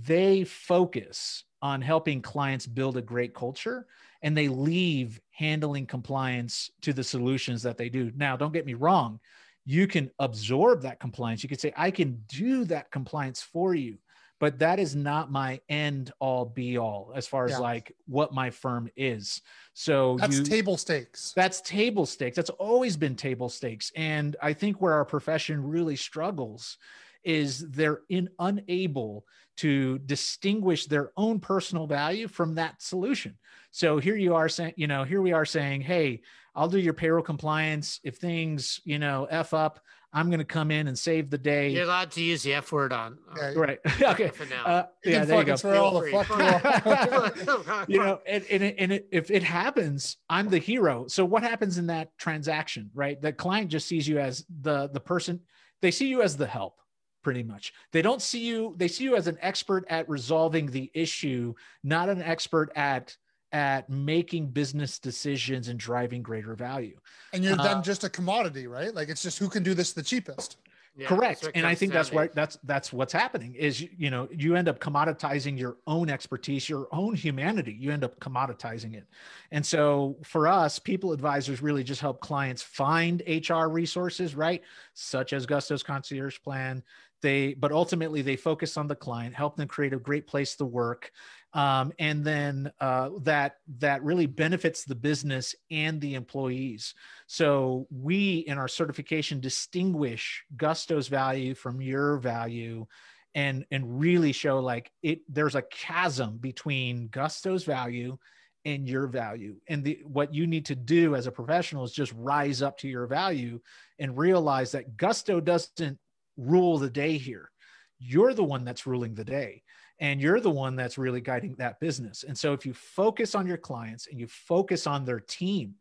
they 0.05 0.45
focus 0.45 1.45
on 1.63 1.83
helping 1.83 2.23
clients 2.23 2.67
build 2.67 2.97
a 2.97 3.03
great 3.03 3.35
culture 3.35 3.87
and 4.25 4.37
they 4.37 4.49
leave 4.49 5.21
handling 5.31 5.87
compliance 5.87 6.71
to 6.83 6.93
the 6.93 7.05
solutions 7.05 7.63
that 7.63 7.79
they 7.79 7.89
do. 7.89 8.11
Now 8.17 8.37
don't 8.37 8.53
get 8.53 8.67
me 8.67 8.75
wrong 8.75 9.21
you 9.67 9.87
can 9.87 10.11
absorb 10.19 10.83
that 10.83 11.01
compliance. 11.01 11.43
You 11.43 11.49
can 11.49 11.59
say 11.59 11.73
i 11.75 11.91
can 11.91 12.23
do 12.29 12.65
that 12.67 12.91
compliance 12.91 13.41
for 13.41 13.75
you 13.75 13.97
but 14.41 14.59
that 14.59 14.79
is 14.79 14.95
not 14.95 15.31
my 15.31 15.61
end 15.69 16.13
all 16.19 16.45
be 16.45 16.77
all 16.77 17.13
as 17.15 17.27
far 17.27 17.47
as 17.47 17.53
Yeah. 17.53 17.59
like 17.59 17.97
what 18.07 18.35
my 18.35 18.51
firm 18.51 18.91
is. 18.97 19.41
So 19.75 20.17
that's 20.19 20.37
you 20.37 20.45
table 20.45 20.77
stakes. 20.77 21.33
That's 21.35 21.61
table 21.63 22.05
stakes. 22.05 22.37
That's 22.37 22.51
always 22.51 22.97
been 22.97 23.15
table 23.17 23.49
stakes. 23.49 23.91
And 23.97 24.37
i 24.43 24.53
think 24.53 24.81
where 24.81 24.93
our 24.93 25.05
profession 25.05 25.67
really 25.67 25.97
struggles 25.97 26.77
is 27.23 27.71
they're 27.71 28.03
in 28.11 28.29
unable 28.39 29.25
to 29.57 29.99
distinguish 30.01 30.87
their 30.87 31.13
own 31.17 31.41
personal 31.41 31.87
value 31.87 32.29
from 32.29 32.55
that 32.57 32.83
solution. 32.83 33.37
So 33.71 33.99
here 33.99 34.17
you 34.17 34.35
are 34.35 34.49
saying 34.49 34.75
you 34.77 34.87
know 34.87 35.05
here 35.05 35.21
we 35.21 35.33
are 35.33 35.45
saying 35.45 35.81
hey 35.81 36.23
i'll 36.55 36.69
do 36.69 36.79
your 36.79 36.95
payroll 36.95 37.23
compliance. 37.23 38.01
If 38.05 38.17
things 38.17 38.81
you 38.85 38.99
know 38.99 39.27
f 39.31 39.53
up 39.55 39.81
i'm 40.13 40.29
going 40.29 40.39
to 40.39 40.45
come 40.45 40.71
in 40.71 40.87
and 40.87 40.97
save 40.97 41.29
the 41.29 41.39
day. 41.39 41.71
You're 41.71 41.85
allowed 41.85 42.13
to 42.13 42.23
use 42.23 42.45
the 42.45 42.55
F 42.55 42.71
word 42.71 42.93
on. 42.93 43.19
Yeah, 43.37 43.53
right. 43.55 43.79
Okay. 44.03 44.29
For 44.29 44.47
now. 44.47 44.65
uh, 44.65 44.87
you 45.05 45.13
yeah 45.13 45.19
can 45.21 45.29
there 45.29 45.39
you 45.39 45.45
go. 45.45 45.57
swear 45.57 45.75
all 45.77 46.01
the 46.01 46.11
fuck 46.13 47.89
you 47.89 47.95
you 47.95 47.99
know 48.01 48.21
and, 48.27 48.45
and, 48.51 48.63
it, 48.63 48.75
and 48.79 48.93
it, 48.93 49.09
if 49.11 49.31
it 49.31 49.43
happens 49.43 50.17
i'm 50.31 50.49
the 50.49 50.59
hero. 50.59 51.07
So 51.09 51.25
what 51.25 51.43
happens 51.43 51.79
in 51.79 51.87
that 51.89 52.17
transaction 52.17 52.91
right? 52.95 53.21
The 53.21 53.33
client 53.33 53.71
just 53.71 53.89
sees 53.89 54.07
you 54.07 54.19
as 54.19 54.45
the 54.63 54.89
the 54.89 55.01
person 55.01 55.41
they 55.83 55.91
see 55.91 56.07
you 56.07 56.23
as 56.23 56.37
the 56.37 56.47
help 56.47 56.79
pretty 57.25 57.43
much. 57.43 57.73
They 57.93 58.03
don't 58.03 58.23
see 58.23 58.45
you 58.47 58.75
they 58.77 58.87
see 58.89 59.05
you 59.05 59.17
as 59.17 59.27
an 59.27 59.39
expert 59.41 59.85
at 59.89 60.09
resolving 60.09 60.67
the 60.71 60.91
issue 60.95 61.55
not 61.83 62.09
an 62.09 62.23
expert 62.23 62.71
at 62.77 63.17
at 63.53 63.89
making 63.89 64.49
business 64.49 64.99
decisions 64.99 65.69
and 65.69 65.79
driving 65.79 66.23
greater 66.23 66.55
value. 66.55 66.99
And 67.33 67.43
you're 67.45 67.59
Uh, 67.59 67.63
then 67.63 67.83
just 67.83 68.05
a 68.05 68.09
commodity 68.11 68.67
right? 68.67 68.95
Like 68.95 69.09
it's 69.09 69.23
just 69.23 69.39
who 69.39 69.49
can 69.49 69.63
do 69.65 69.75
this 69.75 69.93
the 69.93 70.03
cheapest. 70.03 70.59
Yeah, 70.97 71.09
correct. 71.09 71.49
and 71.57 71.67
i 71.67 71.75
think 71.75 71.93
that's 71.93 72.11
to. 72.11 72.15
where 72.15 72.29
that's 72.29 72.57
that's 72.63 72.93
what's 72.93 73.13
happening 73.13 73.57
is 73.57 73.81
you- 73.81 73.89
you 73.99 74.11
know 74.11 74.29
you 74.31 74.55
end 74.55 74.69
up 74.69 74.79
commoditizing 74.79 75.59
your 75.59 75.77
own 75.89 76.09
expertise 76.09 76.69
your 76.69 76.87
own 76.93 77.15
humanity. 77.15 77.73
You 77.73 77.91
end 77.91 78.05
up 78.05 78.21
commoditizing 78.21 78.95
it. 78.95 79.09
And 79.51 79.67
so 79.67 80.17
for 80.23 80.47
us 80.47 80.79
people 80.79 81.11
advisors 81.13 81.61
really 81.61 81.83
just 81.83 82.01
help 82.01 82.21
clients 82.21 82.63
find 82.63 83.23
hr 83.27 83.67
resources 83.67 84.37
right? 84.37 84.63
Such 84.93 85.33
as 85.33 85.47
gusto's 85.47 85.83
concierge 85.83 86.39
plan 86.43 86.85
they 87.25 87.55
but 87.55 87.73
ultimately 87.73 88.21
they 88.21 88.37
focus 88.37 88.77
on 88.77 88.87
the 88.87 88.95
client 88.95 89.35
help 89.35 89.57
them 89.57 89.67
create 89.67 89.95
a 89.95 89.99
great 89.99 90.27
place 90.27 90.55
to 90.55 90.65
work 90.65 91.11
um, 91.55 91.93
and 91.99 92.25
then 92.25 92.71
uh, 92.81 93.11
that 93.23 93.57
that 93.79 94.03
really 94.05 94.27
benefits 94.27 94.85
the 94.85 94.95
business 94.95 95.55
and 95.71 96.01
the 96.01 96.15
employees 96.15 96.95
so 97.27 97.87
we 97.91 98.45
in 98.47 98.59
our 98.59 98.69
certification 98.69 99.41
distinguish 99.41 100.45
Gusto's 100.57 101.09
value 101.09 101.55
from 101.55 101.81
your 101.81 102.19
value 102.19 102.87
and 103.35 103.65
and 103.71 103.99
really 103.99 104.33
show 104.33 104.61
like 104.61 104.93
it 105.03 105.21
there's 105.29 105.55
a 105.55 105.63
chasm 105.63 106.37
between 106.37 107.09
Gusto's 107.09 107.65
value 107.65 108.19
and 108.65 108.89
your 108.89 109.07
value. 109.07 109.57
And 109.69 109.85
the 109.85 110.01
what 110.05 110.35
you 110.35 110.47
need 110.47 110.67
to 110.67 110.75
do 110.75 111.15
as 111.15 111.27
a 111.27 111.33
professional 111.33 111.85
is 111.85 111.93
just 111.93 112.13
rise 112.17 112.63
up 112.63 112.79
to 112.79 112.89
your 112.89 113.07
value 113.07 113.61
and 113.99 114.17
realize 114.17 114.73
that 114.73 114.97
Gusto 114.97 115.41
doesn't 115.41 115.99
rule 116.37 116.79
the 116.79 116.91
day 116.91 117.19
here. 117.19 117.51
You're 117.99 118.35
the 118.35 118.45
one 118.45 118.65
that's 118.65 118.87
ruling 118.87 119.15
the 119.15 119.25
day 119.25 119.63
and 120.01 120.21
you're 120.21 120.41
the 120.41 120.51
one 120.51 120.77
that's 120.77 120.99
really 120.99 121.21
guiding 121.21 121.55
that 121.59 121.81
business. 121.81 122.25
And 122.25 122.37
so 122.37 122.53
if 122.53 122.67
you 122.67 122.75
focus 122.75 123.35
on 123.35 123.47
your 123.47 123.57
clients 123.57 124.09
and 124.09 124.19
you 124.19 124.27
focus 124.27 124.87
on 124.87 125.05
their 125.05 125.21
team, 125.21 125.75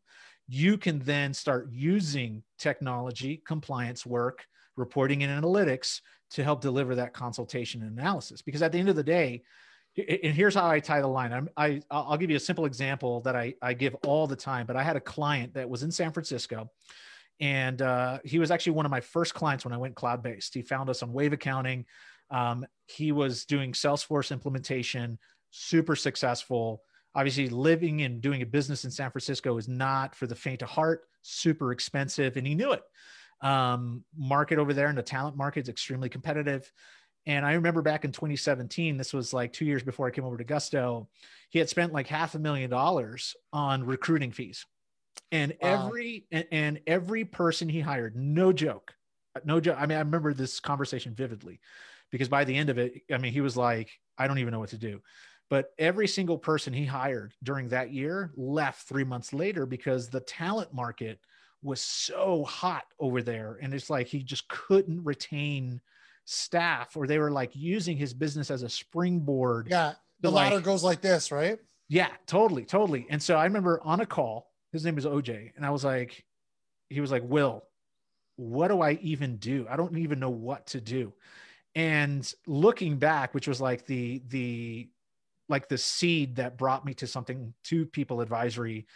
you 0.48 0.78
can 0.78 1.00
then 1.00 1.34
start 1.34 1.70
using 1.72 2.44
technology, 2.60 3.42
compliance 3.46 4.06
work, 4.06 4.46
reporting 4.76 5.24
and 5.24 5.44
analytics 5.44 6.02
to 6.32 6.44
help 6.44 6.62
deliver 6.62 6.96
that 6.96 7.14
consultation 7.14 7.82
and 7.82 7.98
analysis. 7.98 8.42
Because 8.42 8.62
at 8.62 8.72
the 8.72 8.80
end 8.80 8.90
of 8.90 8.96
the 8.96 9.04
day, 9.04 9.44
and 9.96 10.34
here's 10.34 10.56
how 10.56 10.68
I 10.68 10.80
tie 10.80 11.02
the 11.02 11.08
line. 11.08 11.32
I'm, 11.32 11.50
I, 11.56 11.82
I'll 11.92 12.18
give 12.18 12.32
you 12.32 12.38
a 12.38 12.40
simple 12.42 12.66
example 12.66 13.22
that 13.22 13.36
I, 13.36 13.54
I 13.62 13.74
give 13.74 13.96
all 14.06 14.26
the 14.26 14.36
time. 14.36 14.66
But 14.66 14.76
I 14.76 14.82
had 14.82 14.96
a 14.96 15.02
client 15.02 15.54
that 15.54 15.70
was 15.70 15.84
in 15.84 15.92
San 15.92 16.12
Francisco, 16.12 16.72
and 17.40 17.82
uh, 17.82 18.20
he 18.24 18.40
was 18.40 18.52
actually 18.52 18.74
one 18.74 18.86
of 18.86 18.92
my 18.92 19.02
first 19.02 19.34
clients 19.34 19.66
when 19.66 19.74
I 19.74 19.78
went 19.78 19.96
cloud 19.96 20.24
based. 20.24 20.54
He 20.54 20.62
found 20.62 20.90
us 20.90 21.04
on 21.04 21.12
Wave 21.12 21.34
Accounting. 21.34 21.86
Um, 22.30 22.66
he 22.88 23.12
was 23.12 23.46
doing 23.46 23.74
Salesforce 23.74 24.32
implementation, 24.32 25.20
super 25.52 25.96
successful 25.96 26.82
obviously 27.16 27.50
living 27.50 28.02
and 28.02 28.22
doing 28.22 28.42
a 28.42 28.46
business 28.46 28.86
in 28.86 28.92
san 28.92 29.12
francisco 29.12 29.58
is 29.58 29.68
not 29.68 30.16
for 30.16 30.28
the 30.28 30.36
faint 30.36 30.62
of 30.62 30.70
heart 30.70 31.02
super 31.22 31.72
expensive 31.72 32.38
and 32.38 32.46
he 32.46 32.56
knew 32.56 32.72
it 32.72 32.82
um, 33.42 34.04
market 34.18 34.58
over 34.58 34.74
there 34.74 34.90
in 34.90 34.96
the 34.96 35.04
talent 35.04 35.36
market 35.36 35.62
is 35.62 35.70
extremely 35.70 36.10
competitive 36.10 36.72
and 37.26 37.46
i 37.46 37.54
remember 37.54 37.82
back 37.82 38.06
in 38.06 38.12
2017 38.12 38.98
this 38.98 39.14
was 39.14 39.34
like 39.34 39.54
two 39.54 39.66
years 39.66 39.84
before 39.84 40.08
i 40.08 40.12
came 40.12 40.26
over 40.26 40.38
to 40.38 40.44
gusto 40.44 41.08
he 41.50 41.60
had 41.60 41.70
spent 41.70 41.94
like 41.94 42.08
half 42.08 42.36
a 42.36 42.40
million 42.40 42.70
dollars 42.70 43.36
on 43.52 43.84
recruiting 43.84 44.32
fees 44.32 44.66
and 45.34 45.54
Wow. 45.62 45.88
every 45.88 46.26
and, 46.32 46.46
and 46.52 46.80
every 46.88 47.26
person 47.26 47.68
he 47.68 47.82
hired 47.82 48.16
no 48.16 48.54
joke 48.54 48.94
no 49.44 49.60
joke 49.60 49.76
i 49.80 49.86
mean 49.86 49.98
i 49.98 50.02
remember 50.02 50.34
this 50.34 50.60
conversation 50.62 51.14
vividly 51.14 51.60
because 52.12 52.30
by 52.30 52.44
the 52.46 52.56
end 52.56 52.70
of 52.70 52.78
it 52.78 53.02
i 53.12 53.18
mean 53.18 53.34
he 53.34 53.42
was 53.42 53.58
like 53.58 53.90
i 54.18 54.28
don't 54.28 54.38
even 54.40 54.52
know 54.54 54.60
what 54.60 54.70
to 54.70 54.78
do 54.78 55.02
but 55.50 55.72
every 55.78 56.08
single 56.08 56.38
person 56.38 56.72
he 56.74 56.86
hired 56.86 57.34
during 57.44 57.68
that 57.70 57.92
year 57.92 58.32
left 58.38 58.88
three 58.88 59.04
months 59.04 59.34
later 59.34 59.66
because 59.66 60.10
the 60.10 60.22
talent 60.22 60.74
market 60.74 61.20
was 61.62 61.82
so 61.82 62.44
hot 62.46 62.84
over 63.00 63.22
there 63.22 63.58
and 63.62 63.74
it's 63.74 63.90
like 63.90 64.08
he 64.08 64.22
just 64.24 64.48
couldn't 64.50 65.04
retain 65.04 65.82
staff 66.26 66.96
or 66.96 67.06
they 67.08 67.20
were 67.20 67.32
like 67.32 67.52
using 67.54 67.98
his 67.98 68.14
business 68.14 68.50
as 68.52 68.64
a 68.64 68.70
springboard 68.70 69.68
Yeah. 69.70 69.94
The 70.22 70.32
like- 70.32 70.52
ladder 70.52 70.62
goes 70.62 70.84
like 70.86 71.02
this, 71.02 71.32
right? 71.34 71.60
yeah, 71.90 72.08
totally, 72.28 72.64
totally. 72.66 73.06
And 73.10 73.22
so 73.22 73.36
I 73.36 73.44
remember 73.44 73.82
on 73.84 74.00
a 74.00 74.06
call, 74.06 74.53
his 74.74 74.84
name 74.84 74.98
is 74.98 75.06
OJ, 75.06 75.54
and 75.56 75.66
I 75.66 75.70
was 75.70 75.86
like, 75.86 76.26
he 76.90 77.00
was 77.00 77.12
like, 77.12 77.24
Will, 77.24 77.64
what 78.36 78.68
do 78.68 78.82
I 78.82 78.94
even 79.02 79.38
do? 79.38 79.66
I 79.70 79.78
don't 79.78 79.98
even 79.98 80.20
know 80.20 80.30
what 80.30 80.68
to 80.68 80.82
do. 80.82 81.14
And 81.76 82.32
looking 82.46 82.98
back, 82.98 83.34
which 83.34 83.48
was 83.48 83.62
like 83.62 83.86
the 83.86 84.22
the 84.28 84.90
like 85.50 85.70
the 85.70 85.78
seed 85.78 86.36
that 86.38 86.58
brought 86.58 86.86
me 86.86 86.94
to 86.96 87.08
something 87.08 87.54
to 87.66 87.86
people 87.86 88.22
advisory. 88.22 88.88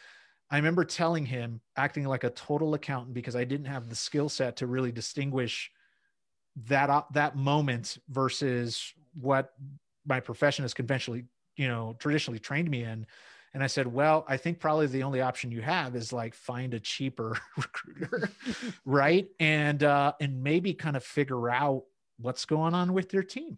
I 0.50 0.58
remember 0.58 0.86
telling 0.86 1.26
him, 1.26 1.62
acting 1.76 2.06
like 2.06 2.24
a 2.24 2.30
total 2.30 2.74
accountant 2.74 3.14
because 3.14 3.36
I 3.36 3.44
didn't 3.44 3.66
have 3.66 3.90
the 3.90 3.96
skill 3.96 4.30
set 4.30 4.58
to 4.58 4.68
really 4.68 4.92
distinguish 4.92 5.72
that 6.66 6.90
op- 6.90 7.14
that 7.14 7.36
moment 7.36 7.98
versus 8.10 8.94
what 9.14 9.54
my 10.06 10.20
profession 10.20 10.64
has 10.64 10.74
conventionally 10.74 11.26
you 11.56 11.68
know 11.68 11.96
traditionally 12.00 12.40
trained 12.40 12.70
me 12.70 12.84
in 12.84 13.06
and 13.58 13.64
i 13.64 13.68
said 13.68 13.88
well 13.88 14.24
i 14.28 14.38
think 14.38 14.60
probably 14.60 14.86
the 14.86 15.02
only 15.02 15.20
option 15.20 15.50
you 15.50 15.64
have 15.64 15.96
is 15.96 16.14
like 16.14 16.36
find 16.36 16.76
a 16.76 16.80
cheaper 16.80 17.36
recruiter. 17.58 18.30
Right? 18.86 19.28
And 19.40 19.82
uh 19.82 20.14
and 20.22 20.44
maybe 20.44 20.76
kind 20.76 20.96
of 20.96 21.04
figure 21.04 21.50
out 21.50 21.86
what's 22.20 22.46
going 22.46 22.76
on 22.76 22.94
with 22.94 23.14
your 23.14 23.24
team. 23.24 23.58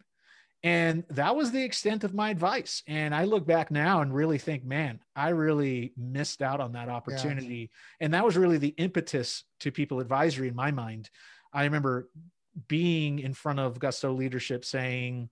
And 0.63 1.03
that 1.09 1.35
was 1.35 1.51
the 1.51 1.63
extent 1.63 2.05
of 2.05 2.13
my 2.13 2.29
advice. 2.29 2.81
And 2.87 3.13
i 3.13 3.25
look 3.25 3.45
back 3.45 3.71
now 3.71 3.99
and 3.99 4.15
really 4.15 4.37
think 4.37 4.63
man 4.63 5.01
i 5.17 5.29
really 5.29 5.91
missed 5.97 6.41
out 6.41 6.61
on 6.61 6.71
that 6.73 6.87
opportunity. 6.87 7.69
And 7.99 8.13
that 8.13 8.23
was 8.23 8.37
really 8.37 8.57
the 8.57 8.75
impetus 8.77 9.43
to 9.59 9.69
people 9.69 9.99
advisory 9.99 10.47
in 10.47 10.55
my 10.55 10.71
mind. 10.71 11.09
I 11.51 11.65
remember 11.65 12.09
being 12.69 13.19
in 13.19 13.33
front 13.33 13.59
of 13.59 13.79
gusto 13.79 14.13
leadership 14.13 14.63
saying 14.63 15.29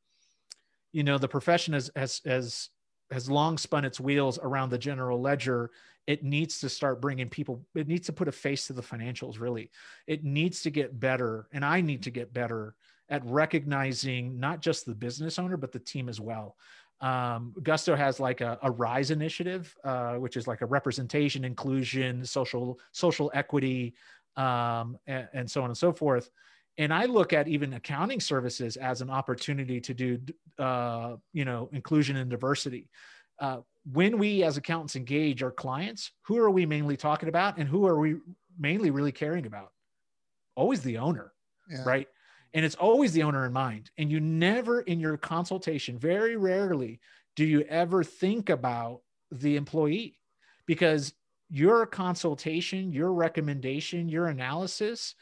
you 0.92 1.06
know 1.06 1.18
the 1.18 1.30
profession 1.30 1.74
has 1.74 1.90
has 1.96 2.20
has 2.26 2.70
has 3.12 3.30
long 3.30 3.58
spun 3.58 3.86
its 3.86 4.00
wheels 4.00 4.40
around 4.42 4.70
the 4.70 4.78
general 4.78 5.22
ledger 5.22 5.72
it 6.08 6.24
needs 6.24 6.60
to 6.60 6.70
start 6.70 7.02
bringing 7.02 7.30
people 7.30 7.62
it 7.76 7.88
needs 7.88 8.08
to 8.08 8.14
put 8.14 8.28
a 8.28 8.32
face 8.32 8.68
to 8.68 8.74
the 8.74 8.82
financials 8.82 9.40
really. 9.40 9.70
It 10.08 10.24
needs 10.24 10.62
to 10.62 10.70
get 10.70 11.00
better 11.00 11.48
and 11.52 11.64
i 11.64 11.82
need 11.82 12.04
to 12.04 12.12
get 12.12 12.34
better 12.34 12.76
at 13.10 13.24
recognizing 13.26 14.40
not 14.40 14.62
just 14.62 14.86
the 14.86 14.96
business 14.96 15.38
owner 15.38 15.58
but 15.58 15.72
the 15.72 15.80
team 15.80 16.10
as 16.10 16.20
well. 16.20 16.56
Um, 17.00 17.54
gusto 17.62 17.96
has 17.96 18.20
like 18.20 18.42
a, 18.42 18.58
a 18.64 18.72
rise 18.72 19.12
initiative 19.12 19.76
uh, 19.84 20.16
which 20.16 20.36
is 20.36 20.48
like 20.48 20.62
a 20.62 20.66
representation 20.66 21.46
inclusion 21.46 22.26
social 22.26 22.80
social 22.92 23.30
equity 23.36 23.94
um, 24.36 24.98
and, 25.06 25.28
and 25.34 25.52
so 25.52 25.62
on 25.62 25.70
and 25.70 25.78
so 25.78 25.92
forth 25.94 26.32
and 26.78 26.94
i 26.94 27.06
look 27.06 27.34
at 27.34 27.48
even 27.48 27.74
accounting 27.74 28.20
services 28.20 28.78
as 28.78 29.02
an 29.02 29.10
opportunity 29.10 29.80
to 29.82 29.94
do 29.94 30.20
uh, 30.60 31.16
you 31.34 31.46
know 31.46 31.70
inclusion 31.72 32.18
and 32.18 32.30
diversity. 32.30 32.90
Uh, 33.40 33.60
when 33.94 34.18
we 34.18 34.44
as 34.44 34.58
accountants 34.58 34.96
engage 34.96 35.44
our 35.44 35.52
clients 35.52 36.12
who 36.24 36.38
are 36.40 36.50
we 36.50 36.66
mainly 36.66 36.98
talking 36.98 37.30
about 37.30 37.58
and 37.58 37.70
who 37.70 37.86
are 37.86 38.00
we 38.00 38.16
mainly 38.58 38.90
really 38.90 39.12
caring 39.12 39.46
about? 39.46 39.72
Always 40.56 40.82
the 40.82 40.98
owner 40.98 41.32
Yeah. 41.70 41.84
right? 41.86 42.08
And 42.54 42.66
it's 42.66 42.76
always 42.76 43.12
the 43.14 43.24
owner 43.24 43.46
in 43.46 43.54
mind. 43.54 43.92
And 44.00 44.10
you 44.12 44.20
never 44.20 44.82
in 44.82 45.00
your 45.00 45.18
consultation 45.18 46.00
very 46.00 46.36
rarely 46.36 47.00
do 47.36 47.46
you 47.46 47.62
ever 47.62 48.04
think 48.04 48.50
about 48.50 49.02
the 49.30 49.56
employee 49.56 50.20
because 50.66 51.14
your 51.50 51.86
consultation 51.86 52.92
your 52.92 53.14
recommendation 53.14 54.10
your 54.10 54.28
analysis 54.28 55.14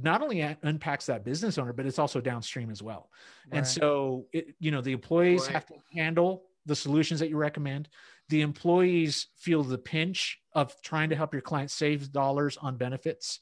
not 0.00 0.22
only 0.22 0.40
impacts 0.40 1.06
that 1.06 1.24
business 1.24 1.56
owner 1.58 1.72
but 1.72 1.86
it's 1.86 1.98
also 1.98 2.20
downstream 2.20 2.70
as 2.70 2.82
well. 2.82 3.10
And 3.52 3.66
so 3.66 4.26
it, 4.32 4.54
you 4.58 4.70
know 4.70 4.80
the 4.80 4.92
employees 4.92 5.42
Right. 5.42 5.52
have 5.54 5.66
to 5.66 5.74
handle 5.94 6.44
the 6.66 6.74
solutions 6.76 7.20
that 7.20 7.28
you 7.28 7.36
recommend. 7.36 7.88
The 8.30 8.40
employees 8.40 9.28
feel 9.36 9.62
the 9.62 9.78
pinch 9.78 10.40
of 10.54 10.74
trying 10.82 11.10
to 11.10 11.16
help 11.16 11.32
your 11.34 11.42
client 11.42 11.70
save 11.70 12.10
dollars 12.10 12.56
on 12.56 12.76
benefits. 12.76 13.40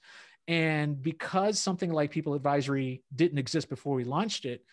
And 0.49 1.01
because 1.01 1.61
something 1.61 1.93
like 1.93 2.11
people 2.11 2.35
advisory 2.35 3.05
didn't 3.15 3.39
exist 3.39 3.69
before 3.69 3.95
we 3.95 4.05
launched 4.05 4.45
it 4.45 4.65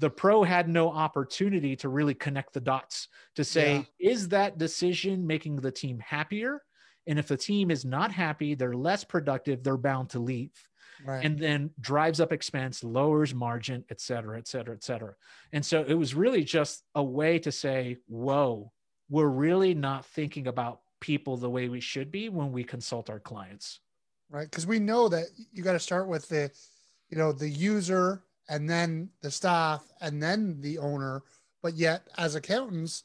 the 0.00 0.08
pro 0.10 0.44
had 0.44 0.68
no 0.68 0.90
opportunity 0.90 1.74
to 1.74 1.88
really 1.88 2.14
connect 2.14 2.52
the 2.52 2.60
dots 2.60 3.08
to 3.34 3.44
say 3.44 3.86
is 3.98 4.28
that 4.28 4.58
decision 4.58 5.26
making 5.26 5.56
the 5.56 5.72
team 5.72 5.98
happier? 5.98 6.62
And 7.06 7.18
if 7.18 7.26
the 7.28 7.36
team 7.36 7.70
is 7.70 7.84
not 7.84 8.12
happy 8.12 8.54
they're 8.54 8.74
less 8.74 9.04
productive 9.04 9.62
they're 9.62 9.76
bound 9.76 10.10
to 10.10 10.18
leave 10.18 10.52
Right. 11.04 11.24
and 11.24 11.38
then 11.38 11.70
drives 11.80 12.20
up 12.20 12.32
expense, 12.32 12.82
lowers 12.82 13.34
margin, 13.34 13.84
et 13.90 14.00
cetera, 14.00 14.38
et 14.38 14.48
cetera, 14.48 14.74
et 14.74 14.82
cetera. 14.82 15.14
And 15.52 15.64
so 15.64 15.84
it 15.86 15.94
was 15.94 16.14
really 16.14 16.42
just 16.44 16.82
a 16.94 17.02
way 17.02 17.38
to 17.40 17.52
say, 17.52 17.98
whoa, 18.08 18.72
we're 19.08 19.28
really 19.28 19.74
not 19.74 20.04
thinking 20.06 20.48
about 20.48 20.80
people 21.00 21.36
the 21.36 21.48
way 21.48 21.68
we 21.68 21.80
should 21.80 22.10
be 22.10 22.28
when 22.28 22.50
we 22.52 22.64
consult 22.64 23.08
our 23.08 23.20
clients. 23.20 23.80
right 24.30 24.50
because 24.50 24.66
we 24.66 24.78
know 24.78 25.08
that 25.08 25.26
you 25.52 25.62
got 25.62 25.74
to 25.74 25.78
start 25.78 26.08
with 26.08 26.28
the 26.28 26.50
you 27.08 27.16
know 27.16 27.30
the 27.32 27.48
user 27.48 28.24
and 28.48 28.68
then 28.68 29.08
the 29.22 29.30
staff 29.30 29.84
and 30.00 30.20
then 30.22 30.60
the 30.60 30.76
owner 30.78 31.22
but 31.62 31.74
yet 31.74 32.02
as 32.18 32.34
accountants 32.34 33.04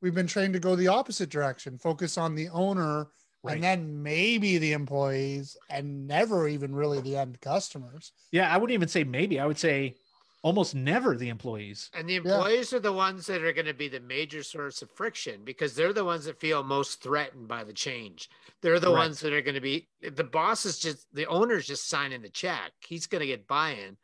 we've 0.00 0.14
been 0.14 0.26
trained 0.26 0.54
to 0.54 0.58
go 0.58 0.74
the 0.74 0.88
opposite 0.88 1.28
direction 1.28 1.76
focus 1.78 2.16
on 2.16 2.34
the 2.34 2.48
owner 2.48 3.08
Right. 3.44 3.54
and 3.56 3.62
then 3.62 4.02
maybe 4.02 4.56
the 4.56 4.72
employees 4.72 5.56
and 5.68 6.06
never 6.06 6.48
even 6.48 6.74
really 6.74 7.00
the 7.02 7.16
end 7.16 7.40
customers 7.42 8.12
Yeah, 8.32 8.52
I 8.52 8.56
wouldn't 8.56 8.74
even 8.74 8.88
say 8.88 9.04
maybe. 9.04 9.38
I 9.38 9.46
would 9.46 9.58
say 9.58 9.96
almost 10.42 10.74
never 10.74 11.16
the 11.16 11.30
employees. 11.30 11.90
And 11.94 12.08
the 12.08 12.16
employees 12.16 12.72
are 12.74 12.80
the 12.80 12.92
ones 12.92 13.26
that 13.26 13.42
are 13.42 13.52
going 13.52 13.66
to 13.66 13.74
be 13.74 13.88
the 13.88 14.00
major 14.00 14.42
source 14.42 14.82
of 14.82 14.90
friction 14.90 15.42
because 15.44 15.74
they're 15.74 15.94
the 15.94 16.04
ones 16.04 16.26
that 16.26 16.38
feel 16.40 16.62
most 16.62 17.02
threatened 17.02 17.48
by 17.48 17.64
the 17.64 17.72
change. 17.72 18.28
They're 18.60 18.80
the 18.80 18.88
Correct. 18.88 18.98
ones 18.98 19.20
that 19.20 19.32
are 19.32 19.40
going 19.42 19.54
to 19.54 19.60
be 19.60 19.88
the 20.02 20.24
boss 20.24 20.66
is 20.66 20.78
just 20.78 21.06
the 21.14 21.26
owner's 21.26 21.66
just 21.66 21.88
signing 21.88 22.20
the 22.22 22.28
check. 22.28 22.72
He's 22.86 23.06
going 23.06 23.20
to 23.20 23.26
get 23.26 23.46
buy-in. 23.46 23.96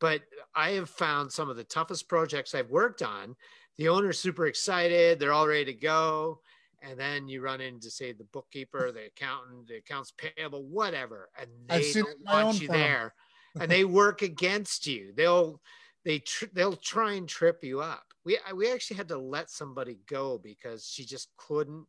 But 0.00 0.22
I 0.54 0.70
have 0.70 0.90
found 0.90 1.30
some 1.30 1.48
of 1.48 1.56
the 1.56 1.64
toughest 1.64 2.08
projects 2.08 2.54
I've 2.54 2.70
worked 2.70 3.02
on. 3.02 3.36
The 3.76 3.88
owner's 3.88 4.18
super 4.18 4.46
excited, 4.46 5.18
they're 5.18 5.32
all 5.32 5.46
ready 5.46 5.66
to 5.66 5.74
go. 5.74 6.40
And 6.82 6.98
then 6.98 7.28
you 7.28 7.40
run 7.40 7.60
into 7.60 7.90
say 7.90 8.12
the 8.12 8.24
bookkeeper, 8.24 8.90
the 8.90 9.06
accountant, 9.06 9.68
the 9.68 9.76
accounts 9.76 10.12
payable, 10.16 10.64
whatever, 10.64 11.28
and 11.38 11.48
they 11.68 11.92
don't 11.92 12.08
in 12.08 12.24
my 12.24 12.40
own 12.40 12.44
want 12.46 12.60
you 12.60 12.68
there, 12.68 13.14
and 13.60 13.70
they 13.70 13.84
work 13.84 14.22
against 14.22 14.86
you. 14.86 15.12
They'll 15.16 15.60
they 16.04 16.18
tr- 16.18 16.46
they'll 16.52 16.76
try 16.76 17.12
and 17.12 17.28
trip 17.28 17.62
you 17.62 17.80
up. 17.80 18.04
We 18.24 18.38
we 18.54 18.72
actually 18.72 18.96
had 18.96 19.08
to 19.08 19.18
let 19.18 19.50
somebody 19.50 19.98
go 20.08 20.38
because 20.42 20.84
she 20.86 21.04
just 21.04 21.28
couldn't 21.36 21.86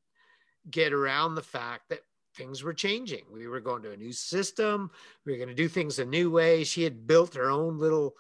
get 0.69 0.93
around 0.93 1.35
the 1.35 1.41
fact 1.41 1.89
that 1.89 2.01
things 2.35 2.63
were 2.63 2.73
changing. 2.73 3.23
We 3.31 3.47
were 3.47 3.59
going 3.59 3.83
to 3.83 3.91
a 3.91 3.97
new 3.97 4.13
system. 4.13 4.89
We 5.25 5.31
were 5.31 5.37
going 5.37 5.49
to 5.49 5.55
do 5.55 5.67
things 5.67 5.99
a 5.99 6.05
new 6.05 6.31
way. 6.31 6.63
She 6.63 6.83
had 6.83 7.07
built 7.07 7.35
her 7.35 7.49
own 7.49 7.77
little 7.77 8.15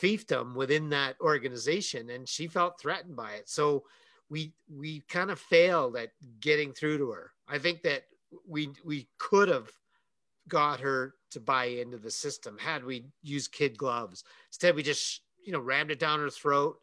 fiefdom 0.00 0.54
within 0.54 0.90
that 0.90 1.16
organization, 1.20 2.10
and 2.10 2.28
she 2.28 2.46
felt 2.46 2.80
threatened 2.80 3.16
by 3.16 3.32
it. 3.32 3.48
So 3.48 3.84
we 4.28 4.52
we 4.68 5.00
kind 5.08 5.30
of 5.30 5.38
failed 5.38 5.96
at 5.96 6.10
getting 6.40 6.72
through 6.72 6.98
to 6.98 7.10
her. 7.10 7.32
I 7.48 7.58
think 7.58 7.82
that 7.82 8.04
we 8.46 8.70
we 8.84 9.08
could 9.18 9.48
have 9.48 9.70
got 10.48 10.80
her 10.80 11.14
to 11.30 11.40
buy 11.40 11.64
into 11.64 11.98
the 11.98 12.10
system 12.10 12.58
had 12.58 12.84
we 12.84 13.06
used 13.22 13.52
kid 13.52 13.76
gloves. 13.78 14.24
Instead, 14.50 14.76
we 14.76 14.82
just 14.82 15.22
you 15.44 15.52
know 15.52 15.60
rammed 15.60 15.90
it 15.90 15.98
down 15.98 16.20
her 16.20 16.30
throat. 16.30 16.78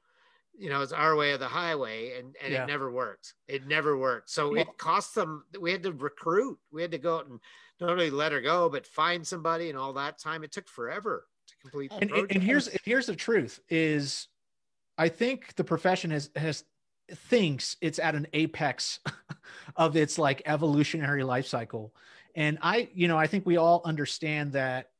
You 0.57 0.69
know, 0.69 0.81
it's 0.81 0.91
our 0.91 1.15
way 1.15 1.31
of 1.31 1.39
the 1.39 1.47
highway, 1.47 2.17
and 2.19 2.35
and 2.41 2.53
Yeah. 2.53 2.63
it 2.63 2.67
never 2.67 2.91
worked. 2.91 3.33
It 3.47 3.65
never 3.67 3.97
worked. 3.97 4.29
So 4.29 4.55
it 4.55 4.67
cost 4.77 5.15
them. 5.15 5.45
We 5.59 5.71
had 5.71 5.83
to 5.83 5.93
recruit. 5.93 6.59
We 6.71 6.81
had 6.81 6.91
to 6.91 6.97
go 6.97 7.17
out 7.17 7.27
and 7.27 7.39
not 7.79 7.89
only 7.89 8.09
let 8.11 8.31
her 8.31 8.41
go, 8.41 8.69
but 8.69 8.85
find 8.85 9.25
somebody 9.25 9.69
and 9.69 9.77
all 9.77 9.93
that 9.93 10.19
time. 10.19 10.43
It 10.43 10.51
took 10.51 10.67
forever 10.67 11.25
to 11.47 11.55
complete 11.57 11.89
the 11.89 11.97
And, 11.97 12.11
and, 12.11 12.31
and 12.31 12.43
here's 12.43 12.67
here's 12.83 13.07
the 13.07 13.15
truth 13.15 13.59
is 13.69 14.27
I 14.97 15.09
think 15.09 15.55
the 15.55 15.63
profession 15.63 16.11
has 16.11 16.29
has 16.35 16.63
thinks 17.15 17.77
it's 17.81 17.99
at 17.99 18.15
an 18.15 18.27
apex 18.33 18.99
of 19.75 19.95
its 19.95 20.17
like 20.17 20.41
evolutionary 20.45 21.23
life 21.23 21.47
cycle. 21.47 21.93
And 22.35 22.57
I, 22.61 22.89
you 22.93 23.07
know, 23.07 23.17
I 23.17 23.27
think 23.27 23.45
we 23.45 23.57
all 23.57 23.81
understand 23.85 24.53
that 24.53 24.91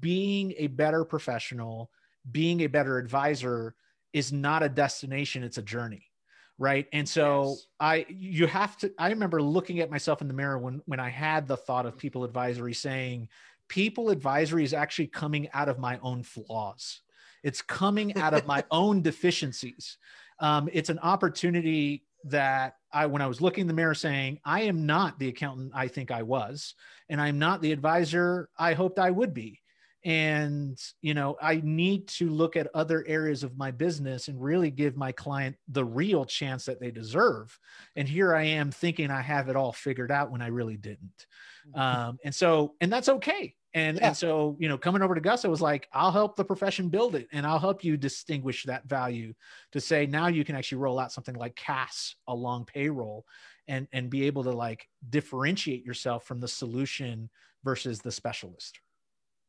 being 0.00 0.54
a 0.58 0.68
better 0.68 1.04
professional, 1.04 1.90
being 2.30 2.60
a 2.60 2.66
better 2.68 2.98
advisor 2.98 3.74
is 4.12 4.32
not 4.32 4.62
a 4.62 4.68
destination, 4.68 5.42
it's 5.42 5.58
a 5.58 5.62
journey. 5.62 6.10
Right. 6.58 6.86
And 6.92 7.06
so 7.06 7.50
Yes. 7.50 7.66
I 7.80 8.06
you 8.08 8.46
have 8.46 8.78
to 8.78 8.90
I 8.98 9.10
remember 9.10 9.42
looking 9.42 9.80
at 9.80 9.90
myself 9.90 10.22
in 10.22 10.28
the 10.28 10.32
mirror 10.32 10.58
when 10.58 10.80
when 10.86 10.98
I 11.00 11.10
had 11.10 11.46
the 11.46 11.56
thought 11.56 11.84
of 11.84 11.98
people 11.98 12.24
advisory 12.24 12.72
saying 12.72 13.28
people 13.68 14.08
advisory 14.08 14.64
is 14.64 14.72
actually 14.72 15.08
coming 15.08 15.48
out 15.52 15.68
of 15.68 15.78
my 15.78 15.98
own 16.02 16.22
flaws. 16.22 17.02
It's 17.42 17.60
coming 17.60 18.16
out 18.16 18.32
of 18.32 18.46
my 18.46 18.64
own 18.70 19.02
deficiencies. 19.02 19.98
Um, 20.38 20.68
it's 20.72 20.90
an 20.90 20.98
opportunity 21.00 22.04
that 22.24 22.76
I, 22.92 23.06
when 23.06 23.22
I 23.22 23.26
was 23.26 23.40
looking 23.40 23.62
in 23.62 23.66
the 23.68 23.74
mirror 23.74 23.94
saying, 23.94 24.40
I 24.44 24.62
am 24.62 24.86
not 24.86 25.18
the 25.18 25.28
accountant 25.28 25.72
I 25.74 25.88
think 25.88 26.10
I 26.10 26.22
was, 26.22 26.74
and 27.08 27.20
I'm 27.20 27.38
not 27.38 27.60
the 27.62 27.72
advisor 27.72 28.48
I 28.58 28.74
hoped 28.74 28.98
I 28.98 29.10
would 29.10 29.32
be. 29.34 29.60
and 30.04 30.78
you 31.02 31.14
know 31.14 31.36
i 31.42 31.60
need 31.64 32.06
to 32.06 32.30
look 32.30 32.54
at 32.54 32.68
other 32.74 33.04
areas 33.08 33.42
of 33.42 33.58
my 33.58 33.72
business 33.72 34.28
and 34.28 34.40
really 34.40 34.70
give 34.70 34.96
my 34.96 35.10
client 35.10 35.56
the 35.68 35.84
real 35.84 36.24
chance 36.24 36.64
that 36.66 36.78
they 36.80 36.92
deserve. 36.92 37.58
And 37.96 38.08
here 38.08 38.34
i 38.34 38.44
am 38.44 38.70
thinking 38.70 39.10
i 39.10 39.20
have 39.20 39.48
it 39.48 39.56
all 39.56 39.72
figured 39.72 40.12
out 40.12 40.30
when 40.30 40.42
i 40.42 40.48
really 40.48 40.76
didn't. 40.76 41.26
Um, 41.74 42.18
and 42.24 42.34
so 42.34 42.74
and 42.80 42.92
that's 42.92 43.08
okay 43.08 43.56
and 43.76 43.98
Yeah. 43.98 44.08
and 44.08 44.16
so 44.16 44.56
you 44.58 44.68
know 44.68 44.78
coming 44.78 45.02
over 45.02 45.14
to 45.14 45.20
gus 45.20 45.44
i 45.44 45.48
was 45.48 45.60
like 45.60 45.86
i'll 45.92 46.10
help 46.10 46.34
the 46.34 46.44
profession 46.44 46.88
build 46.88 47.14
it 47.14 47.28
and 47.32 47.46
i'll 47.46 47.58
help 47.58 47.84
you 47.84 47.96
distinguish 47.96 48.64
that 48.64 48.84
value 48.88 49.34
to 49.70 49.80
say 49.80 50.06
now 50.06 50.26
you 50.26 50.44
can 50.44 50.56
actually 50.56 50.78
roll 50.78 50.98
out 50.98 51.12
something 51.12 51.34
like 51.36 51.54
cas 51.54 52.16
along 52.26 52.64
payroll 52.64 53.24
and 53.68 53.86
and 53.92 54.10
be 54.10 54.24
able 54.24 54.42
to 54.42 54.50
like 54.52 54.88
differentiate 55.10 55.84
yourself 55.84 56.24
from 56.24 56.40
the 56.40 56.48
solution 56.48 57.30
versus 57.64 58.00
the 58.00 58.10
specialist 58.10 58.80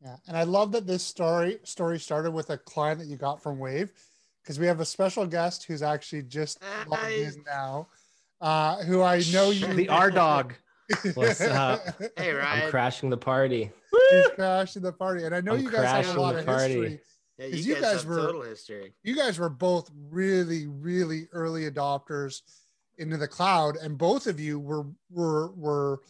Yeah, 0.04 0.18
and 0.28 0.38
I 0.38 0.44
love 0.44 0.72
that 0.74 0.86
this 0.86 1.04
story 1.04 1.60
story 1.64 1.98
started 2.00 2.32
with 2.32 2.50
a 2.50 2.58
client 2.58 3.00
that 3.00 3.08
you 3.08 3.18
got 3.18 3.42
from 3.42 3.58
Wave, 3.60 3.92
because 4.44 4.60
we 4.60 4.68
have 4.68 4.80
a 4.80 4.86
special 4.86 5.26
guest 5.26 5.66
who's 5.66 5.82
actually 5.82 6.24
just 6.24 6.60
logged 6.86 7.02
Hi. 7.02 7.10
in 7.12 7.44
now, 7.46 7.88
uh, 8.42 8.84
who 8.84 9.02
I 9.02 9.24
know 9.34 9.50
you. 9.52 9.74
the 9.74 9.90
r 9.90 10.12
dog 10.12 10.54
What's 11.14 11.42
up? 11.42 11.82
Hey, 12.18 12.32
Ryan. 12.34 12.64
I'm 12.66 12.70
crashing 12.72 13.10
the 13.10 13.18
party. 13.18 13.72
He's 14.12 14.28
crashing 14.36 14.82
the 14.82 14.94
party, 14.94 15.24
and 15.26 15.36
I 15.36 15.42
know 15.42 15.54
I'm 15.54 15.62
you 15.62 15.72
guys 15.72 16.06
have 16.06 16.16
a 16.16 16.22
lot 16.22 16.36
of 16.36 16.46
party. 16.46 16.74
history. 16.74 17.00
Yeah, 17.38 17.50
'Cause 17.50 17.60
you, 17.66 17.76
you 17.76 17.82
guys, 17.82 17.84
guys 17.84 18.02
have 18.02 18.06
were- 18.10 18.18
total 18.18 18.42
history. 18.42 18.94
You 19.04 19.16
guys 19.16 19.38
were 19.40 19.50
both 19.50 19.92
really, 20.10 20.68
really 20.68 21.28
early 21.34 21.70
adopters 21.70 22.42
into 22.98 23.18
the 23.18 23.28
cloud, 23.28 23.76
and 23.78 23.98
both 23.98 24.28
of 24.28 24.40
you 24.40 24.60
were 24.60 24.86
were 25.12 25.52
were 25.54 26.02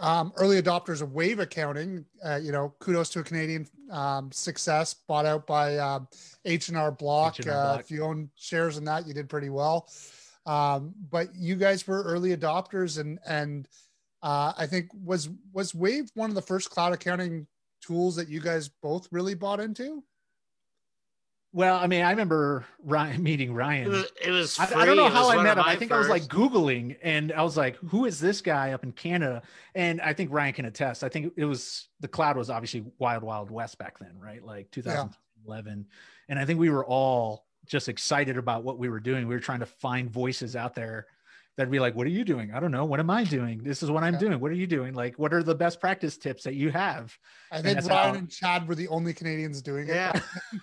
um, 0.00 0.32
early 0.36 0.60
adopters 0.60 1.02
of 1.02 1.12
Wave 1.12 1.38
accounting. 1.40 2.04
Uh, 2.24 2.36
you 2.42 2.52
know, 2.52 2.74
kudos 2.80 3.10
to 3.10 3.20
a 3.20 3.22
Canadian 3.22 3.66
um, 3.90 4.30
success 4.32 4.94
bought 5.08 5.24
out 5.26 5.46
by 5.46 5.76
um, 5.78 6.08
H 6.44 6.68
and 6.68 6.76
R 6.76 6.90
Block. 6.90 7.38
H&R 7.40 7.54
Uh, 7.54 7.78
if 7.78 7.90
you 7.90 8.02
own 8.02 8.30
shares 8.36 8.76
in 8.76 8.84
that, 8.84 9.06
you 9.06 9.14
did 9.14 9.28
pretty 9.28 9.50
well. 9.50 9.88
Um, 10.46 10.94
but 11.10 11.34
you 11.34 11.54
guys 11.56 11.86
were 11.86 12.02
early 12.02 12.36
adopters, 12.36 12.98
and 12.98 13.18
and 13.26 13.66
uh, 14.22 14.52
I 14.56 14.66
think 14.66 14.88
was 14.94 15.28
was 15.52 15.74
Wave 15.74 16.10
one 16.14 16.30
of 16.30 16.34
the 16.34 16.42
first 16.42 16.70
cloud 16.70 16.92
accounting 16.92 17.46
tools 17.82 18.16
that 18.16 18.28
you 18.28 18.40
guys 18.40 18.68
both 18.82 19.08
really 19.10 19.34
bought 19.34 19.58
into. 19.60 20.04
well 21.52 21.76
i 21.76 21.86
mean 21.86 22.02
i 22.02 22.10
remember 22.10 22.64
ryan 22.84 23.22
meeting 23.30 23.50
It 23.50 23.54
ryan 23.54 23.88
was, 23.88 24.12
it 24.22 24.30
was 24.30 24.58
I, 24.58 24.66
free. 24.66 24.82
I 24.82 24.84
don't 24.84 24.96
know 24.96 25.08
how 25.08 25.30
I 25.30 25.42
met 25.42 25.56
him. 25.58 25.64
I 25.66 25.76
think 25.76 25.90
I 25.90 25.98
was 25.98 26.08
like. 26.08 26.24
Googling 26.24 26.96
and 27.02 27.32
I 27.32 27.42
was 27.42 27.56
like, 27.56 27.76
who 27.76 28.04
is 28.04 28.20
this 28.20 28.40
guy 28.40 28.72
up 28.72 28.84
in 28.84 28.92
Canada? 28.92 29.42
And 29.74 30.00
I 30.00 30.12
think 30.12 30.30
Ryan 30.32 30.52
can 30.52 30.64
attest. 30.66 31.02
I 31.02 31.08
think 31.08 31.32
it 31.36 31.44
was 31.44 31.88
the 32.00 32.08
cloud 32.08 32.36
was 32.36 32.50
obviously 32.50 32.84
wild, 32.98 33.22
wild 33.22 33.50
west 33.50 33.78
back 33.78 33.98
then, 33.98 34.12
right? 34.20 34.44
Like 34.44 34.70
2011. 34.70 35.86
And 36.28 36.38
I 36.38 36.44
think 36.44 36.60
we 36.60 36.70
were 36.70 36.84
all 36.84 37.46
just 37.66 37.88
excited 37.88 38.36
about 38.36 38.62
what 38.62 38.78
we 38.78 38.88
were 38.88 39.00
doing. 39.00 39.26
We 39.26 39.34
were 39.34 39.40
trying 39.40 39.60
to 39.60 39.66
find 39.66 40.08
voices 40.10 40.54
out 40.54 40.74
there 40.74 41.06
that'd 41.60 41.70
be 41.70 41.78
like, 41.78 41.94
what 41.94 42.06
are 42.06 42.10
you 42.10 42.24
doing? 42.24 42.52
I 42.52 42.58
don't 42.60 42.70
know. 42.72 42.84
What 42.86 42.98
am 43.00 43.10
I 43.10 43.22
doing? 43.24 43.62
This 43.62 43.82
is 43.82 43.90
what 43.90 44.02
I'm 44.02 44.14
Yeah. 44.14 44.18
doing. 44.20 44.40
What 44.40 44.50
are 44.50 44.54
you 44.54 44.66
doing? 44.66 44.94
Like, 44.94 45.18
what 45.18 45.32
are 45.34 45.42
the 45.42 45.54
best 45.54 45.78
practice 45.80 46.16
tips 46.16 46.42
that 46.44 46.54
you 46.54 46.70
have? 46.70 47.16
I 47.52 47.60
think 47.60 47.74
that's 47.76 47.88
Ryan 47.88 48.14
how- 48.14 48.18
and 48.18 48.30
Chad 48.30 48.66
were 48.66 48.74
the 48.74 48.88
only 48.88 49.12
Canadians 49.14 49.60
doing 49.62 49.88
it. 49.88 49.94
Yeah. 49.94 50.12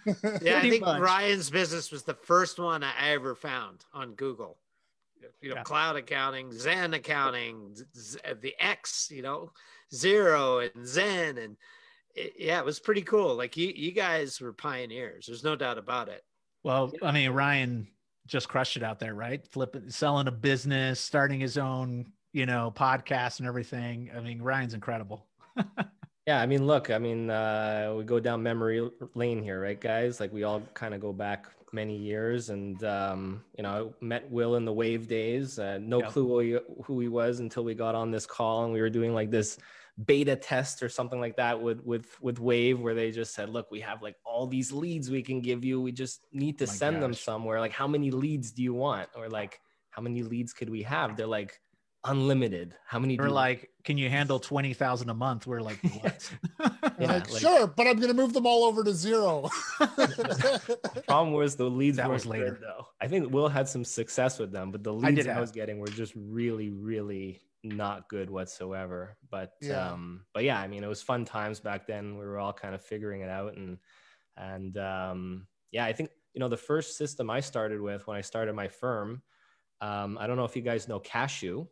Yeah, 0.42 0.58
I 0.58 0.62
think 0.70 0.82
much. 0.84 1.00
Ryan's 1.00 1.50
business 1.50 1.92
was 1.92 2.04
the 2.04 2.14
first 2.16 2.58
one 2.60 2.84
I 2.84 3.10
ever 3.12 3.36
found 3.36 3.86
on 3.94 4.16
Google. 4.16 4.58
You 5.42 5.50
know, 5.50 5.56
Yeah. 5.58 5.64
cloud 5.64 5.96
accounting, 5.96 6.52
Zen 6.52 6.94
accounting, 6.94 7.76
Z- 7.76 7.86
Z- 7.96 8.20
the 8.42 8.54
X, 8.60 9.10
you 9.12 9.22
know, 9.22 9.52
Xero 9.94 10.70
and 10.74 10.88
Zen, 10.88 11.38
and 11.38 11.58
it, 12.16 12.34
yeah, 12.38 12.60
it 12.60 12.66
was 12.66 12.80
pretty 12.80 13.02
cool. 13.04 13.36
Like 13.36 13.56
you, 13.58 13.68
you 13.76 13.92
guys 13.92 14.40
were 14.42 14.54
pioneers. 14.54 15.26
There's 15.28 15.44
no 15.44 15.56
doubt 15.56 15.78
about 15.78 16.10
it. 16.10 16.24
Well, 16.64 16.92
I 17.02 17.12
mean, 17.12 17.30
Ryan 17.32 17.88
just 18.28 18.48
crushed 18.50 18.78
it 18.78 18.84
out 18.84 19.00
there, 19.00 19.16
right? 19.16 19.46
Flipping, 19.52 19.90
selling 19.90 20.28
a 20.28 20.32
business, 20.32 21.00
starting 21.00 21.40
his 21.40 21.58
own, 21.58 22.12
you 22.34 22.46
know, 22.46 22.72
podcast 22.76 23.40
and 23.40 23.48
everything. 23.48 24.12
I 24.16 24.20
mean, 24.20 24.42
Ryan's 24.42 24.74
incredible. 24.74 25.26
Yeah, 26.28 26.42
I 26.42 26.46
mean, 26.46 26.68
look, 26.68 26.92
I 26.92 26.98
mean, 26.98 27.30
uh, 27.30 27.94
we 27.98 28.04
go 28.04 28.20
down 28.20 28.44
memory 28.44 28.86
lane 29.16 29.42
here, 29.42 29.62
right, 29.62 29.80
guys? 29.80 30.20
Like 30.20 30.34
we 30.34 30.44
all 30.44 30.60
kind 30.74 30.94
of 30.94 31.00
go 31.00 31.14
back 31.14 31.48
many 31.72 31.96
years, 31.96 32.50
and 32.50 32.84
um, 32.84 33.46
you 33.58 33.64
know, 33.64 33.94
I 34.02 34.04
met 34.06 34.30
Will 34.30 34.56
in 34.58 34.66
the 34.66 34.74
Wave 34.74 35.08
days. 35.08 35.58
Uh, 35.58 35.80
no 35.82 36.00
Yep. 36.02 36.10
clue 36.10 36.28
who 36.28 36.40
he, 36.40 36.60
who 36.84 37.00
he 37.00 37.08
was 37.08 37.40
until 37.40 37.64
we 37.64 37.76
got 37.76 37.96
on 37.96 38.12
this 38.12 38.26
call, 38.26 38.66
and 38.66 38.74
we 38.74 38.82
were 38.82 38.90
doing 38.90 39.14
like 39.14 39.32
this 39.32 39.58
beta 40.06 40.36
test 40.36 40.84
or 40.84 40.90
something 40.90 41.20
like 41.20 41.38
that 41.38 41.62
with 41.62 41.82
with 41.84 42.06
with 42.22 42.40
Wave, 42.40 42.80
where 42.80 42.94
they 42.94 43.12
just 43.12 43.34
said, 43.34 43.50
"Look, 43.50 43.72
we 43.72 43.80
have 43.82 44.02
like 44.02 44.16
all 44.26 44.48
these 44.48 44.72
leads 44.72 45.10
we 45.10 45.24
can 45.24 45.42
give 45.42 45.66
you. 45.66 45.82
We 45.82 45.92
just 45.92 46.26
need 46.32 46.58
to 46.60 46.66
Oh 46.66 46.68
my 46.68 46.74
send 46.74 47.02
them 47.04 47.14
somewhere. 47.14 47.60
Like, 47.60 47.72
how 47.72 47.88
many 47.88 48.12
leads 48.12 48.52
do 48.52 48.62
you 48.62 48.74
want? 48.74 49.10
Or 49.16 49.28
like, 49.30 49.60
how 49.90 50.02
many 50.02 50.24
leads 50.24 50.54
could 50.54 50.70
we 50.70 50.84
have?" 50.84 51.18
They're 51.18 51.26
like, 51.26 51.60
"Unlimited. 52.04 52.76
How 52.86 53.00
many?" 53.00 53.18
do 53.18 53.24
We're 53.24 53.30
you 53.30 53.34
like, 53.34 53.70
can 53.84 53.98
you 53.98 54.10
handle 54.10 54.40
20,000 54.40 55.10
a 55.10 55.14
month? 55.14 55.48
We're 55.48 55.62
like, 55.62 55.80
what? 56.02 56.32
Yeah, 57.00 57.12
like, 57.14 57.32
like- 57.32 57.42
sure, 57.42 57.68
but 57.68 57.86
I'm 57.86 57.98
going 57.98 58.08
to 58.08 58.16
move 58.16 58.34
them 58.34 58.48
all 58.48 58.64
over 58.66 58.84
to 58.84 58.90
Xero. 58.90 59.50
Problem 61.08 61.34
was 61.34 61.56
the 61.56 61.70
leads 61.70 61.98
That 61.98 62.10
was 62.10 62.26
later. 62.26 62.52
good, 62.52 62.62
though. 62.62 62.88
I 63.00 63.08
think 63.08 63.32
Will 63.32 63.48
had 63.50 63.68
some 63.68 63.84
success 63.86 64.40
with 64.40 64.52
them, 64.52 64.72
but 64.72 64.84
the 64.84 64.94
leads 64.94 65.26
did 65.26 65.28
I, 65.28 65.40
was 65.40 65.52
getting 65.52 65.80
were 65.80 65.88
just 65.88 66.14
really, 66.16 66.70
really 66.72 67.40
not 67.70 68.10
good 68.10 68.30
whatsoever. 68.30 69.18
But 69.30 69.54
Yeah. 69.62 69.92
um, 69.94 70.26
but 70.34 70.44
yeah, 70.44 70.60
I 70.60 70.68
mean, 70.68 70.84
it 70.84 70.88
was 70.88 71.02
fun 71.02 71.26
times 71.26 71.60
back 71.60 71.88
then. 71.88 72.18
We 72.18 72.26
were 72.26 72.38
all 72.38 72.54
kind 72.54 72.74
of 72.76 72.82
figuring 72.84 73.22
it 73.22 73.30
out, 73.30 73.56
and 73.58 73.78
and 74.36 74.78
um, 74.78 75.48
yeah, 75.72 75.86
I 75.86 75.94
think 75.94 76.10
you 76.34 76.40
know 76.40 76.50
the 76.50 76.58
first 76.58 76.98
system 76.98 77.30
I 77.30 77.40
started 77.40 77.82
with 77.82 78.06
when 78.08 78.18
I 78.18 78.22
started 78.22 78.54
my 78.56 78.68
firm. 78.68 79.22
Um, 79.82 80.18
I 80.20 80.28
don't 80.28 80.38
know 80.38 80.46
if 80.46 80.56
you 80.56 80.62
guys 80.62 80.88
know 80.88 81.00
Kashoo 81.00 81.68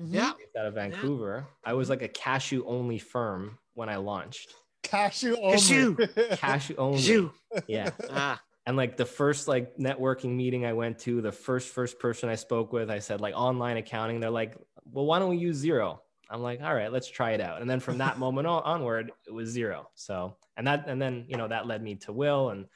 Mhm. 0.00 0.14
Yeah, 0.14 0.32
out 0.58 0.66
of 0.66 0.74
Vancouver. 0.74 1.46
I 1.64 1.74
was 1.74 1.90
like 1.90 2.00
a 2.00 2.08
Kashoo 2.08 2.62
only 2.66 2.98
firm 2.98 3.58
when 3.74 3.90
I 3.90 3.96
launched. 3.96 4.54
Kashoo 4.82 5.36
only. 5.36 5.56
Kashoo. 5.58 5.96
Kashoo 6.38 6.74
only. 6.78 7.02
you. 7.02 7.32
Yeah. 7.66 7.90
Ah, 8.08 8.40
and 8.66 8.76
like 8.76 8.96
the 8.96 9.04
first 9.04 9.48
like 9.48 9.76
networking 9.76 10.36
meeting 10.36 10.64
i 10.64 10.72
went 10.72 10.98
to 11.00 11.20
the 11.20 11.32
first 11.32 11.68
first 11.70 11.98
person 11.98 12.28
i 12.28 12.34
spoke 12.36 12.72
with 12.72 12.90
i 12.90 12.98
said 13.00 13.20
like 13.20 13.34
online 13.34 13.76
accounting 13.76 14.20
they're 14.20 14.30
like 14.30 14.56
well 14.90 15.04
why 15.06 15.18
don't 15.18 15.30
we 15.30 15.36
use 15.36 15.64
Xero 15.64 15.98
i'm 16.30 16.42
like 16.42 16.60
all 16.62 16.74
right 16.74 16.92
let's 16.92 17.08
try 17.08 17.32
it 17.32 17.40
out 17.40 17.60
and 17.60 17.68
then 17.68 17.80
from 17.80 17.98
that 17.98 18.18
moment 18.24 18.46
on, 18.46 18.62
onward 18.64 19.12
it 19.26 19.32
was 19.32 19.56
Xero 19.56 19.86
so 19.94 20.36
and 20.56 20.66
that 20.66 20.88
and 20.88 21.00
then 21.00 21.24
you 21.28 21.36
know 21.36 21.48
that 21.48 21.66
led 21.66 21.82
me 21.82 21.94
to 21.96 22.12
will 22.12 22.50
and 22.50 22.66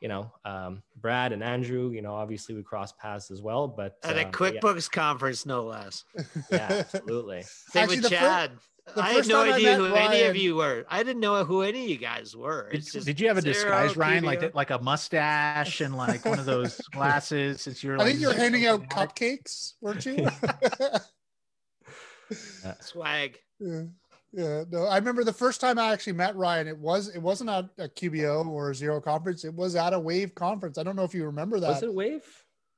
you 0.00 0.08
know 0.08 0.32
um, 0.44 0.82
brad 1.00 1.32
and 1.32 1.42
andrew 1.42 1.90
you 1.90 2.02
know 2.02 2.14
obviously 2.14 2.54
we 2.54 2.62
crossed 2.62 2.98
paths 2.98 3.30
as 3.30 3.40
well 3.40 3.68
but 3.68 3.96
at 4.02 4.16
a 4.16 4.26
uh, 4.26 4.30
but 4.36 4.54
yeah, 4.54 4.60
QuickBooks 4.60 4.90
conference, 4.90 5.46
no 5.46 5.64
less. 5.64 6.04
yeah 6.50 6.84
absolutely 6.92 7.42
Same 7.46 7.84
Actually, 7.84 8.00
with 8.00 8.10
Chad. 8.10 8.50
the 8.52 8.62
I 8.96 9.12
had 9.12 9.28
no 9.28 9.42
idea 9.42 9.78
met 9.78 9.78
who 9.78 9.94
any 9.94 10.22
of 10.24 10.36
you 10.36 10.56
were. 10.56 10.84
I 10.90 11.04
didn't 11.04 11.20
know 11.20 11.44
who 11.44 11.62
any 11.62 11.84
of 11.84 11.88
you 11.90 11.98
guys 11.98 12.34
were. 12.36 12.68
Did, 12.72 12.84
just 12.84 13.06
did 13.06 13.20
you 13.20 13.28
have 13.28 13.38
a 13.38 13.40
Xero, 13.40 13.44
disguise, 13.44 13.96
Ryan, 13.96 14.24
like 14.24 14.40
that, 14.40 14.54
like 14.54 14.70
a 14.70 14.78
mustache 14.78 15.80
and 15.80 15.96
like 15.96 16.24
one 16.24 16.40
of 16.40 16.46
those 16.46 16.76
glasses? 16.90 17.60
Since 17.60 17.84
you're 17.84 17.94
I 17.94 17.98
like, 17.98 18.06
think 18.08 18.20
you're 18.20 18.34
handing 18.34 18.66
out 18.66 18.88
cupcakes, 18.88 19.74
weren't 19.80 20.04
you? 20.04 20.28
swag. 22.80 23.38
yeah. 23.60 23.82
Yeah, 24.34 24.64
no, 24.70 24.84
I 24.86 24.96
remember 24.96 25.24
the 25.24 25.32
first 25.32 25.60
time 25.60 25.78
I 25.78 25.92
actually 25.92 26.14
met 26.14 26.34
Ryan. 26.36 26.66
It 26.66 26.78
was 26.78 27.08
it 27.08 27.18
wasn't 27.18 27.50
at 27.50 27.66
a 27.76 27.86
QBO 27.86 28.46
or 28.46 28.70
a 28.70 28.72
Xero 28.72 29.02
conference. 29.02 29.44
It 29.44 29.52
was 29.52 29.76
at 29.76 29.92
a 29.92 30.00
Wave 30.00 30.34
conference. 30.34 30.78
I 30.78 30.82
don't 30.82 30.96
know 30.96 31.04
if 31.04 31.12
you 31.14 31.26
remember 31.26 31.60
that. 31.60 31.68
was 31.68 31.82
it 31.82 31.92
wave 31.92 32.24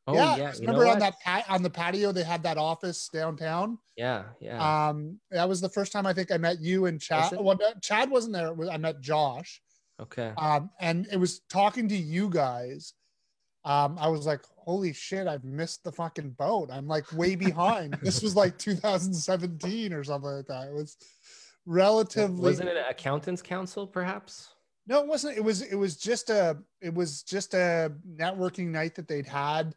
oh 0.08 0.14
yeah, 0.14 0.36
yeah, 0.36 0.52
remember 0.60 0.82
on 0.82 0.94
what? 0.94 0.98
that 0.98 1.14
pat 1.20 1.44
on 1.48 1.62
the 1.62 1.70
patio 1.70 2.12
they 2.12 2.24
had 2.24 2.42
that 2.42 2.58
office 2.58 3.08
downtown. 3.08 3.78
yeah 3.96 4.24
yeah 4.40 4.88
Um, 4.88 5.20
that 5.30 5.48
was 5.48 5.60
the 5.60 5.68
first 5.68 5.92
time 5.92 6.06
I 6.06 6.12
think 6.12 6.32
I 6.32 6.38
met 6.38 6.60
you 6.60 6.86
and 6.86 7.00
Chad. 7.00 7.32
Well, 7.38 7.58
Chad 7.80 8.10
wasn't 8.10 8.34
there. 8.34 8.52
I 8.70 8.76
met 8.76 9.00
Josh. 9.00 9.62
okay 10.00 10.32
Um, 10.36 10.70
and 10.80 11.06
it 11.12 11.18
was 11.18 11.40
talking 11.48 11.88
to 11.88 11.96
you 11.96 12.28
guys. 12.30 12.94
Um, 13.64 13.96
I 13.98 14.08
was 14.08 14.26
like, 14.26 14.42
holy 14.56 14.92
shit, 14.92 15.26
I've 15.26 15.44
missed 15.44 15.84
the 15.84 15.92
fucking 15.92 16.30
boat. 16.30 16.68
I'm 16.70 16.86
like 16.86 17.10
way 17.12 17.34
behind. 17.34 17.94
this 18.02 18.22
was 18.22 18.36
like 18.36 18.58
2017 18.58 19.92
or 19.92 20.04
something 20.04 20.30
like 20.30 20.46
that. 20.46 20.68
It 20.68 20.74
was 20.74 20.96
relatively 21.66 22.42
wasn't 22.42 22.68
it 22.68 22.76
an 22.76 22.84
accountants 22.90 23.40
council 23.40 23.86
perhaps 23.86 24.50
no, 24.86 25.00
it 25.00 25.06
wasn't. 25.06 25.36
It 25.38 25.40
was 25.42 25.62
it 25.62 25.76
was 25.76 25.96
just 25.96 26.28
a 26.28 26.58
it 26.82 26.92
was 26.92 27.22
just 27.22 27.54
a 27.54 27.90
networking 28.06 28.66
night 28.66 28.94
that 28.96 29.08
they'd 29.08 29.26
had. 29.26 29.74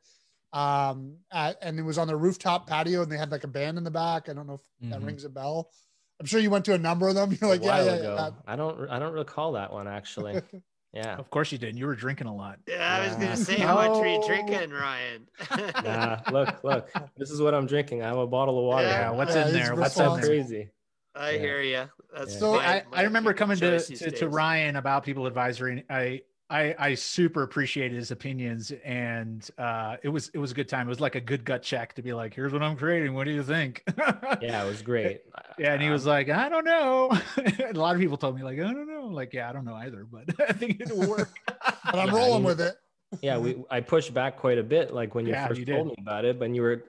Um 0.51 1.17
at, 1.31 1.57
and 1.61 1.79
it 1.79 1.83
was 1.83 1.97
on 1.97 2.07
the 2.07 2.15
rooftop 2.15 2.67
patio 2.67 3.03
and 3.03 3.11
they 3.11 3.17
had 3.17 3.31
like 3.31 3.45
a 3.45 3.47
band 3.47 3.77
in 3.77 3.83
the 3.85 3.91
back. 3.91 4.27
I 4.27 4.33
don't 4.33 4.47
know 4.47 4.55
if 4.81 4.89
that 4.89 4.99
Mhm. 4.99 5.05
rings 5.05 5.23
a 5.23 5.29
bell. 5.29 5.71
I'm 6.19 6.25
sure 6.25 6.41
you 6.41 6.49
went 6.49 6.65
to 6.65 6.73
a 6.73 6.77
number 6.77 7.07
of 7.07 7.15
them. 7.15 7.31
You're 7.41 7.49
like, 7.49 7.63
yeah, 7.63 7.83
yeah, 7.83 8.01
yeah. 8.01 8.31
I 8.45 8.55
don't 8.57 8.89
I 8.89 8.99
don't 8.99 9.13
recall 9.13 9.53
that 9.53 9.71
one 9.71 9.87
actually. 9.87 10.41
Yeah. 10.97 11.15
Of 11.17 11.29
course 11.29 11.51
you 11.51 11.59
did. 11.59 11.77
You 11.77 11.85
were 11.85 11.95
drinking 11.95 12.25
a 12.25 12.35
lot. 12.35 12.57
Yeah, 12.67 12.95
I 12.97 13.05
was 13.05 13.13
Yeah. 13.13 13.21
gonna 13.21 13.37
say, 13.37 13.59
how 13.59 13.75
much 13.75 13.99
were 13.99 14.07
you 14.07 14.19
drinking, 14.25 14.71
Ryan? 14.71 15.27
Nah, 15.83 16.21
look, 16.31 16.63
look. 16.63 16.89
This 17.17 17.29
is 17.29 17.39
what 17.39 17.53
I'm 17.53 17.67
drinking. 17.67 18.01
I 18.01 18.07
have 18.07 18.17
a 18.17 18.25
bottle 18.25 18.57
of 18.57 18.65
water. 18.65 18.87
Yeah, 18.87 19.11
Yeah, 19.11 19.11
what's 19.11 19.35
Yeah, 19.35 19.47
in 19.47 19.53
there? 19.53 19.75
What's 19.75 19.95
in 19.95 19.97
so 19.97 19.99
there? 19.99 20.09
responsible. 20.09 20.27
crazy. 20.27 20.69
I 21.13 21.31
Yeah. 21.31 21.39
hear 21.39 21.61
you. 21.61 21.83
That's 22.15 22.33
Yeah. 22.33 22.39
So 22.39 22.59
I, 22.59 22.83
I 22.93 23.03
remember 23.03 23.33
coming 23.35 23.57
to, 23.57 23.79
to, 23.79 24.11
to. 24.11 24.27
Ryan 24.27 24.75
about 24.75 25.03
people 25.03 25.27
advisory. 25.27 25.83
I, 25.89 26.21
I, 26.49 26.73
I 26.79 26.93
super 26.95 27.43
appreciated 27.43 27.95
his 27.97 28.11
opinions 28.11 28.71
and 28.85 29.47
uh, 29.57 29.97
it 30.01 30.07
was, 30.09 30.29
it 30.33 30.37
was 30.37 30.51
a 30.51 30.53
good 30.53 30.69
time. 30.69 30.87
It 30.87 30.89
was 30.89 31.01
like 31.01 31.15
a 31.15 31.19
good 31.21 31.43
gut 31.43 31.61
check 31.61 31.93
to 31.95 32.01
be 32.01 32.13
like, 32.13 32.33
here's 32.33 32.53
what 32.53 32.63
I'm 32.63 32.77
creating. 32.77 33.13
What 33.13 33.25
do 33.25 33.31
you 33.31 33.43
think? 33.43 33.83
Yeah, 34.41 34.63
it 34.63 34.67
was 34.67 34.81
great. 34.81 35.21
Yeah, 35.57 35.73
and 35.73 35.81
he 35.81 35.89
was 35.89 36.05
Um, 36.05 36.11
like, 36.13 36.29
I 36.29 36.47
don't 36.49 36.63
know. 36.65 37.11
a 37.65 37.73
lot 37.73 37.95
of 37.95 38.01
people 38.01 38.17
told 38.17 38.35
me 38.35 38.43
like, 38.43 38.59
I 38.59 38.63
don't 38.63 38.87
know. 38.87 39.07
Like, 39.07 39.33
yeah, 39.33 39.49
I 39.49 39.53
don't 39.53 39.65
know 39.65 39.73
either, 39.75 40.05
but 40.05 40.25
I 40.49 40.53
think 40.53 40.79
it'll 40.81 41.07
work. 41.09 41.29
But 41.55 41.95
I'm 41.95 42.07
Yeah, 42.07 42.13
I 42.13 42.17
rolling 42.17 42.33
mean- 42.35 42.43
with 42.43 42.61
it. 42.61 42.75
yeah 43.21 43.37
we 43.37 43.63
i 43.71 43.79
pushed 43.79 44.13
back 44.13 44.35
quite 44.35 44.57
a 44.57 44.63
bit 44.63 44.93
like 44.93 45.15
when 45.15 45.25
you 45.25 45.31
Yeah, 45.31 45.47
first 45.47 45.61
you 45.61 45.65
told 45.65 45.87
me 45.87 45.95
about 45.97 46.25
it 46.25 46.37
but 46.37 46.53
you 46.53 46.61
were 46.61 46.83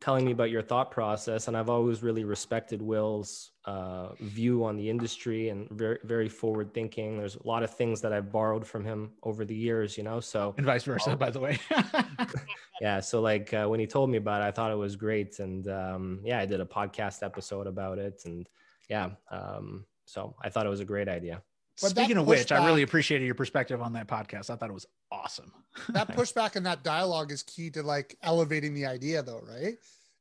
telling 0.00 0.24
me 0.24 0.30
about 0.30 0.48
your 0.50 0.62
thought 0.62 0.90
process 0.92 1.48
and 1.48 1.56
i've 1.56 1.68
always 1.68 2.02
really 2.04 2.22
respected 2.22 2.80
will's 2.80 3.50
uh, 3.64 4.12
view 4.20 4.64
on 4.64 4.76
the 4.76 4.88
industry 4.88 5.48
and 5.48 5.68
very 5.70 5.98
very 6.04 6.28
forward 6.28 6.72
thinking 6.72 7.18
there's 7.18 7.34
a 7.34 7.46
lot 7.46 7.62
of 7.64 7.70
things 7.74 8.00
that 8.00 8.12
i've 8.12 8.30
borrowed 8.30 8.64
from 8.66 8.84
him 8.84 9.10
over 9.24 9.44
the 9.44 9.54
years 9.54 9.98
you 9.98 10.04
know 10.04 10.20
so 10.20 10.54
and 10.56 10.66
vice 10.66 10.84
versa, 10.84 11.10
Oh. 11.12 11.16
by 11.16 11.30
the 11.30 11.40
way. 11.40 11.58
yeah 12.80 13.00
so 13.00 13.20
like 13.20 13.52
uh, 13.54 13.66
when 13.66 13.80
he 13.80 13.86
told 13.86 14.08
me 14.08 14.18
about 14.18 14.40
it 14.42 14.44
i 14.44 14.50
thought 14.52 14.70
it 14.70 14.76
was 14.76 14.94
great 14.96 15.38
and 15.40 15.66
um, 15.68 16.20
yeah 16.24 16.38
i 16.38 16.46
did 16.46 16.60
a 16.60 16.64
podcast 16.64 17.22
episode 17.24 17.66
about 17.66 17.98
it 17.98 18.22
and 18.24 18.48
yeah 18.88 19.10
um, 19.30 19.84
so 20.04 20.34
i 20.42 20.48
thought 20.48 20.64
it 20.66 20.70
was 20.70 20.80
a 20.80 20.84
great 20.84 21.08
idea 21.08 21.42
But 21.82 21.90
Speaking 21.90 22.16
of 22.16 22.26
which, 22.26 22.52
I 22.52 22.64
really 22.64 22.82
appreciated 22.82 23.24
your 23.24 23.34
perspective 23.34 23.82
on 23.82 23.92
that 23.94 24.06
podcast. 24.06 24.50
I 24.50 24.56
thought 24.56 24.70
it 24.70 24.74
was 24.74 24.86
awesome. 25.10 25.52
That 25.88 26.08
pushback 26.16 26.56
and 26.56 26.64
that 26.64 26.84
dialogue 26.84 27.32
is 27.32 27.42
key 27.42 27.70
to 27.70 27.82
like 27.82 28.16
elevating 28.22 28.72
the 28.72 28.86
idea, 28.86 29.22
though, 29.22 29.42
right? 29.42 29.74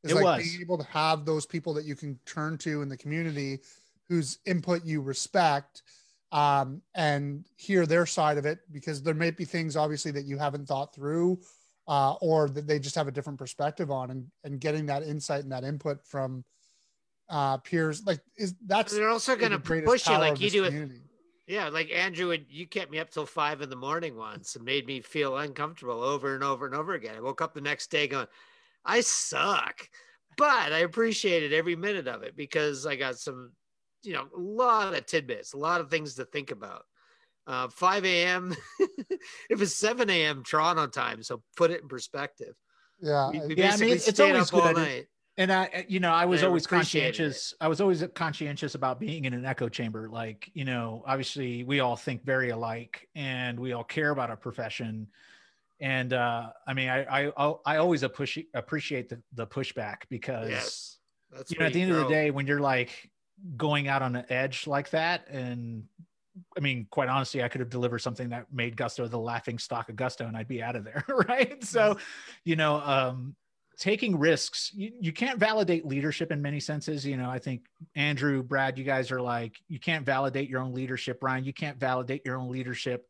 It's 0.04 0.12
It 0.12 0.16
like 0.16 0.24
was. 0.24 0.44
being 0.44 0.62
able 0.62 0.80
to 0.80 0.84
have 0.86 1.26
those 1.26 1.46
people 1.46 1.74
that 1.76 1.86
you 1.86 1.96
can 1.96 2.20
turn 2.26 2.58
to 2.60 2.82
in 2.82 2.90
the 2.90 2.98
community 2.98 3.60
whose 4.10 4.40
input 4.46 4.84
you 4.84 5.02
respect 5.02 5.84
um, 6.32 6.82
and 6.96 7.46
hear 7.56 7.86
their 7.86 8.06
side 8.06 8.38
of 8.38 8.46
it 8.46 8.60
because 8.72 9.04
there 9.04 9.14
may 9.14 9.32
be 9.32 9.46
things 9.46 9.76
obviously 9.76 10.12
that 10.12 10.26
you 10.26 10.38
haven't 10.38 10.68
thought 10.68 10.96
through 10.96 11.40
uh, 11.88 12.14
or 12.14 12.50
that 12.50 12.68
they 12.68 12.80
just 12.80 12.96
have 12.96 13.08
a 13.08 13.12
different 13.12 13.38
perspective 13.38 13.92
on 13.92 14.12
and, 14.12 14.28
and 14.44 14.60
getting 14.60 14.86
that 14.88 15.04
insight 15.04 15.44
and 15.44 15.52
that 15.52 15.64
input 15.64 16.06
from 16.06 16.44
uh, 17.30 17.58
peers 17.58 18.06
like 18.06 18.20
is 18.38 18.54
that's 18.66 18.94
They're 18.94 19.10
also 19.10 19.36
going 19.36 19.52
to 19.54 19.60
push 19.60 20.08
you 20.08 20.18
like 20.18 20.40
you 20.42 20.50
do 20.50 20.62
with 20.64 20.72
community. 20.72 21.02
Yeah, 21.48 21.70
like 21.70 21.92
Andrew, 21.92 22.28
would 22.28 22.46
you 22.50 22.68
kept 22.68 22.92
me 22.92 23.00
up 23.00 23.10
till 23.10 23.26
five 23.26 23.62
in 23.62 23.70
the 23.70 23.76
morning 23.76 24.16
once 24.16 24.56
and 24.56 24.64
made 24.64 24.86
me 24.86 25.02
feel 25.02 25.38
uncomfortable 25.38 26.02
over 26.04 26.36
and 26.36 26.44
over 26.44 26.66
and 26.66 26.76
over 26.76 26.94
again. 26.94 27.16
I 27.16 27.22
woke 27.22 27.42
up 27.42 27.54
the 27.54 27.62
next 27.62 27.90
day 27.92 28.08
going, 28.08 28.28
I 28.86 29.02
suck, 29.02 29.90
but 30.38 30.72
I 30.72 30.80
appreciated 30.80 31.54
every 31.54 31.76
minute 31.76 32.08
of 32.08 32.24
it 32.24 32.36
because 32.36 32.86
I 32.86 32.96
got 32.96 33.18
some, 33.18 33.54
you 34.04 34.14
know, 34.14 34.30
a 34.36 34.40
lot 34.40 34.94
of 34.94 35.06
tidbits, 35.06 35.54
a 35.54 35.58
lot 35.58 35.82
of 35.82 35.90
things 35.90 36.16
to 36.16 36.26
think 36.26 36.52
about. 36.52 36.86
Uh, 37.48 37.68
5 37.70 38.06
a.m. 38.06 38.56
it 39.50 39.58
was 39.58 39.76
7 39.76 40.10
a.m. 40.10 40.44
Toronto 40.44 40.88
time, 40.88 41.24
so 41.24 41.44
put 41.58 41.72
it 41.72 41.82
in 41.82 41.88
perspective. 41.88 42.56
yeah 43.02 43.32
We, 43.32 43.40
we 43.42 43.56
Yeah, 43.56 43.74
I 43.74 43.78
mean, 43.78 43.94
it's 43.94 44.08
stayed 44.10 44.22
always 44.22 44.52
up 44.52 44.54
all 44.54 44.64
good. 44.66 44.76
night. 44.76 45.08
And 45.42 45.52
I, 45.52 45.86
you 45.88 46.00
know, 46.00 46.12
I 46.12 46.26
was 46.26 46.44
I 46.44 46.46
always 46.46 46.68
conscientious. 46.68 47.56
I 47.60 47.68
was 47.68 47.82
always 47.82 48.04
conscientious 48.14 48.76
about 48.76 49.00
being 49.00 49.26
in 49.26 49.34
an 49.34 49.44
echo 49.44 49.70
chamber. 49.70 50.08
Like, 50.08 50.52
you 50.54 50.66
know, 50.66 51.04
obviously 51.08 51.64
we 51.64 51.80
all 51.80 51.96
think 51.96 52.24
very 52.24 52.52
alike 52.52 53.10
and 53.16 53.60
we 53.60 53.74
all 53.74 53.84
care 53.84 54.12
about 54.12 54.30
our 54.30 54.38
profession. 54.38 55.08
And 55.80 56.14
uh, 56.14 56.52
I 56.68 56.76
mean, 56.76 56.90
I, 56.90 57.06
I, 57.06 57.32
I'll- 57.36 57.62
always 57.66 58.04
appreciate 58.04 58.50
appreciate 58.54 59.10
the, 59.10 59.20
the 59.34 59.48
pushback 59.48 60.04
because, 60.10 60.50
Yes. 60.52 60.98
That's 61.32 61.52
you 61.52 61.58
know, 61.58 61.66
at 61.66 61.74
the 61.74 61.82
end 61.82 61.92
of 61.92 61.98
the 61.98 62.08
day, 62.10 62.30
when 62.30 62.46
you're 62.46 62.60
like 62.60 63.10
going 63.58 63.88
out 63.88 64.04
on 64.04 64.16
an 64.16 64.26
edge 64.30 64.68
like 64.68 64.92
that, 64.92 65.28
and 65.28 65.86
I 66.56 66.60
mean, 66.60 66.88
quite 66.92 67.10
honestly, 67.10 67.42
I 67.42 67.48
could 67.48 67.62
have 67.62 67.70
delivered 67.70 68.00
something 68.00 68.30
that 68.30 68.54
made 68.54 68.76
Gusto 68.78 69.08
the 69.08 69.18
laughing 69.18 69.58
stock 69.58 69.90
of 69.90 69.96
Gusto, 69.96 70.28
and 70.28 70.38
I'd 70.38 70.48
be 70.48 70.62
out 70.62 70.76
of 70.76 70.84
there, 70.84 71.04
right? 71.28 71.64
So, 71.64 71.98
you 72.44 72.58
know, 72.58 72.76
um, 72.76 73.36
taking 73.82 74.20
risks, 74.20 74.72
you, 74.76 74.92
you 75.02 75.12
can't 75.12 75.40
validate 75.40 75.88
leadership 75.88 76.32
in 76.32 76.40
many 76.40 76.60
senses. 76.60 77.04
You 77.04 77.18
know, 77.18 77.32
I 77.32 77.40
think 77.40 77.66
Andrew, 77.96 78.44
Brad, 78.44 78.78
you 78.78 78.84
guys 78.84 79.12
are 79.12 79.20
like, 79.20 79.60
you 79.68 79.80
can't 79.80 80.06
validate 80.06 80.48
your 80.48 80.62
own 80.62 80.72
leadership. 80.72 81.24
ryan 81.24 81.44
you 81.44 81.52
can't 81.52 81.80
validate 81.80 82.22
your 82.24 82.38
own 82.38 82.52
leadership. 82.52 83.08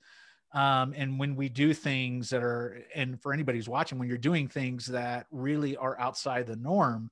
Um, 0.53 0.93
and 0.95 1.19
when 1.19 1.35
we 1.35 1.49
do 1.49 1.73
things 1.73 2.29
that 2.29 2.41
are, 2.41 2.81
and 2.95 3.21
for 3.21 3.33
anybody 3.33 3.57
who's 3.57 3.67
watching, 3.67 3.99
when 3.99 4.07
you're 4.07 4.17
doing 4.17 4.47
things 4.47 4.85
that 4.85 5.27
really 5.29 5.75
are 5.75 5.99
outside 5.99 6.47
the 6.47 6.55
norm, 6.55 7.11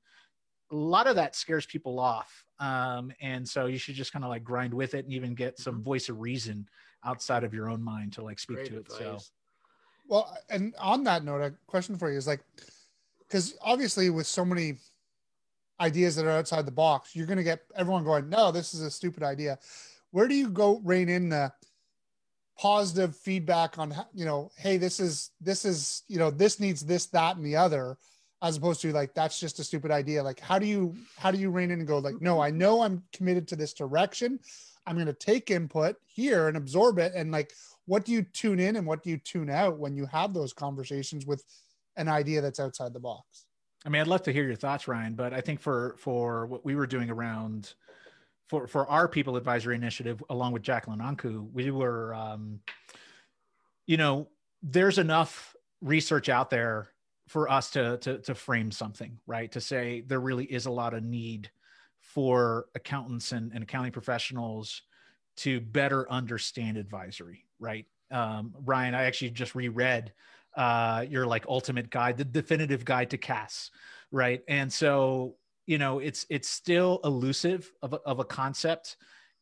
a 0.72 0.76
lot 0.76 1.08
of 1.08 1.18
that 1.18 1.36
scares 1.36 1.66
people 1.66 2.00
off. 2.00 2.46
Um, 2.62 3.12
and 3.20 3.48
so 3.48 3.66
you 3.66 3.78
should 3.78 3.96
just 3.96 4.14
kind 4.14 4.24
of 4.24 4.30
like 4.30 4.46
grind 4.46 4.74
with 4.74 4.94
it 4.94 5.04
and 5.04 5.14
even 5.14 5.36
get 5.36 5.60
some 5.60 5.84
voice 5.84 6.08
of 6.08 6.22
reason 6.22 6.66
outside 7.04 7.44
of 7.44 7.54
your 7.54 7.70
own 7.70 7.84
mind 7.84 8.14
to 8.14 8.24
like 8.24 8.40
speak 8.40 8.58
Great 8.58 8.70
to 8.70 8.78
it. 8.78 8.92
So. 8.92 9.18
Well, 10.08 10.38
and 10.50 10.74
on 10.80 11.04
that 11.04 11.26
note, 11.26 11.42
a 11.42 11.54
question 11.68 11.98
for 11.98 12.10
you 12.10 12.18
is 12.18 12.26
like, 12.26 12.40
because 13.30 13.56
obviously 13.62 14.10
with 14.10 14.26
so 14.26 14.44
many 14.44 14.78
ideas 15.80 16.16
that 16.16 16.26
are 16.26 16.32
outside 16.32 16.66
the 16.66 16.72
box, 16.72 17.16
you're 17.16 17.28
going 17.28 17.38
to 17.38 17.44
get 17.44 17.62
everyone 17.76 18.04
going, 18.04 18.28
no, 18.28 18.52
this 18.52 18.74
is 18.74 18.82
a 18.82 18.92
stupid 18.92 19.24
idea. 19.24 19.58
Where 20.12 20.28
do 20.28 20.36
you 20.36 20.50
go 20.50 20.82
rein 20.84 21.08
in 21.10 21.30
the 21.30 21.54
positive 22.58 23.16
feedback 23.16 23.78
on, 23.78 23.96
you 24.14 24.26
know, 24.26 24.52
hey, 24.58 24.78
this 24.78 25.00
is, 25.00 25.32
this 25.40 25.64
is, 25.64 26.04
you 26.08 26.18
know, 26.18 26.30
this 26.30 26.60
needs 26.60 26.82
this, 26.82 27.06
that, 27.08 27.38
and 27.38 27.46
the 27.46 27.56
other, 27.56 27.98
as 28.42 28.58
opposed 28.58 28.82
to 28.82 28.92
like, 28.92 29.14
that's 29.14 29.40
just 29.40 29.60
a 29.60 29.64
stupid 29.64 29.92
idea. 29.92 30.24
Like, 30.24 30.40
how 30.40 30.60
do 30.60 30.66
you, 30.66 30.96
how 31.18 31.32
do 31.32 31.38
you 31.38 31.52
rein 31.52 31.72
in 31.72 31.80
and 31.80 31.88
go 31.88 32.00
like, 32.00 32.20
no, 32.20 32.42
I 32.42 32.50
know 32.50 32.82
I'm 32.82 33.04
committed 33.14 33.48
to 33.50 33.56
this 33.56 33.74
direction. 33.74 34.40
I'm 34.86 34.96
going 34.96 35.08
to 35.08 35.14
take 35.14 35.52
input 35.52 35.98
here 36.08 36.48
and 36.48 36.58
absorb 36.58 36.98
it. 36.98 37.14
And 37.16 37.32
like, 37.32 37.54
what 37.86 38.06
do 38.06 38.12
you 38.12 38.24
tune 38.24 38.60
in 38.60 38.76
and 38.76 38.88
what 38.88 39.04
do 39.04 39.10
you 39.10 39.18
tune 39.18 39.50
out 39.50 39.78
when 39.78 39.96
you 39.96 40.06
have 40.08 40.34
those 40.34 40.52
conversations 40.52 41.26
with 41.26 41.44
an 42.00 42.08
idea 42.08 42.42
that's 42.42 42.60
outside 42.60 42.94
the 42.94 43.00
box? 43.00 43.46
I 43.86 43.90
mean, 43.90 44.02
I'd 44.02 44.08
love 44.08 44.24
to 44.24 44.34
hear 44.34 44.44
your 44.44 44.56
thoughts, 44.56 44.88
Ryan, 44.88 45.14
but 45.14 45.34
I 45.34 45.42
think 45.42 45.60
for 45.60 45.96
for 45.98 46.48
what 46.48 46.66
we 46.66 46.76
were 46.76 46.88
doing 46.88 47.10
around 47.10 47.74
for 48.48 48.68
for 48.68 48.88
our 48.88 49.08
people 49.08 49.38
advisory 49.38 49.76
initiative, 49.76 50.24
along 50.30 50.54
with 50.54 50.64
Jacqueline 50.64 51.00
Anku, 51.00 51.52
we 51.54 51.72
were, 51.72 52.14
um, 52.14 52.60
you 53.86 53.98
know, 53.98 54.28
there's 54.62 54.98
enough 54.98 55.56
research 55.82 56.28
out 56.28 56.50
there 56.50 56.90
for 57.28 57.50
us 57.50 57.70
to 57.72 57.98
to 58.00 58.18
to 58.20 58.36
frame 58.36 58.72
something, 58.72 59.20
right? 59.28 59.52
To 59.52 59.62
say 59.62 60.02
there 60.02 60.20
really 60.20 60.46
is 60.46 60.66
a 60.66 60.72
lot 60.72 60.94
of 60.94 61.04
need 61.04 61.50
for 62.00 62.66
accountants 62.76 63.32
and, 63.32 63.52
and 63.54 63.64
accounting 63.64 63.92
professionals 63.92 64.82
to 65.38 65.62
better 65.62 66.10
understand 66.12 66.76
advisory, 66.76 67.46
right? 67.60 67.86
Um, 68.12 68.54
Ryan, 68.66 68.96
I 68.96 69.04
actually 69.04 69.30
just 69.30 69.54
reread 69.54 70.12
uh, 70.56 71.06
your 71.10 71.26
like 71.26 71.46
ultimate 71.48 71.90
guide, 71.90 72.18
the 72.18 72.26
definitive 72.26 72.86
guide 72.86 73.10
to 73.12 73.18
CAS, 73.18 73.72
right? 74.12 74.42
And 74.48 74.72
so, 74.72 75.36
you 75.66 75.78
know, 75.78 76.00
it's 76.00 76.26
it's 76.30 76.50
still 76.50 77.00
elusive 77.04 77.72
of 77.82 77.94
a, 77.94 77.98
of 77.98 78.20
a 78.20 78.26
concept. 78.26 78.98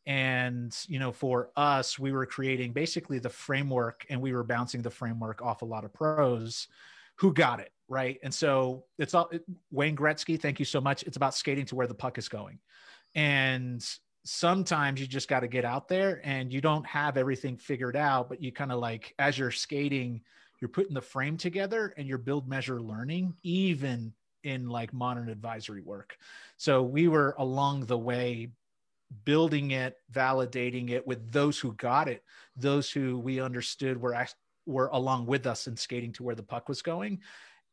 And 0.06 0.74
you 0.86 0.98
know, 0.98 1.12
for 1.12 1.50
us, 1.56 1.98
we 1.98 2.12
were 2.12 2.26
creating 2.26 2.72
basically 2.72 3.18
the 3.18 3.28
framework, 3.28 4.06
and 4.08 4.20
we 4.20 4.32
were 4.32 4.44
bouncing 4.44 4.82
the 4.82 4.90
framework 4.90 5.42
off 5.42 5.62
a 5.62 5.66
lot 5.66 5.84
of 5.84 5.92
pros 5.92 6.68
who 7.16 7.32
got 7.32 7.60
it 7.60 7.72
right. 7.88 8.18
And 8.22 8.32
so 8.32 8.84
it's 8.98 9.14
all 9.14 9.30
Wayne 9.70 9.96
Gretzky. 9.96 10.40
Thank 10.40 10.58
you 10.58 10.64
so 10.64 10.80
much. 10.80 11.02
It's 11.02 11.16
about 11.16 11.34
skating 11.34 11.66
to 11.66 11.74
where 11.74 11.86
the 11.86 11.94
puck 11.94 12.16
is 12.16 12.28
going, 12.28 12.58
and 13.14 13.84
sometimes 14.24 15.00
you 15.00 15.06
just 15.06 15.28
got 15.28 15.40
to 15.40 15.48
get 15.48 15.64
out 15.64 15.88
there, 15.88 16.20
and 16.24 16.52
you 16.52 16.60
don't 16.60 16.86
have 16.86 17.16
everything 17.16 17.56
figured 17.56 17.96
out, 17.96 18.28
but 18.28 18.42
you 18.42 18.52
kind 18.52 18.72
of 18.72 18.78
like 18.78 19.14
as 19.18 19.38
you're 19.38 19.50
skating 19.50 20.22
you're 20.60 20.68
putting 20.68 20.94
the 20.94 21.00
frame 21.00 21.36
together 21.36 21.94
and 21.96 22.08
you're 22.08 22.18
build 22.18 22.48
measure 22.48 22.80
learning 22.80 23.34
even 23.42 24.12
in 24.44 24.68
like 24.68 24.92
modern 24.92 25.28
advisory 25.28 25.82
work. 25.82 26.16
So 26.56 26.82
we 26.82 27.08
were 27.08 27.34
along 27.38 27.86
the 27.86 27.98
way 27.98 28.50
building 29.24 29.70
it 29.70 29.96
validating 30.12 30.90
it 30.90 31.06
with 31.06 31.32
those 31.32 31.58
who 31.58 31.72
got 31.74 32.08
it 32.08 32.22
those 32.56 32.90
who 32.90 33.18
we 33.18 33.40
understood 33.40 34.00
were 34.00 34.26
were 34.66 34.88
along 34.88 35.24
with 35.24 35.46
us 35.46 35.66
and 35.66 35.78
skating 35.78 36.12
to 36.12 36.22
where 36.22 36.34
the 36.34 36.42
puck 36.42 36.68
was 36.68 36.82
going 36.82 37.18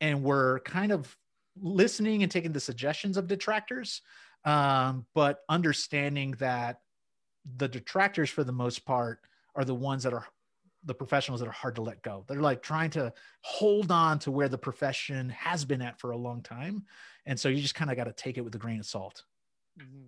and 0.00 0.22
we're 0.22 0.60
kind 0.60 0.92
of 0.92 1.14
listening 1.60 2.22
and 2.22 2.32
taking 2.32 2.52
the 2.52 2.60
suggestions 2.60 3.16
of 3.16 3.26
detractors 3.26 4.00
um, 4.44 5.04
but 5.14 5.40
understanding 5.48 6.32
that 6.38 6.80
the 7.56 7.68
detractors 7.68 8.30
for 8.30 8.44
the 8.44 8.52
most 8.52 8.86
part 8.86 9.20
are 9.54 9.64
the 9.64 9.74
ones 9.74 10.04
that 10.04 10.14
are 10.14 10.26
the 10.84 10.94
professionals 10.94 11.40
that 11.40 11.48
are 11.48 11.52
hard 11.52 11.74
to 11.76 11.82
let 11.82 12.02
go. 12.02 12.24
They're 12.28 12.40
like 12.40 12.62
trying 12.62 12.90
to 12.90 13.12
hold 13.40 13.90
on 13.90 14.18
to 14.20 14.30
where 14.30 14.48
the 14.48 14.58
profession 14.58 15.28
has 15.30 15.64
been 15.64 15.82
at 15.82 15.98
for 16.00 16.12
a 16.12 16.16
long 16.16 16.42
time. 16.42 16.84
And 17.26 17.38
so 17.38 17.48
you 17.48 17.60
just 17.60 17.74
kind 17.74 17.90
of 17.90 17.96
got 17.96 18.04
to 18.04 18.12
take 18.12 18.38
it 18.38 18.42
with 18.42 18.54
a 18.54 18.58
grain 18.58 18.78
of 18.78 18.86
salt. 18.86 19.24
Mm-hmm. 19.80 20.04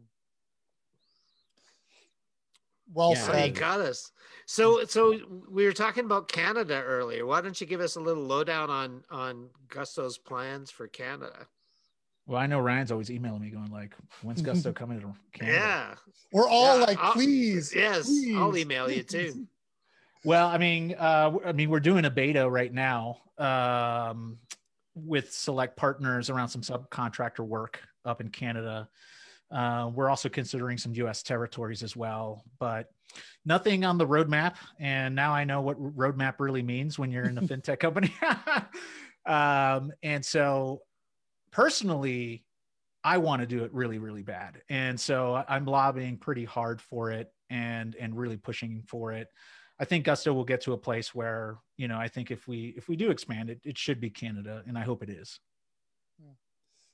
Well 2.93 3.13
Yeah. 3.13 3.19
You 3.27 3.33
said. 3.33 3.55
got 3.55 3.81
us. 3.81 4.13
So, 4.47 4.79
mm. 4.79 4.89
so 4.89 5.19
we 5.51 5.65
were 5.65 5.73
talking 5.73 6.05
about 6.05 6.29
Canada 6.29 6.83
earlier. 6.83 7.27
Why 7.27 7.41
don't 7.41 7.61
you 7.61 7.67
give 7.67 7.81
us 7.81 7.97
a 7.97 8.01
little 8.01 8.23
lowdown 8.25 8.71
on 8.71 9.03
on 9.11 9.49
Gusto's 9.69 10.17
plans 10.17 10.71
for 10.71 10.87
Canada? 10.89 11.47
Well, 12.27 12.39
I 12.39 12.47
know 12.47 12.61
Ryan's 12.61 12.93
always 12.93 13.11
emailing 13.11 13.41
me 13.41 13.51
going 13.51 13.71
like, 13.71 13.95
"When's 14.23 14.43
Gusto 14.43 14.73
coming 14.75 15.01
to 15.01 15.15
Canada?" 15.33 15.59
Yeah. 15.59 15.95
We're 16.33 16.49
all 16.49 16.79
Yeah, 16.79 16.85
like, 16.87 16.99
I'll- 16.99 17.13
please. 17.15 17.75
Yes, 17.75 18.07
please, 18.07 18.37
I'll 18.37 18.57
email 18.57 18.91
you 18.91 19.03
too. 19.03 19.47
Well, 20.29 20.49
I 20.49 20.59
mean, 20.59 20.95
uh, 20.99 21.39
I 21.47 21.53
mean, 21.53 21.71
we're 21.71 21.81
doing 21.81 22.05
a 22.05 22.11
beta 22.11 22.51
right 22.51 22.71
now 22.71 23.17
um, 23.39 24.37
with 24.95 25.33
select 25.33 25.75
partners 25.79 26.29
around 26.29 26.51
some 26.51 26.61
subcontractor 26.61 27.41
work 27.41 27.81
up 28.05 28.21
in 28.21 28.29
Canada. 28.29 28.91
Uh, 29.51 29.91
we're 29.95 30.11
also 30.11 30.29
considering 30.29 30.77
some 30.77 30.93
U.S. 30.97 31.23
territories 31.23 31.83
as 31.83 31.97
well, 31.97 32.45
but 32.59 32.91
nothing 33.47 33.87
on 33.87 33.97
the 33.97 34.07
roadmap. 34.07 34.57
And 34.79 35.15
now 35.15 35.33
I 35.33 35.45
know 35.45 35.63
what 35.63 35.81
roadmap 35.81 36.35
really 36.41 36.63
means 36.63 36.99
when 36.99 37.11
you're 37.11 37.25
in 37.25 37.39
a 37.39 37.41
fintech 37.49 37.81
company. 37.81 38.15
um, 39.25 39.93
and 40.03 40.23
so, 40.23 40.83
personally, 41.53 42.45
I 43.03 43.17
want 43.17 43.41
to 43.41 43.47
do 43.47 43.65
it 43.65 43.73
really, 43.73 43.99
really 43.99 44.25
bad, 44.25 44.61
and 44.69 45.01
so 45.01 45.43
I'm 45.49 45.65
lobbying 45.65 46.19
pretty 46.19 46.45
hard 46.45 46.83
for 46.83 47.13
it 47.13 47.33
and 47.49 47.97
and 47.99 48.15
really 48.15 48.37
pushing 48.37 48.83
for 48.87 49.13
it. 49.13 49.29
I 49.81 49.85
think 49.85 50.05
Gusto 50.05 50.33
will 50.33 50.45
get 50.45 50.61
to 50.63 50.73
a 50.73 50.77
place 50.79 51.15
where 51.15 51.59
you 51.77 51.87
know 51.89 51.99
I 51.99 52.09
think 52.09 52.31
if 52.31 52.49
we 52.49 52.75
if 52.77 52.89
we 52.89 52.97
do 52.97 53.11
expand 53.11 53.51
it, 53.51 53.61
it 53.65 53.79
should 53.79 54.01
be 54.01 54.11
Canada, 54.11 54.63
and 54.67 54.77
I 54.79 54.83
hope 54.83 55.03
it 55.03 55.09
is. 55.11 55.39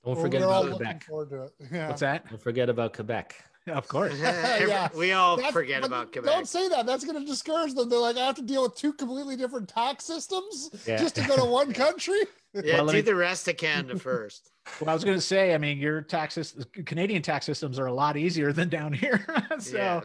Don't 0.05 0.16
Well, 0.16 0.22
forget 0.22 0.43
about 0.43 0.64
looking 0.66 0.76
Quebec. 0.78 1.05
forward 1.05 1.30
to 1.30 1.43
it. 1.45 1.53
Yeah. 1.72 1.89
What's 1.89 2.01
that? 2.01 2.28
Don't 2.28 2.43
forget 2.43 2.68
about 2.68 2.93
Quebec. 2.93 3.43
Of 3.68 3.89
course. 3.89 4.12
Yeah. 4.18 4.89
we 4.95 5.12
all 5.12 5.37
That's- 5.37 5.55
forget 5.55 5.80
but 5.80 5.87
about 5.87 6.12
Don't 6.12 6.47
say 6.47 6.68
that. 6.68 6.85
That's 6.85 7.05
going 7.07 7.18
to 7.18 7.24
discourage 7.24 7.72
them. 7.72 7.89
They're 7.89 7.99
like, 7.99 8.18
I 8.18 8.26
have 8.26 8.35
to 8.35 8.43
deal 8.43 8.62
with 8.64 8.74
two 8.74 8.93
completely 8.93 9.37
different 9.37 9.66
tax 9.70 10.05
systems 10.05 10.68
Yeah. 10.87 10.99
just 10.99 11.14
to 11.14 11.26
go 11.26 11.37
to 11.37 11.45
one 11.47 11.72
country. 11.85 12.18
Yeah, 12.53 12.74
Well, 12.76 12.85
let 12.85 12.93
do 12.93 12.99
me- 12.99 13.01
the 13.01 13.14
rest 13.14 13.49
of 13.49 13.57
Canada 13.57 13.99
first. 13.99 14.51
Well, 14.78 14.91
I 14.91 14.93
was 14.95 15.05
going 15.05 15.16
to 15.16 15.22
say, 15.22 15.55
I 15.55 15.59
mean, 15.59 15.78
your 15.78 16.03
taxes, 16.03 16.55
Canadian 16.85 17.22
tax 17.22 17.47
systems 17.47 17.78
are 17.78 17.87
a 17.87 17.93
lot 17.95 18.18
easier 18.18 18.53
than 18.53 18.68
down 18.68 18.93
here. 18.93 19.24
so, 19.59 19.76
Yeah. 19.78 20.01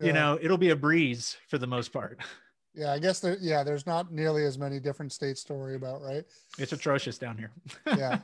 You 0.00 0.08
Yeah. 0.08 0.12
know, 0.12 0.38
it'll 0.40 0.58
be 0.58 0.70
a 0.70 0.76
breeze 0.76 1.36
for 1.48 1.58
the 1.58 1.66
most 1.66 1.92
part. 1.92 2.20
Yeah, 2.74 2.92
I 2.92 3.00
guess 3.00 3.18
there. 3.18 3.36
Yeah, 3.40 3.64
there's 3.64 3.86
not 3.86 4.12
nearly 4.12 4.44
as 4.44 4.56
many 4.56 4.78
different 4.78 5.10
states 5.10 5.42
to 5.44 5.54
worry 5.54 5.74
about, 5.74 6.00
right? 6.00 6.22
It's 6.58 6.72
atrocious 6.72 7.18
down 7.18 7.36
here. 7.36 7.50
Yeah. 7.98 8.20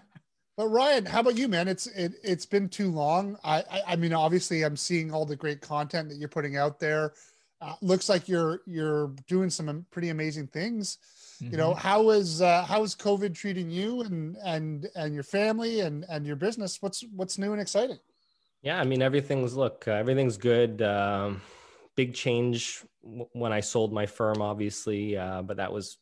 But 0.57 0.69
Ryan, 0.69 1.07
how 1.07 1.21
about 1.21 1.37
you, 1.37 1.49
man? 1.49 1.67
It's 1.67 1.89
it 1.89 2.13
it's 2.23 2.47
been 2.47 2.69
too 2.69 2.93
long. 2.93 3.37
I 3.43 3.65
I, 3.69 3.83
I 3.89 3.97
mean, 3.97 4.13
obviously, 4.13 4.63
I'm 4.63 4.77
seeing 4.77 5.11
all 5.13 5.27
the 5.27 5.35
great 5.35 5.61
content 5.61 6.09
that 6.11 6.17
you're 6.19 6.29
putting 6.29 6.57
out 6.57 6.79
there. 6.79 7.15
Uh, 7.61 7.75
looks 7.83 8.09
like 8.09 8.29
you're 8.29 8.61
you're 8.65 9.09
doing 9.27 9.51
some 9.51 9.85
pretty 9.91 10.11
amazing 10.11 10.47
things. 10.49 10.99
You 11.41 11.57
know, 11.57 11.75
how 11.75 12.11
is 12.11 12.41
uh, 12.41 12.63
how 12.63 12.85
is 12.85 12.95
COVID 12.95 13.35
treating 13.35 13.71
you 13.71 14.03
and 14.03 14.37
and 14.45 14.89
and 14.95 15.15
your 15.15 15.25
family 15.25 15.81
and 15.81 16.05
and 16.09 16.25
your 16.25 16.37
business? 16.37 16.81
What's 16.81 17.03
what's 17.17 17.39
new 17.39 17.51
and 17.53 17.61
exciting? 17.61 17.99
Yeah, 18.63 18.79
I 18.79 18.85
mean 18.85 19.03
everything's 19.03 19.55
look, 19.57 19.89
uh, 19.89 19.93
everything's 19.93 20.37
good. 20.37 20.81
Um, 20.81 21.43
big 21.97 22.15
change 22.15 22.83
w- 23.03 23.29
when 23.33 23.53
I 23.53 23.61
sold 23.61 23.93
my 23.93 24.07
firm, 24.07 24.43
obviously, 24.43 25.17
uh, 25.17 25.43
but 25.43 25.57
that 25.59 25.73
was, 25.73 25.99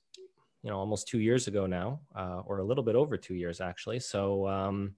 you 0.63 0.71
know, 0.71 0.79
almost 0.79 1.09
two 1.09 1.19
years 1.19 1.49
ago 1.49 1.67
now, 1.67 2.01
uh, 2.15 2.43
or 2.47 2.59
a 2.59 2.65
little 2.65 2.85
bit 2.85 2.95
over 2.97 3.17
two 3.17 3.35
years 3.35 3.61
actually. 3.61 4.01
So 4.01 4.47
um, 4.49 4.95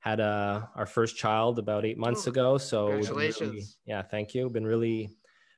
had 0.00 0.20
uh, 0.20 0.66
our 0.74 0.86
first 0.86 1.16
child 1.16 1.58
about 1.58 1.84
eight 1.84 1.98
months 1.98 2.26
Oh, 2.26 2.30
ago. 2.30 2.58
So 2.58 2.96
we've 2.96 3.10
really- 3.10 3.64
yeah, 3.84 4.02
thank 4.02 4.34
you. 4.34 4.48
Been 4.48 4.66
really, 4.66 5.10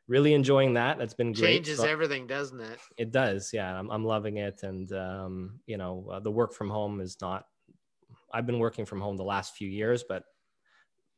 really 0.09 0.33
enjoying 0.35 0.75
that. 0.75 0.99
That's 0.99 1.15
been 1.15 1.33
great. 1.33 1.57
Changes 1.65 1.79
So- 1.79 1.85
everything, 1.87 2.27
doesn't 2.27 2.61
it? 2.61 2.79
it 2.97 3.13
does 3.13 3.51
yeah 3.53 3.79
i'm, 3.79 3.91
I'm 3.91 4.05
loving 4.05 4.39
it 4.39 4.63
and 4.65 4.91
um, 4.93 5.61
you 5.67 5.77
know 5.77 6.09
uh, 6.13 6.19
the 6.21 6.31
work 6.33 6.53
from 6.55 6.69
home 6.71 7.01
is 7.01 7.17
not 7.21 7.45
i've 8.33 8.47
been 8.47 8.59
working 8.59 8.85
from 8.87 9.01
home 9.01 9.17
the 9.17 9.23
last 9.25 9.55
few 9.55 9.69
years 9.69 10.03
but 10.09 10.25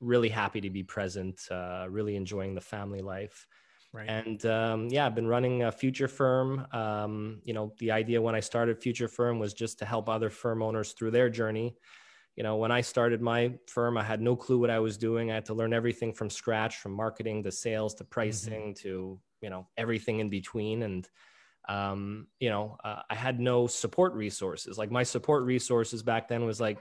really 0.01 0.29
happy 0.29 0.61
to 0.61 0.71
be 0.71 0.83
present 0.83 1.41
uh, 1.51 1.87
really 1.89 2.17
enjoying 2.17 2.55
the 2.55 2.61
family 2.61 3.01
life. 3.01 3.47
Right. 3.93 4.09
and 4.09 4.47
um, 4.47 4.87
yeah 4.89 5.05
i've 5.05 5.17
been 5.17 5.27
running 5.27 5.65
a 5.65 5.73
future 5.73 6.07
firm. 6.07 6.65
Um, 6.73 7.41
you 7.45 7.53
know 7.53 7.75
the 7.81 7.91
idea 7.91 8.23
when 8.23 8.37
i 8.37 8.41
started 8.41 8.79
future 8.79 9.09
firm 9.09 9.41
was 9.41 9.53
just 9.53 9.81
to 9.81 9.85
help 9.85 10.09
other 10.09 10.31
firm 10.31 10.63
owners 10.63 10.93
through 10.93 11.11
their 11.11 11.29
journey. 11.29 11.77
You 12.37 12.45
know 12.45 12.57
when 12.57 12.71
i 12.71 12.83
started 12.83 13.21
my 13.21 13.53
firm 13.67 13.99
i 13.99 14.05
had 14.05 14.21
no 14.21 14.37
clue 14.37 14.59
what 14.59 14.71
i 14.71 14.79
was 14.79 14.97
doing. 14.97 15.31
I 15.31 15.35
had 15.35 15.47
to 15.47 15.55
learn 15.55 15.73
everything 15.73 16.13
from 16.13 16.31
scratch 16.31 16.77
from 16.77 16.93
marketing 16.93 17.43
to 17.43 17.51
sales 17.51 17.95
to 17.95 18.05
pricing 18.05 18.75
to 18.83 19.19
you 19.41 19.51
know 19.51 19.67
everything 19.77 20.21
in 20.21 20.31
between. 20.31 20.85
And 20.85 21.09
um, 21.69 22.29
you 22.39 22.49
know 22.49 22.77
uh, 22.85 23.03
i 23.11 23.15
had 23.17 23.41
no 23.41 23.67
support 23.67 24.15
resources. 24.15 24.79
Like 24.79 24.93
my 24.93 25.03
support 25.03 25.43
resources 25.45 26.03
back 26.05 26.29
then 26.29 26.45
was 26.45 26.61
like 26.61 26.79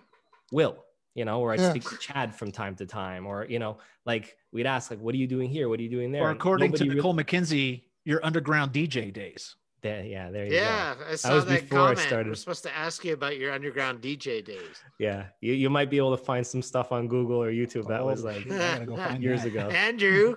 will 0.52 0.78
you 1.16 1.26
know 1.26 1.40
or 1.42 1.54
i'd 1.54 1.60
Yeah. 1.60 1.72
speak 1.72 1.84
to 1.90 1.98
chad 1.98 2.36
from 2.36 2.52
time 2.52 2.76
to 2.76 2.86
time 2.86 3.26
or 3.26 3.46
you 3.50 3.60
know 3.60 3.78
like 4.06 4.38
we'd 4.52 4.66
ask 4.68 4.92
like 4.92 5.00
what 5.00 5.14
are 5.16 5.18
you 5.18 5.28
doing 5.28 5.50
here 5.50 5.68
what 5.70 5.80
are 5.80 5.84
you 5.84 5.90
doing 5.90 6.12
there 6.12 6.24
or 6.24 6.30
according 6.32 6.72
to 6.74 6.86
nobody 6.86 6.90
really- 6.90 6.96
Nicole 6.98 7.16
McKinsey, 7.16 7.84
your 8.06 8.24
underground 8.26 8.72
DJ 8.74 9.12
days. 9.14 9.56
there, 9.82 10.04
yeah 10.04 10.30
there 10.30 10.46
you 10.46 10.52
go 10.52 10.56
Yeah, 10.58 10.96
I 11.10 11.16
saw 11.16 11.34
was 11.36 11.46
that 11.46 11.62
before 11.62 11.90
I 11.90 11.96
started. 11.96 12.28
We're 12.30 12.36
supposed 12.36 12.64
to 12.64 12.76
ask 12.78 13.04
you 13.06 13.14
about 13.14 13.38
your 13.38 13.52
underground 13.54 14.02
DJ 14.02 14.44
days. 14.46 14.76
yeah 15.00 15.26
you, 15.42 15.54
you 15.54 15.70
might 15.70 15.90
be 15.90 15.98
able 15.98 16.16
to 16.16 16.24
find 16.24 16.46
some 16.46 16.62
stuff 16.62 16.92
on 16.92 17.08
google 17.08 17.42
or 17.42 17.52
youtube 17.52 17.88
that 17.88 18.04
was 18.06 18.24
Oh, 18.24 18.28
like 18.28 18.44
shit, 18.44 18.52
I 18.54 18.86
gotta 18.86 18.86
go 18.86 19.20
years 19.20 19.42
that. 19.44 19.48
ago 19.50 19.70
Andrew, 19.88 20.36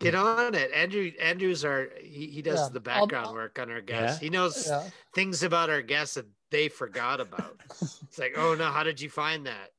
get 0.00 0.14
on 0.14 0.54
it. 0.54 0.70
Andrew, 0.72 1.10
Andrew's 1.20 1.64
our 1.64 1.88
he, 2.02 2.26
he 2.26 2.42
does 2.42 2.58
Yeah, 2.60 2.68
the 2.72 2.80
background 2.80 3.26
I'll- 3.28 3.34
work 3.34 3.58
on 3.58 3.70
our 3.70 3.80
guests. 3.80 4.20
Yeah? 4.20 4.26
He 4.26 4.30
knows 4.30 4.66
Yeah. 4.68 4.88
things 5.14 5.42
about 5.42 5.68
our 5.70 5.82
guests 5.82 6.14
that 6.16 6.26
they 6.50 6.68
forgot 6.68 7.20
about. 7.20 7.60
it's 7.80 8.18
like, 8.18 8.34
oh 8.36 8.54
no, 8.54 8.66
how 8.76 8.82
did 8.82 9.00
you 9.00 9.08
find 9.10 9.46
that? 9.46 9.70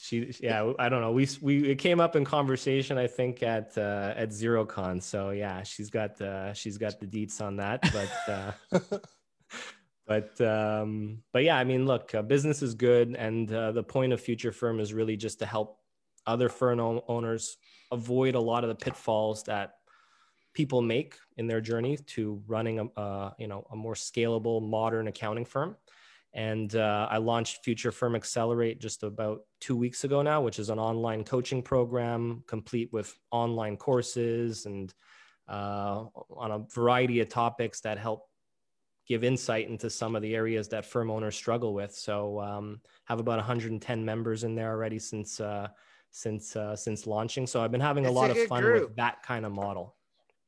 She 0.00 0.32
yeah 0.40 0.72
i 0.78 0.88
don't 0.88 1.00
know. 1.00 1.12
We 1.12 1.28
we 1.40 1.70
it 1.70 1.78
came 1.78 1.98
up 2.00 2.16
in 2.16 2.24
conversation 2.24 2.98
i 2.98 3.06
think 3.06 3.42
at 3.42 3.76
uh 3.78 4.12
at 4.16 4.28
Xerocon. 4.30 5.02
So 5.02 5.30
yeah 5.30 5.62
she's 5.62 5.90
got 5.90 6.20
uh 6.20 6.52
she's 6.52 6.78
got 6.78 7.00
the 7.00 7.06
deets 7.06 7.40
on 7.40 7.56
that. 7.56 7.80
But 7.92 8.32
uh 8.32 8.98
but 10.06 10.40
um 10.40 11.22
but 11.32 11.44
yeah 11.44 11.56
i 11.56 11.64
mean 11.64 11.86
look 11.86 12.14
uh, 12.14 12.22
business 12.22 12.62
is 12.62 12.74
good. 12.74 13.16
And 13.16 13.52
uh, 13.52 13.72
the 13.72 13.82
point 13.82 14.12
of 14.12 14.20
future 14.20 14.52
firm 14.52 14.80
is 14.80 14.92
really 14.92 15.16
just 15.16 15.38
to 15.38 15.46
help 15.46 15.78
other 16.26 16.48
firm 16.48 16.78
own- 16.78 17.02
owners 17.08 17.56
avoid 17.90 18.34
a 18.34 18.40
lot 18.40 18.64
of 18.64 18.68
the 18.68 18.74
pitfalls 18.74 19.44
that 19.44 19.74
people 20.54 20.82
make 20.82 21.16
in 21.36 21.46
their 21.46 21.60
journey 21.60 21.96
to 21.96 22.42
running 22.46 22.78
a 22.78 23.00
uh, 23.00 23.32
you 23.38 23.46
know 23.46 23.66
a 23.72 23.76
more 23.76 23.94
scalable 23.94 24.62
modern 24.62 25.08
accounting 25.08 25.44
firm 25.44 25.76
and 26.34 26.74
uh, 26.76 27.08
I 27.10 27.18
launched 27.18 27.62
Future 27.64 27.92
Firm 27.92 28.14
Accelerate 28.16 28.80
just 28.80 29.02
about 29.02 29.40
two 29.60 29.76
weeks 29.76 30.04
ago 30.04 30.22
now, 30.22 30.40
which 30.40 30.58
is 30.58 30.70
an 30.70 30.78
online 30.78 31.24
coaching 31.24 31.62
program 31.62 32.42
complete 32.46 32.90
with 32.92 33.14
online 33.30 33.76
courses 33.76 34.64
and 34.66 34.92
uh, 35.48 36.04
on 36.30 36.50
a 36.52 36.58
variety 36.74 37.20
of 37.20 37.28
topics 37.28 37.80
that 37.80 37.98
help 37.98 38.26
give 39.06 39.24
insight 39.24 39.68
into 39.68 39.90
some 39.90 40.16
of 40.16 40.22
the 40.22 40.34
areas 40.34 40.68
that 40.68 40.86
firm 40.86 41.10
owners 41.10 41.34
struggle 41.36 41.74
with. 41.74 41.94
So 41.94 42.40
um, 42.40 42.80
have 43.04 43.20
about 43.20 43.36
110 43.38 44.04
members 44.04 44.44
in 44.44 44.54
there 44.54 44.70
already 44.70 44.98
since 44.98 45.38
uh, 45.40 45.68
since 46.10 46.56
uh, 46.56 46.76
since 46.76 47.06
launching. 47.06 47.46
So 47.46 47.62
I've 47.62 47.72
been 47.72 47.80
having 47.80 48.06
a 48.06 48.08
It's 48.08 48.16
a 48.16 48.20
lot 48.20 48.30
of 48.30 48.38
fun 48.46 48.62
group. 48.62 48.88
with 48.88 48.96
that 48.96 49.22
kind 49.22 49.44
of 49.44 49.52
model. 49.52 49.96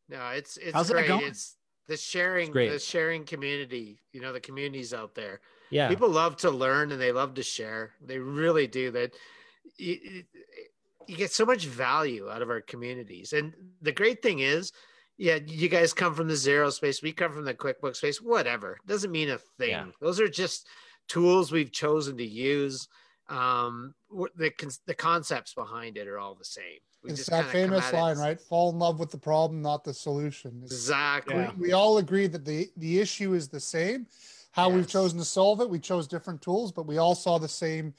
No, 0.09 0.29
it's 0.29 0.57
it's 0.57 0.73
How's 0.73 0.89
that 0.89 0.95
great. 0.95 1.09
going? 1.09 1.27
It's 1.27 1.57
the 1.89 1.97
sharing, 1.99 2.51
great. 2.51 2.71
the 2.71 2.79
sharing 2.79 3.25
community. 3.25 4.01
You 4.13 4.23
know, 4.23 4.33
the 4.33 4.41
communities 4.41 4.95
out 4.95 5.15
there. 5.15 5.41
Yeah. 5.71 5.89
People 5.89 6.09
love 6.11 6.37
to 6.39 6.51
learn 6.51 6.93
and 6.93 7.01
they 7.01 7.13
love 7.13 7.35
to 7.35 7.43
share. 7.43 7.93
They 8.05 8.19
really 8.19 8.67
do. 8.67 8.91
That 8.91 9.15
you, 9.77 9.99
you- 10.03 10.25
you 11.07 11.17
get 11.19 11.31
so 11.31 11.45
much 11.45 11.67
value 11.67 12.31
out 12.31 12.41
of 12.41 12.49
our 12.49 12.63
communities. 12.63 13.35
And 13.35 13.53
the 13.83 13.93
great 13.93 14.23
thing 14.23 14.39
is, 14.39 14.73
yeah, 15.19 15.39
you 15.47 15.69
guys 15.69 15.93
come 15.93 16.15
from 16.15 16.29
the 16.29 16.33
Xero 16.35 16.73
space. 16.73 17.03
We 17.03 17.13
come 17.13 17.31
from 17.31 17.45
the 17.45 17.53
QuickBooks 17.53 17.97
space. 17.97 18.23
Whatever 18.23 18.79
doesn't 18.87 19.13
mean 19.13 19.29
a 19.29 19.37
thing. 19.59 19.69
Yeah. 19.69 19.85
Those 20.01 20.19
are 20.19 20.29
just 20.29 20.67
tools 21.07 21.53
we've 21.53 21.71
chosen 21.71 22.17
to 22.17 22.25
use. 22.25 22.89
Um, 23.29 23.95
the 24.37 24.51
the 24.87 24.95
concepts 24.95 25.53
behind 25.53 25.99
it 25.99 26.09
are 26.09 26.19
all 26.19 26.35
the 26.35 26.45
same. 26.45 26.81
We 27.03 27.11
It's 27.11 27.21
just 27.21 27.31
that 27.31 27.47
famous 27.53 27.85
at 27.85 27.93
it- 27.93 27.97
line, 27.99 28.17
right? 28.19 28.41
Fall 28.41 28.71
in 28.71 28.79
love 28.79 28.99
with 28.99 29.11
the 29.11 29.19
problem, 29.19 29.61
not 29.61 29.85
the 29.85 29.93
solution. 29.93 30.53
It's- 30.65 30.73
Exactly. 30.73 31.35
Yeah. 31.37 31.53
we 31.59 31.73
all 31.73 31.99
agree 31.99 32.29
that 32.29 32.47
the 32.47 32.71
the 32.79 32.99
issue 32.99 33.35
is 33.35 33.49
the 33.49 33.61
same. 33.61 34.07
How 34.55 34.69
we've 34.71 34.87
chosen 34.87 35.19
to 35.19 35.25
solve 35.25 35.61
it, 35.61 35.69
we 35.69 35.81
chose 35.81 36.07
different 36.07 36.41
tools, 36.41 36.71
but 36.71 36.87
we 36.87 36.99
all 36.99 37.17
saw 37.17 37.39
the 37.39 37.49
same 37.49 37.93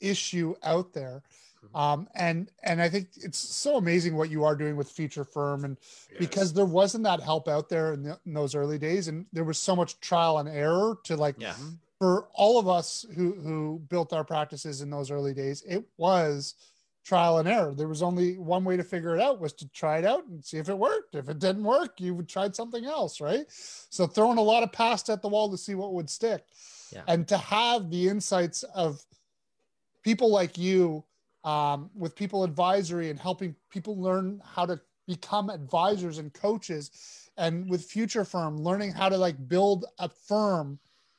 issue 0.00 0.54
out 0.62 0.94
there. 0.94 1.22
Mhm. 1.62 1.78
Um, 1.78 2.08
and 2.14 2.50
and 2.62 2.80
I 2.80 2.88
think 2.88 3.08
it's 3.16 3.36
so 3.38 3.76
amazing 3.76 4.16
what 4.16 4.30
you 4.30 4.42
are 4.44 4.56
doing 4.56 4.76
with 4.76 4.90
Future 4.90 5.24
Firm, 5.24 5.66
and 5.66 5.76
Yes. 6.10 6.18
because 6.18 6.54
there 6.54 6.64
wasn't 6.64 7.04
that 7.04 7.20
help 7.20 7.48
out 7.48 7.68
there 7.68 7.92
in, 7.92 8.02
the, 8.02 8.18
in 8.24 8.32
those 8.32 8.54
early 8.54 8.78
days, 8.78 9.08
and 9.08 9.26
there 9.34 9.44
was 9.44 9.58
so 9.58 9.76
much 9.76 10.00
trial 10.00 10.38
and 10.38 10.48
error 10.48 10.96
to 11.04 11.18
like 11.18 11.34
Yeah. 11.38 11.54
for 11.98 12.28
all 12.32 12.58
of 12.58 12.66
us 12.66 13.04
who 13.14 13.34
who 13.34 13.82
built 13.90 14.14
our 14.14 14.24
practices 14.24 14.80
in 14.80 14.88
those 14.88 15.10
early 15.10 15.34
days, 15.34 15.60
it 15.66 15.84
was 15.98 16.54
trial 17.04 17.38
and 17.38 17.48
error. 17.48 17.74
There 17.74 17.88
was 17.88 18.02
only 18.02 18.38
one 18.38 18.64
way 18.64 18.76
to 18.76 18.84
figure 18.84 19.16
it 19.16 19.22
out 19.22 19.40
was 19.40 19.52
to 19.54 19.68
try 19.68 19.98
it 19.98 20.04
out 20.04 20.26
and 20.26 20.44
see 20.44 20.58
if 20.58 20.68
it 20.68 20.78
worked. 20.78 21.14
If 21.14 21.28
it 21.28 21.38
didn't 21.38 21.64
work, 21.64 22.00
you 22.00 22.14
would 22.14 22.28
tried 22.28 22.54
something 22.54 22.84
else, 22.84 23.20
right? 23.20 23.44
So 23.48 24.06
throwing 24.06 24.38
a 24.38 24.42
lot 24.42 24.62
of 24.62 24.72
past 24.72 25.08
at 25.08 25.22
the 25.22 25.28
wall 25.28 25.50
to 25.50 25.58
see 25.58 25.74
what 25.74 25.94
would 25.94 26.10
stick. 26.10 26.44
Yeah. 26.92 27.02
And 27.08 27.26
to 27.28 27.38
have 27.38 27.90
the 27.90 28.08
insights 28.08 28.62
of 28.62 29.04
people 30.02 30.30
like 30.30 30.58
you 30.58 31.04
um, 31.44 31.90
with 31.94 32.14
people 32.16 32.44
advisory 32.44 33.10
and 33.10 33.18
helping 33.18 33.54
people 33.70 34.00
learn 34.00 34.40
how 34.44 34.66
to 34.66 34.80
become 35.06 35.50
advisors 35.50 36.18
and 36.18 36.32
coaches 36.32 37.28
and 37.36 37.68
with 37.68 37.84
future 37.84 38.24
firm 38.24 38.56
learning 38.58 38.92
how 38.92 39.08
to 39.08 39.16
like 39.16 39.48
build 39.48 39.86
a 39.98 40.08
firm 40.08 40.78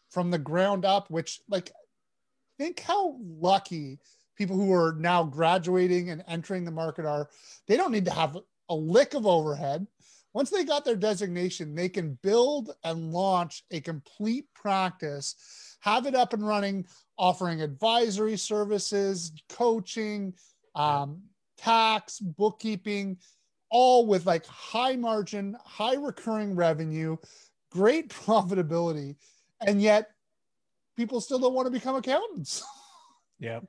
from 0.10 0.32
the 0.32 0.38
ground 0.38 0.86
up 0.86 1.10
which 1.10 1.42
like 1.50 1.72
think 2.58 2.80
how 2.80 3.18
lucky 3.20 4.00
people 4.38 4.56
who 4.56 4.74
are 4.74 4.96
now 4.98 5.24
graduating 5.24 6.10
and 6.10 6.24
entering 6.28 6.66
the 6.66 6.72
market 6.72 7.06
are 7.06 7.30
they 7.68 7.78
don't 7.78 7.92
need 7.92 8.06
to 8.06 8.12
have 8.12 8.38
a 8.70 8.76
lick 8.76 9.14
of 9.14 9.26
overhead. 9.26 9.86
Once 10.34 10.50
they 10.50 10.64
got 10.64 10.86
their 10.86 10.96
designation 10.96 11.76
they 11.76 11.90
can 11.90 12.18
build 12.24 12.72
and 12.84 13.12
launch 13.12 13.64
a 13.72 13.82
complete 13.82 14.46
practice 14.54 15.78
have 15.82 16.06
it 16.06 16.16
up 16.16 16.34
and 16.34 16.48
running 16.48 16.86
offering 17.18 17.62
advisory 17.62 18.38
services 18.38 19.34
coaching 19.50 20.34
um, 20.76 21.22
tax 21.58 22.20
bookkeeping 22.20 23.18
all 23.70 24.08
with 24.08 24.26
like 24.26 24.46
high 24.46 24.96
margin 24.96 25.56
high 25.66 25.96
recurring 25.96 26.56
revenue 26.56 27.18
great 27.70 28.10
profitability 28.26 29.16
and 29.60 29.82
yet 29.82 30.12
people 30.96 31.20
still 31.20 31.40
don't 31.40 31.54
want 31.54 31.66
to 31.66 31.72
become 31.72 31.96
accountants. 31.96 32.64
Yeah 33.40 33.60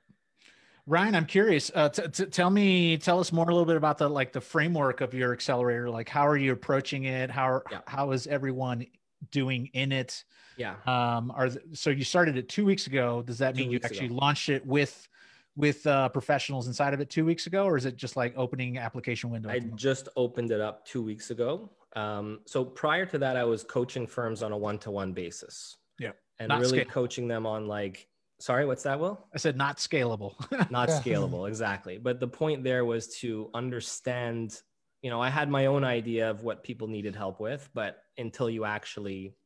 Ryan, 0.92 1.14
I'm 1.14 1.24
curious. 1.24 1.70
Uh, 1.74 1.88
t- 1.88 2.02
t- 2.12 2.26
tell 2.26 2.50
me, 2.50 2.98
tell 2.98 3.18
us 3.18 3.32
more 3.32 3.46
a 3.48 3.50
little 3.50 3.64
bit 3.64 3.76
about 3.78 3.96
the 3.96 4.10
like 4.10 4.30
the 4.30 4.42
framework 4.42 5.00
of 5.00 5.14
your 5.14 5.32
accelerator. 5.32 5.88
Like, 5.88 6.06
how 6.06 6.26
are 6.26 6.36
you 6.36 6.52
approaching 6.52 7.04
it? 7.04 7.30
How 7.30 7.62
Yeah. 7.70 7.80
how 7.86 8.10
is 8.10 8.26
everyone 8.26 8.84
doing 9.30 9.70
in 9.72 9.90
it? 9.90 10.22
Yeah. 10.58 10.74
Um, 10.86 11.30
are 11.34 11.48
th- 11.48 11.64
so 11.72 11.88
you 11.88 12.04
started 12.04 12.36
it 12.36 12.50
two 12.50 12.66
weeks 12.66 12.88
ago. 12.88 13.22
Does 13.22 13.38
that 13.38 13.54
Two 13.54 13.62
mean 13.62 13.70
you 13.70 13.80
actually 13.82 14.06
ago. 14.06 14.16
launched 14.16 14.50
it 14.50 14.66
with 14.66 15.08
with 15.56 15.86
uh, 15.86 16.10
professionals 16.10 16.66
inside 16.66 16.92
of 16.92 17.00
it 17.00 17.08
two 17.08 17.24
weeks 17.24 17.46
ago, 17.46 17.64
or 17.64 17.78
is 17.78 17.86
it 17.86 17.96
just 17.96 18.14
like 18.14 18.34
opening 18.36 18.76
application 18.76 19.30
window? 19.30 19.48
I 19.48 19.60
just 19.60 20.10
opened 20.14 20.50
it 20.50 20.60
up 20.60 20.84
two 20.84 21.00
weeks 21.02 21.30
ago. 21.30 21.70
Um, 21.96 22.40
so 22.44 22.66
prior 22.66 23.06
to 23.06 23.16
that, 23.18 23.38
I 23.38 23.44
was 23.44 23.64
coaching 23.64 24.06
firms 24.06 24.42
on 24.42 24.52
a 24.52 24.58
one-to-one 24.58 25.12
basis. 25.14 25.78
Yeah. 25.98 26.12
And 26.38 26.48
Not 26.50 26.60
really 26.60 26.80
scale- 26.80 26.90
coaching 26.90 27.28
them 27.28 27.46
on 27.46 27.66
like, 27.66 28.08
sorry, 28.42 28.66
what's 28.66 28.82
that, 28.82 28.98
Will? 28.98 29.24
I 29.32 29.38
said 29.38 29.56
not 29.56 29.76
scalable. 29.76 30.34
Not 30.70 30.88
Yeah. 30.88 31.00
scalable, 31.00 31.48
exactly. 31.48 31.96
But 31.98 32.18
the 32.18 32.26
point 32.28 32.64
there 32.64 32.84
was 32.84 33.06
to 33.20 33.50
understand, 33.54 34.60
you 35.00 35.10
know, 35.10 35.20
I 35.20 35.30
had 35.30 35.48
my 35.48 35.66
own 35.66 35.84
idea 35.84 36.28
of 36.28 36.42
what 36.42 36.64
people 36.64 36.88
needed 36.88 37.14
help 37.14 37.38
with, 37.40 37.68
but 37.72 38.02
until 38.18 38.50
you 38.50 38.64
actually 38.64 39.36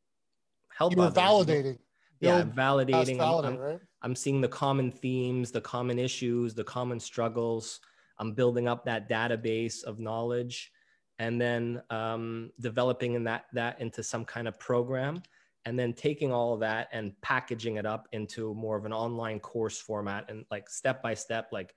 help 0.75 0.93
you 0.93 0.99
were 0.99 1.05
others, 1.07 1.19
validating 1.25 1.79
yeah, 2.21 2.43
Build, 2.43 2.57
validating. 2.57 3.09
I'm- 3.11 3.19
validate, 3.19 3.51
I'm- 3.53 3.59
right 3.59 3.81
I'm 4.03 4.15
seeing 4.15 4.41
the 4.41 4.49
common 4.49 4.91
themes, 4.91 5.51
the 5.51 5.61
common 5.61 5.99
issues, 5.99 6.55
the 6.55 6.65
common 6.65 6.99
struggles. 7.01 7.81
I'm 8.19 8.33
building 8.33 8.67
up 8.69 8.85
that 8.87 9.09
database 9.11 9.83
of 9.85 9.99
knowledge, 9.99 10.73
and 11.19 11.39
then 11.41 11.83
um, 11.91 12.51
developing 12.61 13.15
in 13.15 13.25
that 13.25 13.47
that 13.53 13.81
into 13.81 14.03
some 14.03 14.25
kind 14.25 14.47
of 14.49 14.59
program, 14.59 15.23
and 15.67 15.77
then 15.77 15.93
taking 15.93 16.33
all 16.33 16.55
of 16.55 16.61
that 16.61 16.89
and 16.93 17.21
packaging 17.21 17.77
it 17.77 17.85
up 17.85 18.09
into 18.13 18.55
more 18.55 18.77
of 18.77 18.87
an 18.87 18.93
online 18.93 19.41
course 19.41 19.79
format 19.79 20.31
and 20.31 20.45
like 20.49 20.71
step 20.71 21.03
by 21.03 21.13
step. 21.13 21.49
Like, 21.53 21.75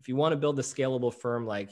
if 0.00 0.08
you 0.08 0.16
want 0.16 0.32
to 0.32 0.36
build 0.36 0.58
a 0.58 0.62
scalable 0.62 1.12
firm, 1.12 1.46
like 1.46 1.70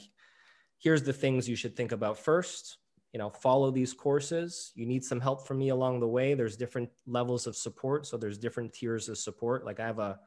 here's 0.79 1.03
the 1.03 1.13
things 1.13 1.47
you 1.47 1.55
should 1.55 1.77
think 1.77 1.91
about 1.91 2.17
first. 2.17 2.79
You 3.13 3.19
know 3.19 3.29
follow 3.29 3.71
these 3.71 3.93
courses. 3.93 4.71
You 4.73 4.87
need 4.87 5.03
some 5.03 5.19
help 5.19 5.45
from 5.45 5.59
me 5.59 5.69
along 5.69 5.99
the 5.99 6.07
way. 6.07 6.33
There's 6.33 6.57
different 6.57 6.89
levels 7.05 7.45
of 7.45 7.55
support 7.55 8.05
so 8.07 8.17
there's 8.17 8.37
different 8.37 8.73
tiers 8.73 9.07
of 9.07 9.17
support. 9.17 9.65
Like 9.65 9.79
i 9.79 9.85
have 9.85 9.99
a 9.99 10.17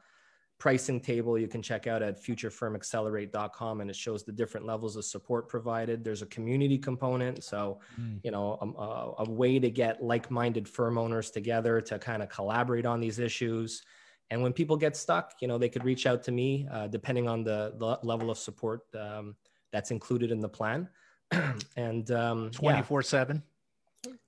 pricing 0.57 0.99
table 1.01 1.37
you 1.37 1.47
can 1.47 1.61
check 1.61 1.85
out 1.85 2.01
at 2.01 2.21
futurefirmaccelerate.com 2.23 3.81
and 3.81 3.89
it 3.89 3.95
shows 3.95 4.23
the 4.23 4.31
different 4.31 4.65
levels 4.65 4.95
of 4.95 5.03
support 5.03 5.49
provided 5.49 6.03
there's 6.03 6.21
a 6.21 6.25
community 6.27 6.77
component 6.77 7.43
so 7.43 7.79
Mm. 7.99 8.19
you 8.23 8.31
know 8.31 8.57
um, 8.61 8.75
a, 8.77 9.13
a 9.19 9.29
way 9.29 9.59
to 9.59 9.69
get 9.69 10.01
like-minded 10.03 10.67
firm 10.67 10.97
owners 10.97 11.29
together 11.29 11.81
to 11.81 11.99
kind 11.99 12.23
of 12.23 12.29
collaborate 12.29 12.85
on 12.85 12.99
these 12.99 13.19
issues 13.19 13.83
and 14.29 14.41
when 14.41 14.53
people 14.53 14.77
get 14.77 14.95
stuck 14.95 15.33
you 15.41 15.47
know 15.47 15.57
they 15.57 15.69
could 15.69 15.83
reach 15.83 16.05
out 16.05 16.23
to 16.23 16.31
me 16.31 16.67
uh, 16.71 16.87
depending 16.87 17.27
on 17.27 17.43
the, 17.43 17.73
the 17.77 17.99
level 18.03 18.31
of 18.31 18.37
support 18.37 18.81
um, 18.99 19.35
that's 19.71 19.91
included 19.91 20.31
in 20.31 20.39
the 20.39 20.49
plan 20.49 20.87
and 21.75 22.11
um, 22.11 22.49
yeah, 22.53 22.59
24 22.59 23.01
7. 23.03 23.43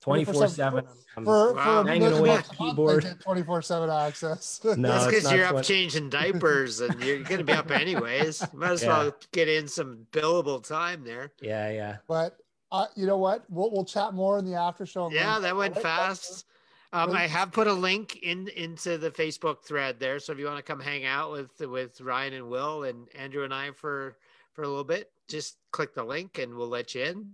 24 0.00 0.48
7 0.48 0.84
for, 1.14 1.22
Wow. 1.54 1.82
for 1.82 1.88
Hanging 1.88 2.12
away 2.12 2.30
at 2.30 2.48
keyboard 2.50 3.02
keyboard. 3.04 3.20
24 3.20 3.62
7 3.62 3.90
access 3.90 4.60
No, 4.64 4.74
That's 4.76 5.06
because 5.06 5.32
you're 5.32 5.44
up 5.44 5.50
twen- 5.52 5.64
changing 5.64 6.10
diapers 6.10 6.80
and 6.80 7.02
you're 7.02 7.20
going 7.24 7.38
to 7.38 7.44
be 7.44 7.52
up 7.52 7.70
anyways. 7.70 8.42
Might 8.54 8.70
as 8.72 8.82
Yeah. 8.82 8.88
well 8.88 9.14
get 9.32 9.48
in 9.48 9.66
some 9.68 10.06
billable 10.12 10.66
time 10.66 11.04
there. 11.04 11.32
yeah 11.40 11.70
yeah 11.70 11.96
but 12.06 12.38
uh, 12.70 12.86
you 12.96 13.06
know 13.06 13.16
what 13.16 13.44
we'll, 13.48 13.70
we'll 13.70 13.84
chat 13.84 14.12
more 14.14 14.38
in 14.38 14.44
the 14.44 14.54
after 14.54 14.84
show 14.86 15.04
on 15.04 15.12
Yeah, 15.12 15.38
that 15.40 15.56
went 15.56 15.74
right? 15.76 15.82
fast. 15.82 16.44
Um, 16.92 17.12
I 17.12 17.26
have 17.26 17.52
put 17.52 17.66
a 17.66 17.72
link 17.72 18.16
in 18.22 18.48
into 18.48 18.96
the 18.96 19.10
Facebook 19.10 19.62
thread 19.62 20.00
there, 20.00 20.18
so 20.18 20.32
if 20.32 20.38
you 20.38 20.46
want 20.46 20.56
to 20.56 20.62
come 20.62 20.80
hang 20.80 21.04
out 21.04 21.30
with 21.32 21.58
with 21.60 22.00
Ryan 22.00 22.32
and 22.34 22.48
Will 22.48 22.84
and 22.84 23.06
Andrew 23.14 23.44
and 23.44 23.52
I 23.52 23.72
for 23.72 24.16
for 24.54 24.62
a 24.62 24.68
little 24.68 24.84
bit, 24.84 25.10
just 25.28 25.58
click 25.70 25.94
the 25.94 26.02
link 26.04 26.38
and 26.38 26.54
we'll 26.54 26.68
let 26.68 26.94
you 26.94 27.04
in. 27.04 27.30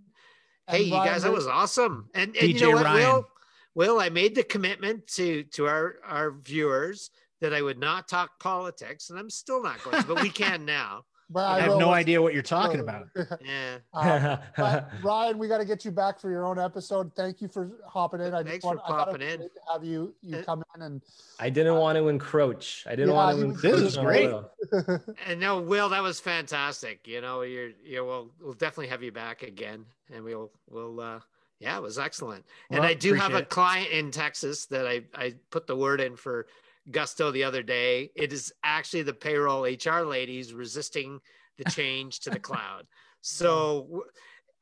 Hey, 0.69 0.85
you 0.85 0.91
guys, 0.91 1.23
that 1.23 1.33
was 1.33 1.47
awesome. 1.47 2.09
And, 2.15 2.37
and 2.37 2.49
you 2.49 2.61
know 2.61 2.71
what, 2.71 2.85
Ryan. 2.85 3.13
Will? 3.13 3.29
Will, 3.75 4.01
I 4.01 4.09
made 4.09 4.35
the 4.35 4.45
commitment 4.45 5.07
to 5.09 5.43
to 5.45 5.67
our 5.67 5.97
our 6.07 6.31
viewers 6.31 7.11
that 7.41 7.53
I 7.53 7.61
would 7.61 7.79
not 7.79 8.09
talk 8.09 8.39
politics, 8.39 9.11
and 9.11 9.19
I'm 9.19 9.31
still 9.31 9.63
not 9.63 9.83
going 9.83 10.01
to, 10.01 10.07
but 10.07 10.23
we 10.23 10.31
can 10.31 10.65
now. 10.67 11.05
But 11.31 11.41
I 11.45 11.61
have 11.61 11.79
no 11.79 11.91
idea 11.91 12.21
what 12.21 12.35
you're 12.35 12.43
talking 12.43 12.81
about. 12.81 13.09
Yeah. 13.45 13.79
Uh, 13.93 14.37
but 14.57 14.91
Ryan, 15.03 15.39
we 15.39 15.49
got 15.49 15.59
to 15.59 15.65
get 15.65 15.85
you 15.85 15.91
back 15.91 16.19
for 16.21 16.31
your 16.31 16.47
own 16.47 16.59
episode. 16.59 17.13
Thank 17.15 17.41
you 17.41 17.49
for 17.49 17.71
hopping 17.87 18.21
in. 18.21 18.35
I 18.35 18.43
Thanks 18.43 18.57
just 18.57 18.65
want, 18.67 18.81
for 18.81 18.85
I 18.85 18.89
thought 18.89 19.09
it 19.09 19.13
popping 19.13 19.27
was 19.27 19.35
in. 19.35 19.41
to 19.41 19.49
have 19.73 19.85
you 19.85 20.15
you 20.23 20.39
Uh, 20.39 20.43
come 20.43 20.63
in 20.75 20.83
and 20.83 21.03
i 21.41 21.51
didn't 21.51 21.75
want 21.77 21.97
to 21.99 22.09
encroach 22.09 22.85
i 22.87 22.91
didn't 22.91 23.09
Yeah, 23.11 23.15
want 23.15 23.37
to 23.39 23.45
you- 23.45 23.51
encroach 23.53 23.73
This 23.73 23.81
is 23.81 23.97
great. 23.97 24.29
Will. 24.31 24.51
And 25.27 25.41
no, 25.41 25.61
Will, 25.61 25.89
that 25.91 26.03
was 26.03 26.21
fantastic. 26.21 27.07
You 27.07 27.21
know, 27.21 27.43
you're 27.43 27.71
you 27.85 28.05
we'll 28.05 28.31
we'll 28.41 28.55
definitely 28.55 28.89
have 28.89 29.03
you 29.03 29.13
back 29.13 29.43
again, 29.43 29.85
and 30.13 30.25
we'll 30.25 30.51
we'll 30.69 31.01
uh 31.01 31.21
yeah, 31.61 31.77
it 31.77 31.83
was 31.83 31.99
excellent. 31.99 32.45
and 32.71 32.83
I 32.85 32.95
do 32.95 33.15
have 33.15 33.35
a 33.35 33.43
client 33.45 33.91
in 33.91 34.11
Texas 34.11 34.67
that 34.67 34.87
I 34.87 35.03
I 35.15 35.35
put 35.51 35.67
the 35.67 35.77
word 35.77 36.01
in 36.01 36.17
for 36.17 36.47
Gusto 36.91 37.31
the 37.31 37.45
other 37.45 37.63
day. 37.63 38.11
It 38.15 38.33
is 38.33 38.53
actually 38.63 39.03
the 39.03 39.15
payroll 39.15 39.65
HR 39.65 40.05
ladies 40.05 40.53
resisting 40.53 41.21
the 41.59 41.65
change 41.71 42.21
to 42.21 42.31
the 42.31 42.41
cloud. 42.41 42.87
So 43.27 44.05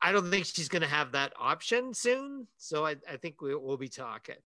I 0.01 0.13
don't 0.13 0.31
think 0.31 0.45
she's 0.45 0.69
going 0.69 0.83
to 0.83 0.87
have 0.87 1.11
that 1.11 1.33
option 1.37 1.93
soon. 1.93 2.47
So 2.55 2.85
I, 2.85 2.95
I 3.11 3.17
think 3.17 3.41
we, 3.41 3.53
we'll 3.53 3.75
be 3.75 3.89
talking. 3.89 4.37